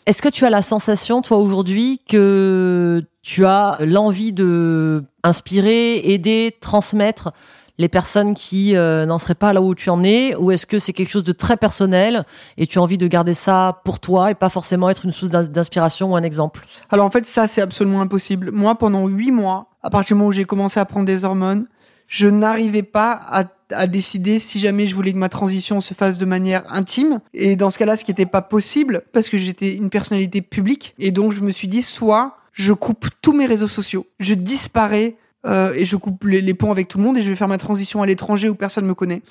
Est-ce 0.06 0.22
que 0.22 0.28
tu 0.28 0.44
as 0.44 0.50
la 0.50 0.62
sensation, 0.62 1.20
toi, 1.20 1.38
aujourd'hui, 1.38 2.00
que 2.08 3.04
tu 3.22 3.44
as 3.44 3.76
l'envie 3.80 4.32
de 4.32 5.02
inspirer, 5.24 5.96
aider, 6.12 6.56
transmettre 6.60 7.32
les 7.78 7.88
personnes 7.88 8.34
qui 8.34 8.76
euh, 8.76 9.04
n'en 9.04 9.18
seraient 9.18 9.34
pas 9.34 9.52
là 9.52 9.60
où 9.60 9.74
tu 9.74 9.90
en 9.90 10.04
es? 10.04 10.36
Ou 10.36 10.52
est-ce 10.52 10.64
que 10.64 10.78
c'est 10.78 10.92
quelque 10.92 11.10
chose 11.10 11.24
de 11.24 11.32
très 11.32 11.56
personnel 11.56 12.24
et 12.56 12.68
tu 12.68 12.78
as 12.78 12.82
envie 12.82 12.98
de 12.98 13.06
garder 13.08 13.34
ça 13.34 13.80
pour 13.84 13.98
toi 13.98 14.30
et 14.30 14.34
pas 14.34 14.48
forcément 14.48 14.88
être 14.88 15.04
une 15.04 15.12
source 15.12 15.30
d'in- 15.30 15.42
d'inspiration 15.42 16.12
ou 16.12 16.16
un 16.16 16.22
exemple? 16.22 16.64
Alors 16.88 17.04
en 17.04 17.10
fait, 17.10 17.26
ça, 17.26 17.48
c'est 17.48 17.60
absolument 17.60 18.00
impossible. 18.00 18.52
Moi, 18.52 18.76
pendant 18.76 19.08
huit 19.08 19.32
mois, 19.32 19.70
à 19.82 19.90
partir 19.90 20.14
du 20.14 20.18
moment 20.18 20.28
où 20.28 20.32
j'ai 20.32 20.44
commencé 20.44 20.78
à 20.78 20.84
prendre 20.84 21.06
des 21.06 21.24
hormones, 21.24 21.66
je 22.06 22.28
n'arrivais 22.28 22.84
pas 22.84 23.10
à, 23.28 23.42
à 23.70 23.86
décider 23.86 24.38
si 24.38 24.60
jamais 24.60 24.86
je 24.86 24.94
voulais 24.94 25.12
que 25.12 25.18
ma 25.18 25.28
transition 25.28 25.80
se 25.80 25.94
fasse 25.94 26.18
de 26.18 26.24
manière 26.24 26.64
intime. 26.72 27.20
Et 27.34 27.56
dans 27.56 27.70
ce 27.70 27.78
cas-là, 27.78 27.96
ce 27.96 28.04
qui 28.04 28.10
n'était 28.10 28.26
pas 28.26 28.42
possible, 28.42 29.02
parce 29.12 29.28
que 29.28 29.38
j'étais 29.38 29.74
une 29.74 29.90
personnalité 29.90 30.42
publique. 30.42 30.94
Et 30.98 31.10
donc, 31.10 31.32
je 31.32 31.42
me 31.42 31.50
suis 31.50 31.68
dit, 31.68 31.82
soit 31.82 32.36
je 32.52 32.72
coupe 32.72 33.08
tous 33.20 33.32
mes 33.32 33.46
réseaux 33.46 33.68
sociaux, 33.68 34.06
je 34.18 34.34
disparais 34.34 35.16
euh, 35.46 35.72
et 35.74 35.84
je 35.84 35.96
coupe 35.96 36.24
les, 36.24 36.54
ponts 36.54 36.72
avec 36.72 36.88
tout 36.88 36.98
le 36.98 37.04
monde 37.04 37.18
et 37.18 37.22
je 37.22 37.30
vais 37.30 37.36
faire 37.36 37.48
ma 37.48 37.58
transition 37.58 38.02
à 38.02 38.06
l'étranger 38.06 38.48
où 38.48 38.54
personne 38.54 38.86
me 38.86 38.94
connaît. 38.94 39.22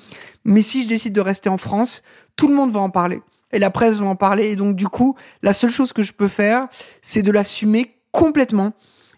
Mais 0.46 0.62
si 0.62 0.84
je 0.84 0.88
décide 0.88 1.14
de 1.14 1.22
rester 1.22 1.50
en 1.50 1.58
France, 1.58 2.04
tout 2.36 2.48
le 2.48 2.54
monde 2.54 2.72
va 2.72 2.80
en 2.80 2.90
parler. 2.90 3.22
Et 3.52 3.60
la 3.60 3.70
presse 3.70 3.96
va 3.96 4.06
en 4.06 4.16
parler. 4.16 4.46
Et 4.48 4.56
donc, 4.56 4.76
du 4.76 4.88
coup, 4.88 5.16
la 5.42 5.54
seule 5.54 5.72
chose 5.72 5.92
que 5.92 6.04
je 6.04 6.14
peux 6.14 6.28
faire, 6.28 6.68
c'est 7.02 7.22
de 7.22 7.32
l'assumer 7.32 7.96
complètement 8.12 8.74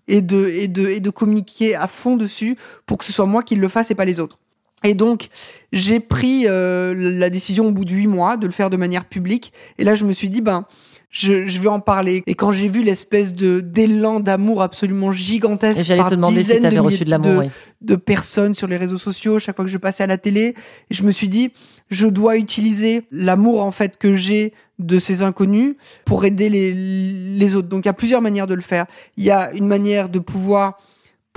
et 0.08 0.22
de, 0.22 0.48
et, 0.48 0.68
de, 0.68 0.88
et 0.88 1.00
de 1.00 1.10
communiquer 1.10 1.76
à 1.76 1.88
fond 1.88 2.18
dessus 2.18 2.58
pour 2.86 2.98
que 2.98 3.06
ce 3.06 3.12
soit 3.12 3.26
moi 3.26 3.44
qui 3.44 3.56
le 3.56 3.68
fasse 3.68 3.92
et 3.92 3.96
pas 3.96 4.06
les 4.06 4.20
autres. 4.20 4.40
Et 4.84 4.94
donc, 4.94 5.30
j'ai 5.74 6.00
pris 6.00 6.46
euh, 6.48 6.94
la 6.96 7.30
décision 7.30 7.68
au 7.68 7.72
bout 7.72 7.86
de 7.86 7.92
huit 7.92 8.08
mois 8.08 8.38
de 8.38 8.46
le 8.46 8.52
faire 8.52 8.70
de 8.70 8.78
manière 8.78 9.06
publique. 9.06 9.52
Et 9.78 9.84
là, 9.84 9.96
je 9.96 10.06
me 10.06 10.14
suis 10.14 10.30
dit, 10.30 10.42
ben, 10.42 10.66
je, 11.10 11.48
je 11.48 11.60
vais 11.60 11.68
en 11.68 11.80
parler. 11.80 12.24
Et 12.28 12.36
quand 12.36 12.52
j'ai 12.52 12.68
vu 12.68 12.84
l'espèce 12.84 13.34
de 13.34 13.60
d'élan 13.60 14.20
d'amour 14.20 14.62
absolument 14.62 15.12
gigantesque 15.12 15.80
Et 15.80 15.84
J'allais 15.84 16.02
par 16.02 16.10
te 16.10 16.16
demander 16.16 16.44
si 16.44 16.46
dizaines 16.46 16.66
avais 16.66 16.76
de 16.76 16.82
reçu 16.82 17.06
de 17.06 17.10
l'amour. 17.10 17.40
oui. 17.40 17.50
de 17.82 17.96
personnes 17.96 18.56
sur 18.56 18.68
les 18.68 18.78
réseaux 18.78 18.98
sociaux, 18.98 19.40
chaque 19.40 19.56
fois 19.56 19.66
que 19.66 19.72
je 19.72 19.78
passais 19.78 20.04
à 20.04 20.08
la 20.08 20.18
télé, 20.18 20.54
je 20.92 21.04
me 21.04 21.12
suis 21.12 21.30
dit, 21.30 21.52
je 21.90 22.08
dois 22.08 22.38
utiliser 22.38 23.04
l'amour 23.12 23.64
en 23.64 23.72
fait 23.72 23.98
que 23.98 24.16
j'ai 24.16 24.54
de 24.80 25.00
ces 25.00 25.24
inconnus 25.24 25.76
pour 26.06 26.26
aider 26.26 26.50
les, 26.50 26.74
les 26.74 27.56
autres. 27.56 27.68
Donc 27.68 27.86
il 27.86 27.88
y 27.88 27.90
a 27.90 27.94
plusieurs 27.94 28.22
manières 28.22 28.48
de 28.48 28.54
le 28.54 28.62
faire. 28.62 28.86
Il 29.16 29.24
y 29.24 29.32
a 29.32 29.52
une 29.54 29.68
manière 29.68 30.10
de 30.10 30.20
pouvoir 30.20 30.78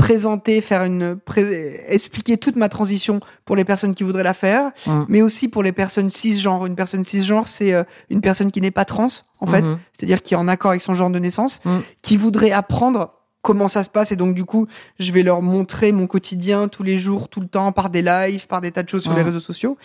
présenter, 0.00 0.60
faire 0.60 0.82
une 0.84 1.16
pré- 1.16 1.84
expliquer 1.88 2.36
toute 2.38 2.56
ma 2.56 2.68
transition 2.68 3.20
pour 3.44 3.56
les 3.56 3.64
personnes 3.64 3.94
qui 3.94 4.02
voudraient 4.02 4.22
la 4.22 4.34
faire, 4.34 4.70
Mm. 4.86 5.04
mais 5.08 5.22
aussi 5.22 5.48
pour 5.48 5.62
les 5.62 5.72
personnes 5.72 6.10
cisgenres. 6.10 6.66
Une 6.66 6.74
personne 6.76 7.04
cisgenre, 7.04 7.46
c'est 7.48 7.72
euh, 7.72 7.84
une 8.08 8.20
personne 8.20 8.50
qui 8.50 8.60
n'est 8.60 8.70
pas 8.70 8.84
trans 8.84 9.08
en 9.40 9.46
fait, 9.46 9.62
Mhm. 9.62 9.78
c'est-à-dire 9.92 10.22
qui 10.22 10.34
est 10.34 10.36
en 10.36 10.48
accord 10.48 10.70
avec 10.70 10.82
son 10.82 10.94
genre 10.94 11.10
de 11.10 11.18
naissance, 11.18 11.60
Mm. 11.64 11.78
qui 12.02 12.16
voudrait 12.16 12.50
apprendre 12.52 13.12
comment 13.42 13.68
ça 13.68 13.82
se 13.84 13.88
passe 13.88 14.12
et 14.12 14.16
donc 14.16 14.34
du 14.34 14.44
coup 14.44 14.66
je 14.98 15.12
vais 15.12 15.22
leur 15.22 15.40
montrer 15.40 15.92
mon 15.92 16.06
quotidien 16.06 16.68
tous 16.68 16.82
les 16.82 16.98
jours 16.98 17.30
tout 17.30 17.40
le 17.40 17.46
temps 17.48 17.72
par 17.72 17.88
des 17.88 18.02
lives 18.02 18.46
par 18.46 18.60
des 18.60 18.70
tas 18.70 18.82
de 18.82 18.88
choses 18.90 19.02
sur 19.04 19.12
Mm. 19.12 19.16
les 19.16 19.22
réseaux 19.22 19.40
sociaux 19.40 19.78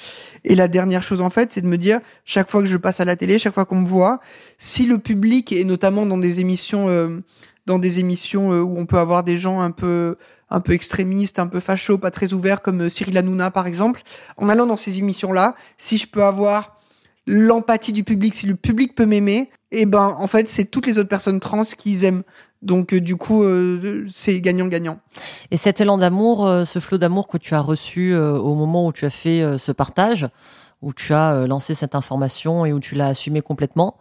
et 0.44 0.56
la 0.56 0.68
dernière 0.68 1.02
chose 1.02 1.22
en 1.22 1.30
fait 1.30 1.54
c'est 1.54 1.62
de 1.62 1.68
me 1.68 1.78
dire 1.78 2.02
chaque 2.26 2.50
fois 2.52 2.60
que 2.62 2.68
je 2.68 2.76
passe 2.76 3.00
à 3.00 3.06
la 3.06 3.16
télé 3.16 3.40
chaque 3.40 3.54
fois 3.54 3.64
qu'on 3.64 3.80
me 3.80 3.88
voit 3.88 4.20
si 4.58 4.86
le 4.86 4.98
public 4.98 5.54
et 5.54 5.64
notamment 5.64 6.06
dans 6.06 6.18
des 6.18 6.42
émissions 6.42 6.90
euh, 6.90 7.22
dans 7.66 7.80
des 7.80 8.00
émissions 8.00 8.52
euh, 8.52 8.62
où 8.62 8.78
on 8.78 8.86
peut 8.86 8.98
avoir 9.00 9.24
des 9.24 9.38
gens 9.38 9.60
un 9.60 9.72
peu 9.72 10.18
un 10.50 10.60
peu 10.60 10.74
extrémistes, 10.74 11.40
un 11.40 11.48
peu 11.48 11.60
fachos, 11.60 11.98
pas 11.98 12.12
très 12.12 12.34
ouverts 12.34 12.62
comme 12.62 12.82
euh, 12.82 12.90
Cyril 12.90 13.18
Hanouna 13.18 13.52
par 13.52 13.68
exemple, 13.68 14.02
en 14.38 14.50
allant 14.50 14.66
dans 14.66 14.76
ces 14.76 15.00
émissions 15.00 15.32
là, 15.32 15.56
si 15.78 15.98
je 15.98 16.08
peux 16.08 16.24
avoir 16.24 16.80
l'empathie 17.28 17.94
du 17.94 18.04
public, 18.04 18.36
si 18.36 18.46
le 18.46 18.56
public 18.56 18.94
peut 18.94 19.06
m'aimer, 19.06 19.50
et 19.72 19.86
ben 19.86 20.16
en 20.18 20.28
fait 20.28 20.48
c'est 20.48 20.66
toutes 20.66 20.86
les 20.86 21.00
autres 21.00 21.10
personnes 21.10 21.40
trans 21.40 21.64
qui 21.64 22.06
aiment. 22.06 22.24
Donc 22.62 22.94
euh, 22.94 23.02
du 23.02 23.16
coup 23.16 23.44
euh, 23.44 24.06
c'est 24.12 24.40
gagnant-gagnant. 24.42 25.00
Et 25.50 25.58
cet 25.58 25.82
élan 25.82 25.98
d'amour, 25.98 26.48
ce 26.66 26.80
flot 26.80 26.98
d'amour 26.98 27.28
que 27.28 27.38
tu 27.38 27.56
as 27.56 27.62
reçu 27.62 28.16
au 28.16 28.56
moment 28.56 28.88
où 28.88 28.94
tu 28.94 29.06
as 29.06 29.10
fait 29.10 29.58
ce 29.58 29.72
partage, 29.72 30.28
où 30.82 30.94
tu 30.94 31.14
as 31.14 31.34
euh, 31.34 31.48
lancé 31.48 31.74
cette 31.74 31.96
information 31.96 32.66
et 32.66 32.74
où 32.74 32.80
tu 32.80 32.96
l'as 32.96 33.08
assumé 33.08 33.42
complètement, 33.42 33.98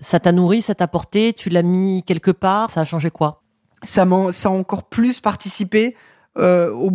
ça 0.00 0.20
t'a 0.20 0.32
nourri, 0.32 0.62
ça 0.62 0.74
t'a 0.74 0.86
porté, 0.86 1.32
tu 1.32 1.50
l'as 1.50 1.62
mis 1.62 2.02
quelque 2.04 2.30
part, 2.30 2.70
ça 2.70 2.82
a 2.82 2.84
changé 2.84 3.10
quoi? 3.10 3.42
Ça 3.82 4.02
a 4.02 4.48
encore 4.48 4.84
plus 4.84 5.20
participé 5.20 5.96
euh, 6.38 6.70
au, 6.70 6.90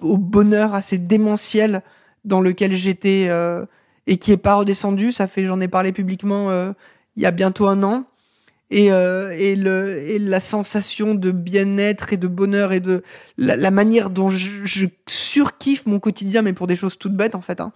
au 0.00 0.16
bonheur 0.16 0.74
assez 0.74 0.96
démentiel 0.98 1.82
dans 2.24 2.40
lequel 2.40 2.74
j'étais 2.76 3.26
euh, 3.28 3.66
et 4.06 4.16
qui 4.16 4.32
est 4.32 4.36
pas 4.38 4.54
redescendu. 4.54 5.12
Ça 5.12 5.26
fait 5.26 5.44
j'en 5.44 5.60
ai 5.60 5.68
parlé 5.68 5.92
publiquement 5.92 6.50
il 7.16 7.22
y 7.22 7.26
a 7.26 7.30
bientôt 7.32 7.66
un 7.66 7.82
an. 7.82 8.04
Et, 8.70 8.88
et, 8.88 9.52
et 9.52 10.18
la 10.18 10.40
sensation 10.40 11.14
de 11.14 11.30
bien-être 11.30 12.12
et 12.12 12.18
de 12.18 12.28
bonheur 12.28 12.72
et 12.72 12.80
de 12.80 13.02
la, 13.38 13.70
manière 13.70 14.10
dont 14.10 14.28
je, 14.28 14.64
je 14.64 14.86
surkiffe 15.08 15.86
mon 15.86 15.98
quotidien, 15.98 16.42
mais 16.42 16.52
pour 16.52 16.66
des 16.66 16.76
choses 16.76 16.98
toutes 16.98 17.16
bêtes 17.16 17.34
en 17.34 17.40
fait. 17.40 17.60
Hein. 17.60 17.72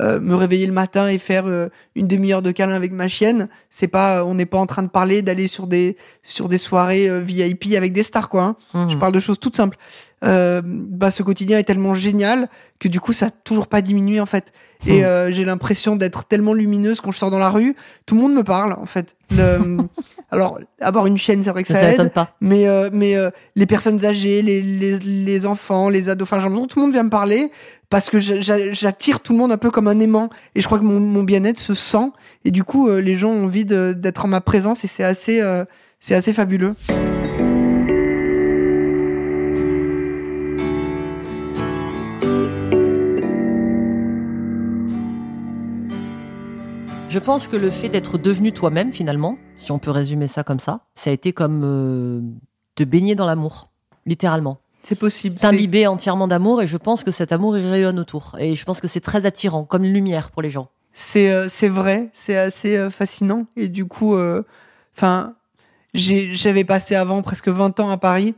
Euh, 0.00 0.18
me 0.20 0.34
réveiller 0.34 0.66
le 0.66 0.72
matin 0.72 1.06
et 1.08 1.18
faire 1.18 1.44
euh, 1.46 1.68
une 1.94 2.08
demi-heure 2.08 2.40
de 2.40 2.50
câlin 2.50 2.72
avec 2.72 2.92
ma 2.92 3.08
chienne, 3.08 3.48
c'est 3.68 3.88
pas, 3.88 4.24
on 4.24 4.32
n'est 4.34 4.46
pas 4.46 4.56
en 4.56 4.64
train 4.64 4.82
de 4.82 4.88
parler 4.88 5.20
d'aller 5.20 5.48
sur 5.48 5.66
des 5.66 5.98
sur 6.22 6.48
des 6.48 6.56
soirées 6.56 7.10
euh, 7.10 7.20
VIP 7.20 7.74
avec 7.76 7.92
des 7.92 8.02
stars 8.02 8.30
quoi. 8.30 8.56
Hein. 8.72 8.88
Je 8.88 8.94
Mhm. 8.94 8.98
parle 9.00 9.12
de 9.12 9.20
choses 9.20 9.38
toutes 9.38 9.54
simples. 9.54 9.76
Euh, 10.24 10.62
bah 10.64 11.10
ce 11.10 11.22
quotidien 11.22 11.58
est 11.58 11.64
tellement 11.64 11.92
génial 11.94 12.48
que 12.78 12.88
du 12.88 13.00
coup 13.00 13.12
ça 13.12 13.26
a 13.26 13.30
toujours 13.30 13.66
pas 13.66 13.82
diminué 13.82 14.18
en 14.18 14.24
fait. 14.24 14.54
Et 14.86 15.00
Mhm. 15.00 15.04
euh, 15.04 15.30
j'ai 15.32 15.44
l'impression 15.44 15.94
d'être 15.94 16.24
tellement 16.24 16.54
lumineuse 16.54 17.02
quand 17.02 17.12
je 17.12 17.18
sors 17.18 17.30
dans 17.30 17.38
la 17.38 17.50
rue, 17.50 17.76
tout 18.06 18.14
le 18.14 18.22
monde 18.22 18.32
me 18.34 18.44
parle 18.44 18.72
en 18.72 18.86
fait. 18.86 19.14
Le- 19.30 19.58
alors 20.32 20.58
avoir 20.80 21.06
une 21.06 21.18
chaîne 21.18 21.42
c'est 21.44 21.50
vrai 21.50 21.62
que 21.62 21.68
Ça, 21.68 21.74
ça, 21.74 21.94
ça 21.96 22.02
aide, 22.04 22.12
pas. 22.12 22.34
mais 22.40 22.66
euh, 22.66 22.88
mais 22.92 23.16
euh, 23.16 23.30
les 23.54 23.66
personnes 23.66 24.04
âgées, 24.04 24.42
les, 24.42 24.60
les, 24.62 24.98
les 24.98 25.46
enfants, 25.46 25.88
les 25.88 26.08
ados, 26.08 26.26
enfin 26.28 26.42
tout 26.66 26.78
le 26.78 26.82
monde 26.82 26.92
vient 26.92 27.04
me 27.04 27.10
parler 27.10 27.52
parce 27.90 28.08
que 28.10 28.18
j'a- 28.18 28.40
j'a- 28.40 28.72
j'attire 28.72 29.20
tout 29.20 29.32
le 29.34 29.38
monde 29.38 29.52
un 29.52 29.58
peu 29.58 29.70
comme 29.70 29.86
un 29.86 30.00
aimant 30.00 30.30
et 30.54 30.60
je 30.62 30.66
crois 30.66 30.78
que 30.78 30.84
mon, 30.84 30.98
mon 30.98 31.22
bien-être 31.22 31.60
se 31.60 31.74
sent 31.74 32.10
et 32.44 32.50
du 32.50 32.64
coup 32.64 32.88
euh, 32.88 33.00
les 33.00 33.16
gens 33.16 33.28
ont 33.30 33.44
envie 33.44 33.64
d'être 33.66 34.24
en 34.24 34.28
ma 34.28 34.40
présence 34.40 34.82
et 34.84 34.88
c'est 34.88 35.04
assez 35.04 35.40
euh, 35.40 35.64
c'est 36.00 36.14
assez 36.14 36.32
fabuleux. 36.32 36.74
Je 47.12 47.18
pense 47.18 47.46
que 47.46 47.56
le 47.56 47.70
fait 47.70 47.90
d'être 47.90 48.16
devenu 48.16 48.52
toi-même, 48.52 48.90
finalement, 48.90 49.36
si 49.58 49.70
on 49.70 49.78
peut 49.78 49.90
résumer 49.90 50.26
ça 50.26 50.44
comme 50.44 50.58
ça, 50.58 50.86
ça 50.94 51.10
a 51.10 51.12
été 51.12 51.34
comme 51.34 51.60
euh, 51.62 52.22
te 52.74 52.84
baigner 52.84 53.14
dans 53.14 53.26
l'amour, 53.26 53.68
littéralement. 54.06 54.60
C'est 54.82 54.98
possible. 54.98 55.36
T'imbiber 55.36 55.86
entièrement 55.86 56.26
d'amour 56.26 56.62
et 56.62 56.66
je 56.66 56.78
pense 56.78 57.04
que 57.04 57.10
cet 57.10 57.30
amour, 57.30 57.58
il 57.58 57.66
rayonne 57.66 58.00
autour. 58.00 58.36
Et 58.38 58.54
je 58.54 58.64
pense 58.64 58.80
que 58.80 58.88
c'est 58.88 59.02
très 59.02 59.26
attirant, 59.26 59.64
comme 59.64 59.84
une 59.84 59.92
lumière 59.92 60.30
pour 60.30 60.40
les 60.40 60.48
gens. 60.48 60.70
C'est 60.94 61.30
euh, 61.30 61.50
c'est 61.50 61.68
vrai, 61.68 62.08
c'est 62.14 62.38
assez 62.38 62.78
euh, 62.78 62.88
fascinant. 62.88 63.44
Et 63.56 63.68
du 63.68 63.84
coup, 63.84 64.16
enfin, 64.96 65.34
j'avais 65.92 66.64
passé 66.64 66.94
avant 66.94 67.20
presque 67.20 67.48
20 67.48 67.78
ans 67.80 67.90
à 67.90 67.98
Paris 67.98 68.34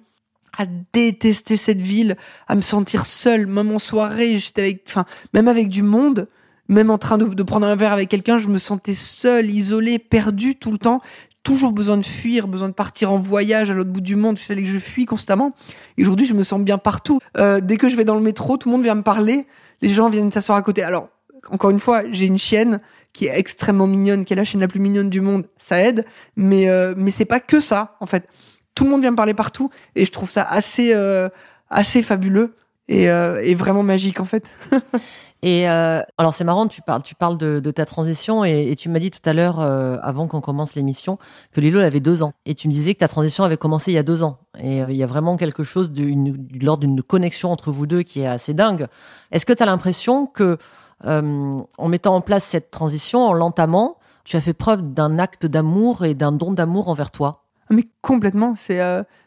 à 0.58 0.66
détester 0.92 1.56
cette 1.56 1.80
ville, 1.80 2.16
à 2.48 2.56
me 2.56 2.60
sentir 2.60 3.06
seule, 3.06 3.46
même 3.46 3.70
en 3.70 3.78
soirée, 3.78 4.40
j'étais 4.40 4.62
avec, 4.62 4.84
enfin, 4.88 5.04
même 5.32 5.46
avec 5.48 5.68
du 5.68 5.82
monde, 5.82 6.28
même 6.68 6.90
en 6.90 6.98
train 6.98 7.18
de, 7.18 7.26
de 7.26 7.42
prendre 7.42 7.66
un 7.66 7.76
verre 7.76 7.92
avec 7.92 8.08
quelqu'un, 8.08 8.38
je 8.38 8.48
me 8.48 8.58
sentais 8.58 8.94
seule, 8.94 9.50
isolée, 9.50 9.98
perdue 9.98 10.56
tout 10.56 10.72
le 10.72 10.78
temps. 10.78 11.00
Toujours 11.42 11.72
besoin 11.72 11.98
de 11.98 12.04
fuir, 12.04 12.48
besoin 12.48 12.68
de 12.68 12.74
partir 12.74 13.12
en 13.12 13.18
voyage 13.18 13.70
à 13.70 13.74
l'autre 13.74 13.90
bout 13.90 14.00
du 14.00 14.16
monde. 14.16 14.38
Il 14.38 14.44
fallait 14.44 14.62
que 14.62 14.68
je 14.68 14.78
fuis 14.78 15.04
constamment. 15.04 15.54
Et 15.98 16.02
aujourd'hui, 16.02 16.26
je 16.26 16.32
me 16.32 16.42
sens 16.42 16.60
bien 16.62 16.78
partout. 16.78 17.20
Euh, 17.36 17.60
dès 17.60 17.76
que 17.76 17.90
je 17.90 17.96
vais 17.96 18.04
dans 18.04 18.14
le 18.14 18.22
métro, 18.22 18.56
tout 18.56 18.68
le 18.68 18.72
monde 18.74 18.82
vient 18.82 18.94
me 18.94 19.02
parler. 19.02 19.46
Les 19.82 19.90
gens 19.90 20.08
viennent 20.08 20.32
s'asseoir 20.32 20.56
à 20.56 20.62
côté. 20.62 20.82
Alors, 20.82 21.10
encore 21.50 21.68
une 21.68 21.80
fois, 21.80 22.02
j'ai 22.10 22.24
une 22.24 22.38
chienne 22.38 22.80
qui 23.12 23.26
est 23.26 23.38
extrêmement 23.38 23.86
mignonne, 23.86 24.24
qui 24.24 24.32
est 24.32 24.36
la 24.36 24.44
chienne 24.44 24.60
la 24.60 24.68
plus 24.68 24.80
mignonne 24.80 25.10
du 25.10 25.20
monde. 25.20 25.46
Ça 25.58 25.80
aide. 25.80 26.04
Mais, 26.36 26.68
euh, 26.68 26.94
mais 26.96 27.10
c'est 27.10 27.24
pas 27.24 27.40
que 27.40 27.60
ça, 27.60 27.96
en 28.00 28.06
fait. 28.06 28.26
Tout 28.74 28.84
le 28.84 28.90
monde 28.90 29.02
vient 29.02 29.12
me 29.12 29.16
parler 29.16 29.34
partout. 29.34 29.70
Et 29.94 30.04
je 30.04 30.10
trouve 30.10 30.30
ça 30.30 30.42
assez, 30.42 30.92
euh, 30.94 31.28
assez 31.70 32.02
fabuleux 32.02 32.56
et, 32.88 33.08
euh, 33.08 33.40
et 33.42 33.54
vraiment 33.54 33.82
magique, 33.82 34.20
en 34.20 34.24
fait. 34.24 34.50
Et 35.46 35.68
euh, 35.68 36.00
alors 36.16 36.32
c'est 36.32 36.42
marrant, 36.42 36.68
tu 36.68 36.80
parles, 36.80 37.02
tu 37.02 37.14
parles 37.14 37.36
de, 37.36 37.60
de 37.60 37.70
ta 37.70 37.84
transition 37.84 38.46
et, 38.46 38.74
tu 38.78 38.88
m'as 38.88 38.98
dit 38.98 39.10
tout 39.10 39.20
à 39.26 39.34
l'heure, 39.34 39.60
euh, 39.60 39.98
avant 40.00 40.26
qu'on 40.26 40.40
commence 40.40 40.74
l'émission, 40.74 41.18
que 41.52 41.60
Lilo 41.60 41.80
avait 41.80 42.00
deux 42.00 42.22
ans. 42.22 42.32
Et 42.46 42.54
tu 42.54 42.66
me 42.66 42.72
disais 42.72 42.94
que 42.94 43.00
ta 43.00 43.08
transition 43.08 43.44
avait 43.44 43.58
commencé 43.58 43.92
il 43.92 43.94
y 43.94 43.98
a 43.98 44.02
deux 44.02 44.22
ans. 44.22 44.38
Et 44.58 44.82
euh, 44.82 44.86
il 44.88 44.96
y 44.96 45.02
a 45.02 45.06
vraiment 45.06 45.36
quelque 45.36 45.62
chose 45.62 45.92
d'une, 45.92 46.48
lors 46.62 46.78
d'une 46.78 47.02
connexion 47.02 47.52
entre 47.52 47.72
vous 47.72 47.86
deux 47.86 48.00
qui 48.00 48.22
est 48.22 48.26
assez 48.26 48.54
dingue. 48.54 48.86
Est-ce 49.32 49.44
que 49.44 49.52
tu 49.52 49.62
as 49.62 49.66
l'impression 49.66 50.24
que 50.24 50.56
en 51.04 51.88
mettant 51.88 52.14
en 52.14 52.22
place 52.22 52.44
cette 52.44 52.70
transition, 52.70 53.26
en 53.26 53.34
l'entamant, 53.34 53.98
tu 54.24 54.38
as 54.38 54.40
fait 54.40 54.54
preuve 54.54 54.94
d'un 54.94 55.18
acte 55.18 55.44
d'amour 55.44 56.06
et 56.06 56.14
d'un 56.14 56.32
don 56.32 56.52
d'amour 56.52 56.88
envers 56.88 57.10
toi? 57.10 57.44
Mais 57.68 57.84
complètement, 58.00 58.54
c'est 58.56 58.80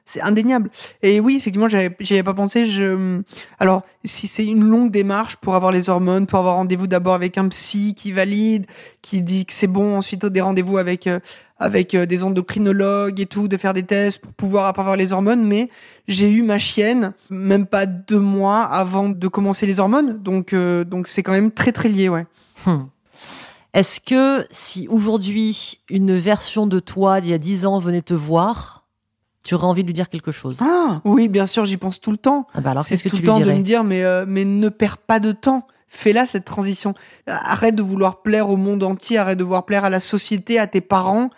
c'est 0.08 0.22
indéniable. 0.22 0.72
Et 1.04 1.20
oui, 1.20 1.36
effectivement, 1.36 1.70
j'avais 1.70 1.96
j'avais 2.00 2.24
pas 2.24 2.34
pensé. 2.34 2.66
Je 2.66 3.22
alors 3.60 3.84
si 4.06 4.28
c'est 4.28 4.46
une 4.46 4.64
longue 4.64 4.90
démarche 4.90 5.36
pour 5.36 5.54
avoir 5.56 5.72
les 5.72 5.90
hormones, 5.90 6.26
pour 6.26 6.40
avoir 6.40 6.56
rendez-vous 6.56 6.88
d'abord 6.88 7.14
avec 7.14 7.38
un 7.38 7.50
psy 7.50 7.94
qui 7.94 8.14
valide, 8.14 8.66
qui 9.02 9.22
dit 9.22 9.46
que 9.46 9.54
c'est 9.54 9.68
bon, 9.68 9.98
ensuite 9.98 10.26
des 10.26 10.42
rendez-vous 10.42 10.78
avec 10.78 11.08
euh, 11.08 11.20
avec 11.60 11.94
euh, 11.94 12.06
des 12.06 12.24
endocrinologues 12.24 13.20
et 13.20 13.26
tout, 13.26 13.48
de 13.48 13.58
faire 13.58 13.74
des 13.74 13.84
tests 13.84 14.20
pour 14.20 14.34
pouvoir 14.34 14.66
avoir 14.66 14.96
les 14.96 15.12
hormones. 15.12 15.46
Mais 15.46 15.70
j'ai 16.08 16.32
eu 16.32 16.42
ma 16.42 16.58
chienne 16.58 17.14
même 17.30 17.66
pas 17.66 17.86
deux 17.86 18.20
mois 18.20 18.64
avant 18.64 19.10
de 19.10 19.28
commencer 19.28 19.66
les 19.66 19.80
hormones, 19.80 20.24
donc 20.24 20.56
donc 20.56 21.08
c'est 21.08 21.22
quand 21.22 21.34
même 21.34 21.52
très 21.52 21.74
très 21.74 21.90
lié, 21.90 22.08
ouais. 22.08 22.26
Hum. 22.66 22.88
Est-ce 23.74 24.00
que 24.00 24.46
si 24.50 24.88
aujourd'hui 24.88 25.82
une 25.90 26.18
version 26.18 26.66
de 26.66 26.80
toi 26.80 27.22
d'il 27.22 27.32
y 27.32 27.34
a 27.34 27.38
dix 27.38 27.66
ans 27.66 27.78
venait 27.78 28.02
te 28.02 28.14
voir, 28.14 28.87
tu 29.48 29.56
aurais 29.56 29.66
envie 29.66 29.84
de 29.84 29.88
lui 29.88 29.94
dire 29.94 30.10
quelque 30.10 30.34
chose 30.34 30.60
Ah 30.62 31.02
oui, 31.06 31.30
bien 31.30 31.48
sûr, 31.48 31.64
j'y 31.64 31.78
pense 31.78 32.02
tout 32.02 32.12
le 32.12 32.18
temps. 32.18 32.48
Ah 32.54 32.60
bah 32.60 32.72
alors 32.72 32.86
qu'est-ce 32.86 33.02
que 33.02 33.08
tout 33.08 33.16
tu 33.16 33.22
le 33.22 33.28
temps 33.28 33.40
de 33.40 33.50
me 33.50 33.62
dire 33.62 33.86
mais 33.86 34.04
euh, 34.04 34.26
mais 34.28 34.44
ne 34.44 34.68
perds 34.68 34.98
pas 34.98 35.22
de 35.22 35.32
temps. 35.32 35.66
Fais-la 35.88 36.26
cette 36.26 36.44
transition. 36.44 36.94
Arrête 37.28 37.74
de 37.74 37.82
vouloir 37.82 38.22
plaire 38.22 38.50
au 38.50 38.58
monde 38.58 38.84
entier, 38.84 39.18
arrête 39.18 39.38
de 39.38 39.46
vouloir 39.46 39.66
plaire 39.66 39.86
à 39.86 39.90
la 39.90 40.02
société, 40.02 40.60
à 40.60 40.68
tes 40.68 40.82
parents 40.82 41.30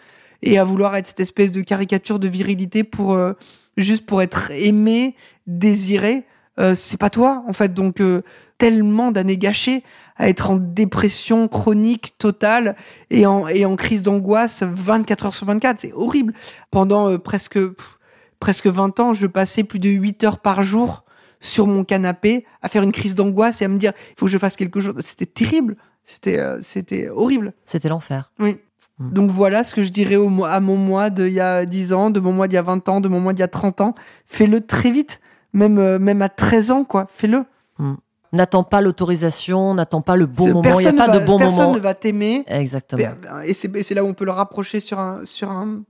et 0.42 0.58
à 0.58 0.64
vouloir 0.64 0.96
être 0.96 1.06
cette 1.06 1.20
espèce 1.20 1.52
de 1.52 1.62
caricature 1.62 2.18
de 2.18 2.28
virilité 2.28 2.84
pour 2.84 3.14
euh, 3.14 3.34
juste 3.78 4.08
pour 4.08 4.24
être 4.24 4.50
aimé, 4.50 5.16
désiré. 5.46 6.26
Euh, 6.60 6.74
c'est 6.74 6.98
pas 6.98 7.12
toi 7.12 7.44
en 7.48 7.54
fait. 7.54 7.76
Donc 7.76 8.02
euh, 8.02 8.24
tellement 8.58 9.12
d'années 9.12 9.38
gâchées 9.38 9.84
à 10.18 10.30
être 10.30 10.52
en 10.52 10.58
dépression 10.58 11.48
chronique 11.48 12.14
totale 12.18 12.76
et 13.10 13.26
en, 13.26 13.48
et 13.48 13.66
en 13.66 13.76
crise 13.76 14.04
d'angoisse 14.04 14.64
24 14.64 15.26
heures 15.28 15.34
sur 15.34 15.48
24. 15.48 15.80
C'est 15.80 15.94
horrible. 15.94 16.34
Pendant 16.70 17.10
euh, 17.10 17.18
presque, 17.18 17.54
pff, 17.54 17.99
presque 18.40 18.68
20 18.68 19.00
ans, 19.00 19.14
je 19.14 19.28
passais 19.28 19.64
plus 19.64 19.80
de 19.80 19.90
8 19.90 20.24
heures 20.24 20.40
par 20.40 20.64
jour 20.64 21.04
sur 21.42 21.68
mon 21.68 21.84
canapé 21.84 22.46
à 22.62 22.70
faire 22.70 22.84
une 22.84 22.92
crise 22.92 23.16
d'angoisse 23.16 23.62
et 23.62 23.66
à 23.66 23.68
me 23.68 23.78
dire, 23.78 23.94
il 24.12 24.20
faut 24.20 24.26
que 24.26 24.32
je 24.32 24.38
fasse 24.38 24.56
quelque 24.56 24.80
chose. 24.82 24.94
C'était 25.00 25.26
terrible. 25.26 25.78
C'était, 26.04 26.40
euh, 26.40 26.60
c'était 26.62 27.10
horrible. 27.10 27.54
C'était 27.66 27.90
l'enfer. 27.90 28.32
Oui. 28.40 28.58
Mm. 28.98 29.12
Donc 29.14 29.32
voilà 29.32 29.64
ce 29.64 29.74
que 29.76 29.84
je 29.84 29.90
dirais 29.90 30.16
au, 30.18 30.44
à 30.44 30.60
mon 30.60 30.76
moi 30.76 31.10
d'il 31.10 31.32
y 31.32 31.40
a 31.40 31.66
10 31.66 31.94
ans, 31.94 32.10
de 32.10 32.20
mon 32.20 32.34
moi 32.34 32.48
d'il 32.48 32.56
y 32.56 32.58
a 32.58 32.64
20 32.64 32.90
ans, 32.90 33.00
de 33.00 33.08
mon 33.08 33.20
moi 33.22 33.34
d'il 33.34 33.40
y 33.42 33.44
a 33.44 33.48
30 33.48 33.82
ans. 33.82 33.96
Fais-le 34.26 34.62
très 34.62 34.92
vite. 34.92 35.20
Même, 35.54 35.80
euh, 35.80 35.98
même 36.00 36.22
à 36.22 36.30
13 36.30 36.72
ans, 36.72 36.84
quoi. 36.84 37.08
Fais-le. 37.14 37.44
N'attends 38.32 38.64
pas 38.64 38.82
l'autorisation, 38.82 39.74
n'attends 39.74 40.02
pas 40.02 40.16
le 40.16 40.28
bon 40.28 40.48
moment. 40.54 40.62
Il 40.62 40.64
n'y 40.64 40.68
a 40.70 40.76
personne 40.76 40.98
pas 40.98 41.08
ne 41.08 41.14
de 41.14 41.20
va- 41.20 41.26
bon 41.26 41.40
personne 41.40 41.58
moment. 41.62 41.74
ne 41.74 41.80
va 41.80 41.94
t'aimer. 41.96 42.44
Exactement. 42.48 43.02
Et 43.44 43.56
c'est 43.56 43.76
et 43.76 43.82
c'est 43.82 43.96
là 43.96 44.04
où 44.04 44.08
on 44.08 44.14
peut 44.14 44.26
le 44.26 44.32
rapprocher 44.32 44.80
sur 44.80 45.00
un, 45.00 45.26
sur 45.26 45.50
un 45.50 45.82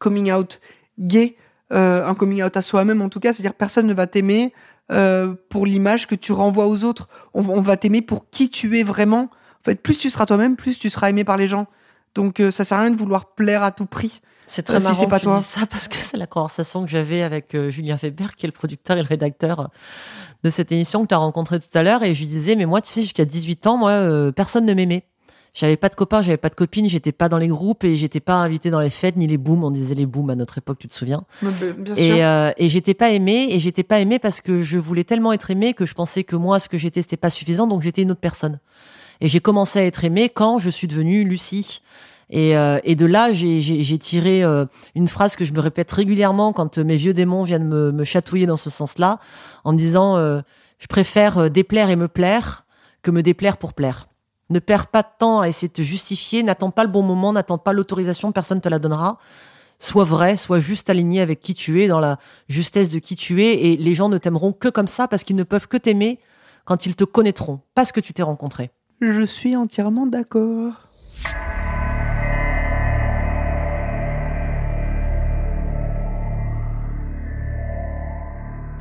coming 0.00 0.32
out 0.32 0.60
gay, 0.98 1.36
euh, 1.72 2.06
un 2.06 2.14
coming 2.14 2.42
out 2.42 2.56
à 2.56 2.62
soi-même 2.62 3.02
en 3.02 3.08
tout 3.08 3.20
cas, 3.20 3.32
c'est-à-dire 3.32 3.54
personne 3.54 3.86
ne 3.86 3.94
va 3.94 4.06
t'aimer 4.06 4.52
euh, 4.90 5.34
pour 5.50 5.66
l'image 5.66 6.06
que 6.06 6.14
tu 6.14 6.32
renvoies 6.32 6.66
aux 6.66 6.84
autres. 6.84 7.08
On, 7.34 7.46
on 7.48 7.60
va 7.62 7.76
t'aimer 7.76 8.02
pour 8.02 8.30
qui 8.30 8.48
tu 8.50 8.78
es 8.78 8.82
vraiment. 8.82 9.28
En 9.60 9.64
fait, 9.64 9.74
plus 9.82 9.98
tu 9.98 10.08
seras 10.10 10.24
toi-même, 10.26 10.56
plus 10.56 10.78
tu 10.78 10.88
seras 10.90 11.10
aimé 11.10 11.24
par 11.24 11.36
les 11.36 11.48
gens. 11.48 11.66
Donc 12.14 12.40
euh, 12.40 12.50
ça 12.50 12.64
sert 12.64 12.78
à 12.78 12.82
rien 12.82 12.90
de 12.90 12.96
vouloir 12.96 13.34
plaire 13.34 13.62
à 13.62 13.70
tout 13.70 13.86
prix. 13.86 14.20
C'est 14.46 14.62
très 14.62 14.76
Euh, 14.76 14.80
si 14.80 14.86
marrant 14.86 15.02
c'est 15.02 15.08
pas 15.08 15.16
que 15.16 15.20
tu 15.20 15.26
toi. 15.26 15.36
dises 15.36 15.44
ça 15.46 15.66
parce 15.66 15.88
que 15.88 15.96
c'est 15.96 16.16
la 16.16 16.26
conversation 16.26 16.82
que 16.82 16.88
j'avais 16.88 17.22
avec 17.22 17.54
euh, 17.54 17.68
Julien 17.68 17.96
Weber, 17.96 18.34
qui 18.34 18.46
est 18.46 18.48
le 18.48 18.52
producteur 18.54 18.96
et 18.96 19.02
le 19.02 19.06
rédacteur 19.06 19.68
de 20.42 20.48
cette 20.50 20.72
émission 20.72 21.02
que 21.02 21.08
tu 21.08 21.14
as 21.14 21.18
rencontré 21.18 21.58
tout 21.60 21.66
à 21.76 21.82
l'heure. 21.82 22.02
Et 22.02 22.14
je 22.14 22.20
lui 22.20 22.26
disais, 22.28 22.56
mais 22.56 22.64
moi, 22.64 22.80
tu 22.80 22.88
sais, 22.90 23.02
jusqu'à 23.02 23.26
18 23.26 23.66
ans, 23.66 23.76
moi, 23.76 23.90
euh, 23.90 24.32
personne 24.32 24.64
ne 24.64 24.72
m'aimait. 24.72 25.04
J'avais 25.54 25.76
pas 25.76 25.88
de 25.88 25.94
copains, 25.94 26.22
j'avais 26.22 26.36
pas 26.36 26.48
de 26.50 26.54
copines, 26.54 26.88
j'étais 26.88 27.10
pas 27.12 27.28
dans 27.28 27.38
les 27.38 27.48
groupes 27.48 27.82
et 27.84 27.96
j'étais 27.96 28.20
pas 28.20 28.34
invité 28.34 28.70
dans 28.70 28.80
les 28.80 28.90
fêtes 28.90 29.16
ni 29.16 29.26
les 29.26 29.38
booms. 29.38 29.64
On 29.64 29.70
disait 29.70 29.94
les 29.94 30.06
booms 30.06 30.30
à 30.30 30.34
notre 30.36 30.58
époque, 30.58 30.78
tu 30.78 30.86
te 30.88 30.94
souviens 30.94 31.24
Bien 31.78 31.94
sûr. 31.96 31.98
Et, 32.04 32.24
euh, 32.24 32.52
et 32.58 32.68
j'étais 32.68 32.94
pas 32.94 33.10
aimée 33.10 33.48
et 33.50 33.58
j'étais 33.58 33.82
pas 33.82 33.98
aimée 34.00 34.18
parce 34.18 34.40
que 34.40 34.62
je 34.62 34.78
voulais 34.78 35.04
tellement 35.04 35.32
être 35.32 35.50
aimée 35.50 35.74
que 35.74 35.86
je 35.86 35.94
pensais 35.94 36.22
que 36.22 36.36
moi, 36.36 36.58
ce 36.58 36.68
que 36.68 36.78
j'étais, 36.78 37.02
c'était 37.02 37.16
pas 37.16 37.30
suffisant, 37.30 37.66
donc 37.66 37.82
j'étais 37.82 38.02
une 38.02 38.10
autre 38.10 38.20
personne. 38.20 38.60
Et 39.20 39.28
j'ai 39.28 39.40
commencé 39.40 39.80
à 39.80 39.84
être 39.84 40.04
aimée 40.04 40.28
quand 40.28 40.58
je 40.60 40.70
suis 40.70 40.86
devenue 40.86 41.24
Lucie. 41.24 41.80
Et, 42.30 42.56
euh, 42.56 42.78
et 42.84 42.94
de 42.94 43.06
là, 43.06 43.32
j'ai- 43.32 43.98
tiré 43.98 44.44
euh, 44.44 44.66
une 44.94 45.08
phrase 45.08 45.34
que 45.34 45.46
je 45.46 45.52
me 45.54 45.60
répète 45.60 45.90
régulièrement 45.90 46.52
quand 46.52 46.76
euh, 46.76 46.84
mes 46.84 46.96
vieux 46.96 47.14
démons 47.14 47.42
viennent 47.42 47.66
me, 47.66 47.90
me 47.90 48.04
chatouiller 48.04 48.44
dans 48.44 48.58
ce 48.58 48.68
sens-là, 48.68 49.18
en 49.64 49.72
me 49.72 49.78
disant 49.78 50.16
euh, 50.18 50.42
je 50.78 50.86
préfère 50.88 51.50
déplaire 51.50 51.88
et 51.88 51.96
me 51.96 52.06
plaire 52.06 52.66
que 53.00 53.10
me 53.10 53.22
déplaire 53.22 53.56
pour 53.56 53.72
plaire. 53.72 54.07
Ne 54.50 54.60
perds 54.60 54.86
pas 54.86 55.02
de 55.02 55.08
temps 55.18 55.40
à 55.40 55.48
essayer 55.48 55.68
de 55.68 55.74
te 55.74 55.82
justifier, 55.82 56.42
n'attends 56.42 56.70
pas 56.70 56.82
le 56.82 56.88
bon 56.88 57.02
moment, 57.02 57.34
n'attends 57.34 57.58
pas 57.58 57.74
l'autorisation, 57.74 58.32
personne 58.32 58.62
te 58.62 58.68
la 58.70 58.78
donnera. 58.78 59.18
Sois 59.78 60.04
vrai, 60.04 60.38
sois 60.38 60.58
juste 60.58 60.88
aligné 60.88 61.20
avec 61.20 61.40
qui 61.40 61.54
tu 61.54 61.82
es, 61.82 61.86
dans 61.88 62.00
la 62.00 62.18
justesse 62.48 62.88
de 62.88 62.98
qui 62.98 63.14
tu 63.14 63.42
es, 63.42 63.66
et 63.66 63.76
les 63.76 63.94
gens 63.94 64.08
ne 64.08 64.16
t'aimeront 64.16 64.54
que 64.54 64.68
comme 64.68 64.86
ça 64.86 65.06
parce 65.06 65.22
qu'ils 65.22 65.36
ne 65.36 65.42
peuvent 65.42 65.68
que 65.68 65.76
t'aimer 65.76 66.18
quand 66.64 66.86
ils 66.86 66.96
te 66.96 67.04
connaîtront, 67.04 67.60
parce 67.74 67.92
que 67.92 68.00
tu 68.00 68.14
t'es 68.14 68.22
rencontré. 68.22 68.70
Je 69.02 69.26
suis 69.26 69.54
entièrement 69.54 70.06
d'accord. 70.06 70.72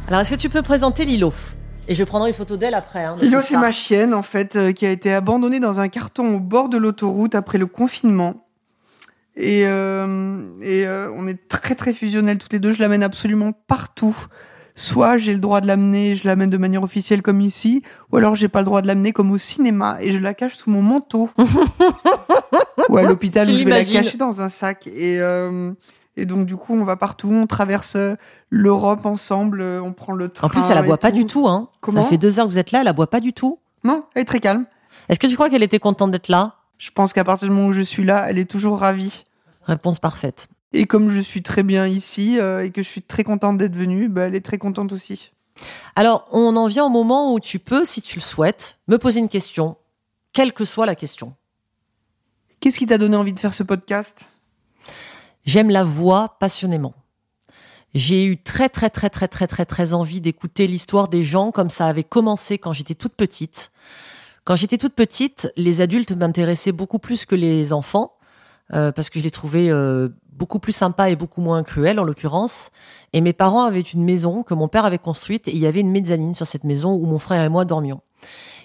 Alors, 0.07 0.21
est-ce 0.21 0.31
que 0.31 0.39
tu 0.39 0.47
peux 0.47 0.61
présenter 0.61 1.03
Lilo? 1.03 1.33
Et 1.87 1.95
je 1.95 2.03
prendrai 2.03 2.29
une 2.29 2.35
photo 2.35 2.57
d'elle 2.57 2.73
après. 2.73 3.03
Hein, 3.03 3.15
Lilo, 3.21 3.41
c'est 3.41 3.57
ma 3.57 3.71
chienne, 3.71 4.13
en 4.13 4.23
fait, 4.23 4.55
euh, 4.55 4.71
qui 4.73 4.85
a 4.85 4.91
été 4.91 5.13
abandonnée 5.13 5.59
dans 5.59 5.79
un 5.79 5.87
carton 5.87 6.35
au 6.35 6.39
bord 6.39 6.69
de 6.69 6.77
l'autoroute 6.77 7.33
après 7.33 7.57
le 7.57 7.65
confinement. 7.65 8.47
Et, 9.37 9.67
euh, 9.67 10.49
et 10.61 10.85
euh, 10.87 11.11
on 11.13 11.27
est 11.27 11.47
très 11.47 11.75
très 11.75 11.93
fusionnels 11.93 12.39
toutes 12.39 12.53
les 12.53 12.59
deux. 12.59 12.71
Je 12.71 12.81
l'amène 12.81 13.03
absolument 13.03 13.51
partout. 13.51 14.17
Soit 14.73 15.17
j'ai 15.17 15.33
le 15.33 15.39
droit 15.39 15.61
de 15.61 15.67
l'amener, 15.67 16.15
je 16.15 16.27
l'amène 16.27 16.49
de 16.49 16.57
manière 16.57 16.83
officielle 16.83 17.23
comme 17.23 17.41
ici, 17.41 17.81
ou 18.11 18.17
alors 18.17 18.35
j'ai 18.35 18.47
pas 18.47 18.59
le 18.59 18.65
droit 18.65 18.83
de 18.83 18.87
l'amener 18.87 19.11
comme 19.11 19.31
au 19.31 19.37
cinéma 19.39 19.97
et 20.01 20.11
je 20.11 20.19
la 20.19 20.35
cache 20.35 20.55
sous 20.55 20.69
mon 20.69 20.83
manteau. 20.83 21.31
ou 22.89 22.97
à 22.97 23.01
l'hôpital 23.01 23.49
où 23.49 23.57
je 23.57 23.63
vais 23.63 23.71
la 23.71 23.83
cacher 23.83 24.17
dans 24.17 24.39
un 24.39 24.49
sac. 24.49 24.85
Et, 24.85 25.19
euh, 25.19 25.71
et 26.15 26.25
donc 26.25 26.45
du 26.45 26.55
coup 26.57 26.75
on 26.75 26.83
va 26.83 26.95
partout, 26.95 27.29
on 27.31 27.47
traverse 27.47 27.95
euh, 27.95 28.15
l'Europe 28.49 29.05
ensemble, 29.05 29.61
euh, 29.61 29.81
on 29.83 29.93
prend 29.93 30.13
le 30.13 30.29
train. 30.29 30.47
En 30.47 30.49
plus, 30.49 30.61
elle 30.69 30.75
la 30.75 30.83
boit 30.83 30.97
pas 30.97 31.11
tout. 31.11 31.17
du 31.17 31.25
tout. 31.25 31.47
Hein. 31.47 31.69
Comment 31.81 32.03
Ça 32.03 32.09
fait 32.09 32.17
deux 32.17 32.39
heures 32.39 32.45
que 32.45 32.51
vous 32.51 32.59
êtes 32.59 32.71
là, 32.71 32.79
elle 32.79 32.85
la 32.85 32.93
boit 32.93 33.09
pas 33.09 33.19
du 33.19 33.33
tout. 33.33 33.59
Non, 33.83 34.05
elle 34.15 34.23
est 34.23 34.25
très 34.25 34.39
calme. 34.39 34.65
Est-ce 35.09 35.19
que 35.19 35.27
tu 35.27 35.35
crois 35.35 35.49
qu'elle 35.49 35.63
était 35.63 35.79
contente 35.79 36.11
d'être 36.11 36.27
là? 36.27 36.55
Je 36.77 36.91
pense 36.91 37.13
qu'à 37.13 37.23
partir 37.23 37.47
du 37.47 37.53
moment 37.53 37.67
où 37.67 37.73
je 37.73 37.81
suis 37.81 38.03
là, 38.03 38.29
elle 38.29 38.37
est 38.37 38.49
toujours 38.49 38.79
ravie. 38.79 39.25
Réponse 39.63 39.99
parfaite. 39.99 40.47
Et 40.73 40.85
comme 40.85 41.09
je 41.09 41.19
suis 41.19 41.43
très 41.43 41.63
bien 41.63 41.87
ici 41.87 42.39
euh, 42.39 42.63
et 42.63 42.71
que 42.71 42.83
je 42.83 42.87
suis 42.87 43.01
très 43.01 43.23
contente 43.23 43.57
d'être 43.57 43.75
venue, 43.75 44.09
bah, 44.09 44.23
elle 44.23 44.35
est 44.35 44.45
très 44.45 44.57
contente 44.57 44.91
aussi. 44.91 45.31
Alors, 45.95 46.27
on 46.31 46.55
en 46.55 46.67
vient 46.67 46.85
au 46.85 46.89
moment 46.89 47.33
où 47.33 47.39
tu 47.39 47.59
peux, 47.59 47.83
si 47.83 48.01
tu 48.01 48.19
le 48.19 48.23
souhaites, 48.23 48.77
me 48.87 48.97
poser 48.97 49.19
une 49.19 49.29
question, 49.29 49.77
quelle 50.33 50.53
que 50.53 50.65
soit 50.65 50.85
la 50.85 50.95
question. 50.95 51.33
Qu'est-ce 52.59 52.77
qui 52.77 52.85
t'a 52.85 52.97
donné 52.97 53.15
envie 53.15 53.33
de 53.33 53.39
faire 53.39 53.53
ce 53.53 53.63
podcast? 53.63 54.25
J'aime 55.45 55.69
la 55.69 55.83
voix 55.83 56.37
passionnément. 56.39 56.93
J'ai 57.93 58.25
eu 58.25 58.37
très 58.37 58.69
très 58.69 58.89
très 58.89 59.09
très 59.09 59.27
très 59.27 59.47
très 59.47 59.65
très 59.65 59.93
envie 59.93 60.21
d'écouter 60.21 60.67
l'histoire 60.67 61.07
des 61.07 61.23
gens 61.23 61.51
comme 61.51 61.69
ça 61.69 61.87
avait 61.87 62.03
commencé 62.03 62.57
quand 62.57 62.73
j'étais 62.73 62.95
toute 62.95 63.13
petite. 63.13 63.71
Quand 64.43 64.55
j'étais 64.55 64.77
toute 64.77 64.93
petite, 64.93 65.51
les 65.57 65.81
adultes 65.81 66.11
m'intéressaient 66.11 66.71
beaucoup 66.71 66.99
plus 66.99 67.25
que 67.25 67.35
les 67.35 67.73
enfants 67.73 68.13
euh, 68.73 68.91
parce 68.91 69.09
que 69.09 69.19
je 69.19 69.23
les 69.23 69.31
trouvais 69.31 69.69
euh, 69.69 70.09
beaucoup 70.31 70.59
plus 70.59 70.71
sympas 70.71 71.09
et 71.09 71.15
beaucoup 71.15 71.41
moins 71.41 71.63
cruels 71.63 71.99
en 71.99 72.03
l'occurrence. 72.03 72.69
Et 73.13 73.21
mes 73.21 73.33
parents 73.33 73.63
avaient 73.63 73.81
une 73.81 74.03
maison 74.03 74.43
que 74.43 74.53
mon 74.53 74.67
père 74.67 74.85
avait 74.85 74.99
construite 74.99 75.47
et 75.47 75.51
il 75.51 75.59
y 75.59 75.65
avait 75.65 75.81
une 75.81 75.91
mezzanine 75.91 76.35
sur 76.35 76.45
cette 76.45 76.63
maison 76.63 76.93
où 76.93 77.05
mon 77.05 77.19
frère 77.19 77.43
et 77.43 77.49
moi 77.49 77.65
dormions. 77.65 78.01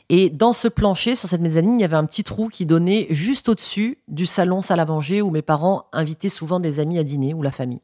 Et 0.08 0.30
dans 0.30 0.52
ce 0.52 0.68
plancher, 0.68 1.14
sur 1.14 1.28
cette 1.28 1.40
mezzanine, 1.40 1.78
il 1.78 1.82
y 1.82 1.84
avait 1.84 1.96
un 1.96 2.04
petit 2.04 2.24
trou 2.24 2.48
qui 2.48 2.66
donnait 2.66 3.06
juste 3.10 3.48
au-dessus 3.48 3.98
du 4.08 4.26
salon 4.26 4.62
salle 4.62 4.80
à 4.80 4.86
manger 4.86 5.22
où 5.22 5.30
mes 5.30 5.42
parents 5.42 5.86
invitaient 5.92 6.28
souvent 6.28 6.60
des 6.60 6.80
amis 6.80 6.98
à 6.98 7.04
dîner 7.04 7.34
ou 7.34 7.42
la 7.42 7.50
famille. 7.50 7.80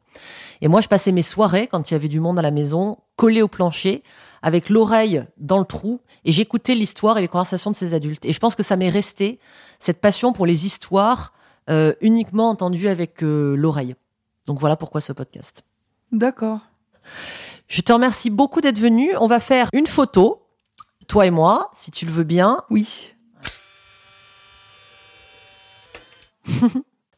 Et 0.61 0.67
moi, 0.67 0.81
je 0.81 0.87
passais 0.87 1.11
mes 1.11 1.21
soirées, 1.21 1.67
quand 1.67 1.89
il 1.89 1.93
y 1.93 1.95
avait 1.95 2.07
du 2.07 2.19
monde 2.19 2.37
à 2.37 2.41
la 2.41 2.51
maison, 2.51 2.97
collé 3.15 3.41
au 3.41 3.47
plancher, 3.47 4.03
avec 4.41 4.69
l'oreille 4.69 5.23
dans 5.37 5.59
le 5.59 5.65
trou, 5.65 5.99
et 6.25 6.31
j'écoutais 6.31 6.75
l'histoire 6.75 7.17
et 7.17 7.21
les 7.21 7.27
conversations 7.27 7.71
de 7.71 7.75
ces 7.75 7.93
adultes. 7.93 8.25
Et 8.25 8.33
je 8.33 8.39
pense 8.39 8.55
que 8.55 8.63
ça 8.63 8.75
m'est 8.75 8.89
resté, 8.89 9.39
cette 9.79 9.99
passion 9.99 10.33
pour 10.33 10.45
les 10.45 10.65
histoires 10.65 11.33
euh, 11.69 11.93
uniquement 12.01 12.49
entendues 12.49 12.87
avec 12.87 13.23
euh, 13.23 13.55
l'oreille. 13.55 13.95
Donc 14.45 14.59
voilà 14.59 14.75
pourquoi 14.75 15.01
ce 15.01 15.13
podcast. 15.13 15.63
D'accord. 16.11 16.59
Je 17.67 17.81
te 17.81 17.93
remercie 17.93 18.29
beaucoup 18.29 18.61
d'être 18.61 18.79
venu. 18.79 19.11
On 19.19 19.27
va 19.27 19.39
faire 19.39 19.69
une 19.73 19.85
photo 19.85 20.41
toi 21.09 21.25
et 21.25 21.31
moi, 21.31 21.69
si 21.73 21.91
tu 21.91 22.05
le 22.05 22.11
veux 22.11 22.23
bien. 22.23 22.61
Oui. 22.69 23.15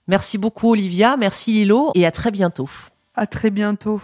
merci 0.08 0.38
beaucoup 0.38 0.72
Olivia, 0.72 1.18
merci 1.18 1.52
Lilo 1.52 1.92
et 1.94 2.06
à 2.06 2.12
très 2.12 2.32
bientôt. 2.32 2.70
À 3.16 3.28
très 3.28 3.52
bientôt. 3.52 4.02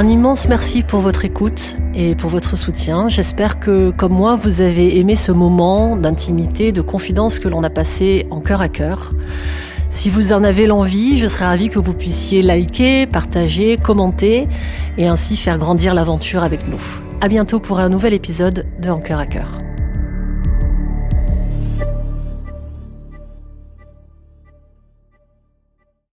Un 0.00 0.08
immense 0.08 0.48
merci 0.48 0.82
pour 0.82 1.00
votre 1.00 1.26
écoute 1.26 1.76
et 1.92 2.14
pour 2.14 2.30
votre 2.30 2.56
soutien. 2.56 3.10
J'espère 3.10 3.60
que, 3.60 3.90
comme 3.90 4.14
moi, 4.14 4.34
vous 4.34 4.62
avez 4.62 4.98
aimé 4.98 5.14
ce 5.14 5.30
moment 5.30 5.94
d'intimité, 5.94 6.72
de 6.72 6.80
confidence 6.80 7.38
que 7.38 7.48
l'on 7.48 7.62
a 7.64 7.68
passé 7.68 8.26
en 8.30 8.40
cœur 8.40 8.62
à 8.62 8.70
cœur. 8.70 9.12
Si 9.90 10.08
vous 10.08 10.32
en 10.32 10.42
avez 10.42 10.64
l'envie, 10.64 11.18
je 11.18 11.26
serais 11.26 11.44
ravie 11.44 11.68
que 11.68 11.78
vous 11.78 11.92
puissiez 11.92 12.40
liker, 12.40 13.04
partager, 13.04 13.76
commenter 13.76 14.48
et 14.96 15.06
ainsi 15.06 15.36
faire 15.36 15.58
grandir 15.58 15.92
l'aventure 15.92 16.44
avec 16.44 16.66
nous. 16.66 16.80
À 17.20 17.28
bientôt 17.28 17.60
pour 17.60 17.78
un 17.78 17.90
nouvel 17.90 18.14
épisode 18.14 18.64
de 18.80 18.88
En 18.88 19.00
cœur 19.00 19.18
à 19.18 19.26
cœur. 19.26 19.60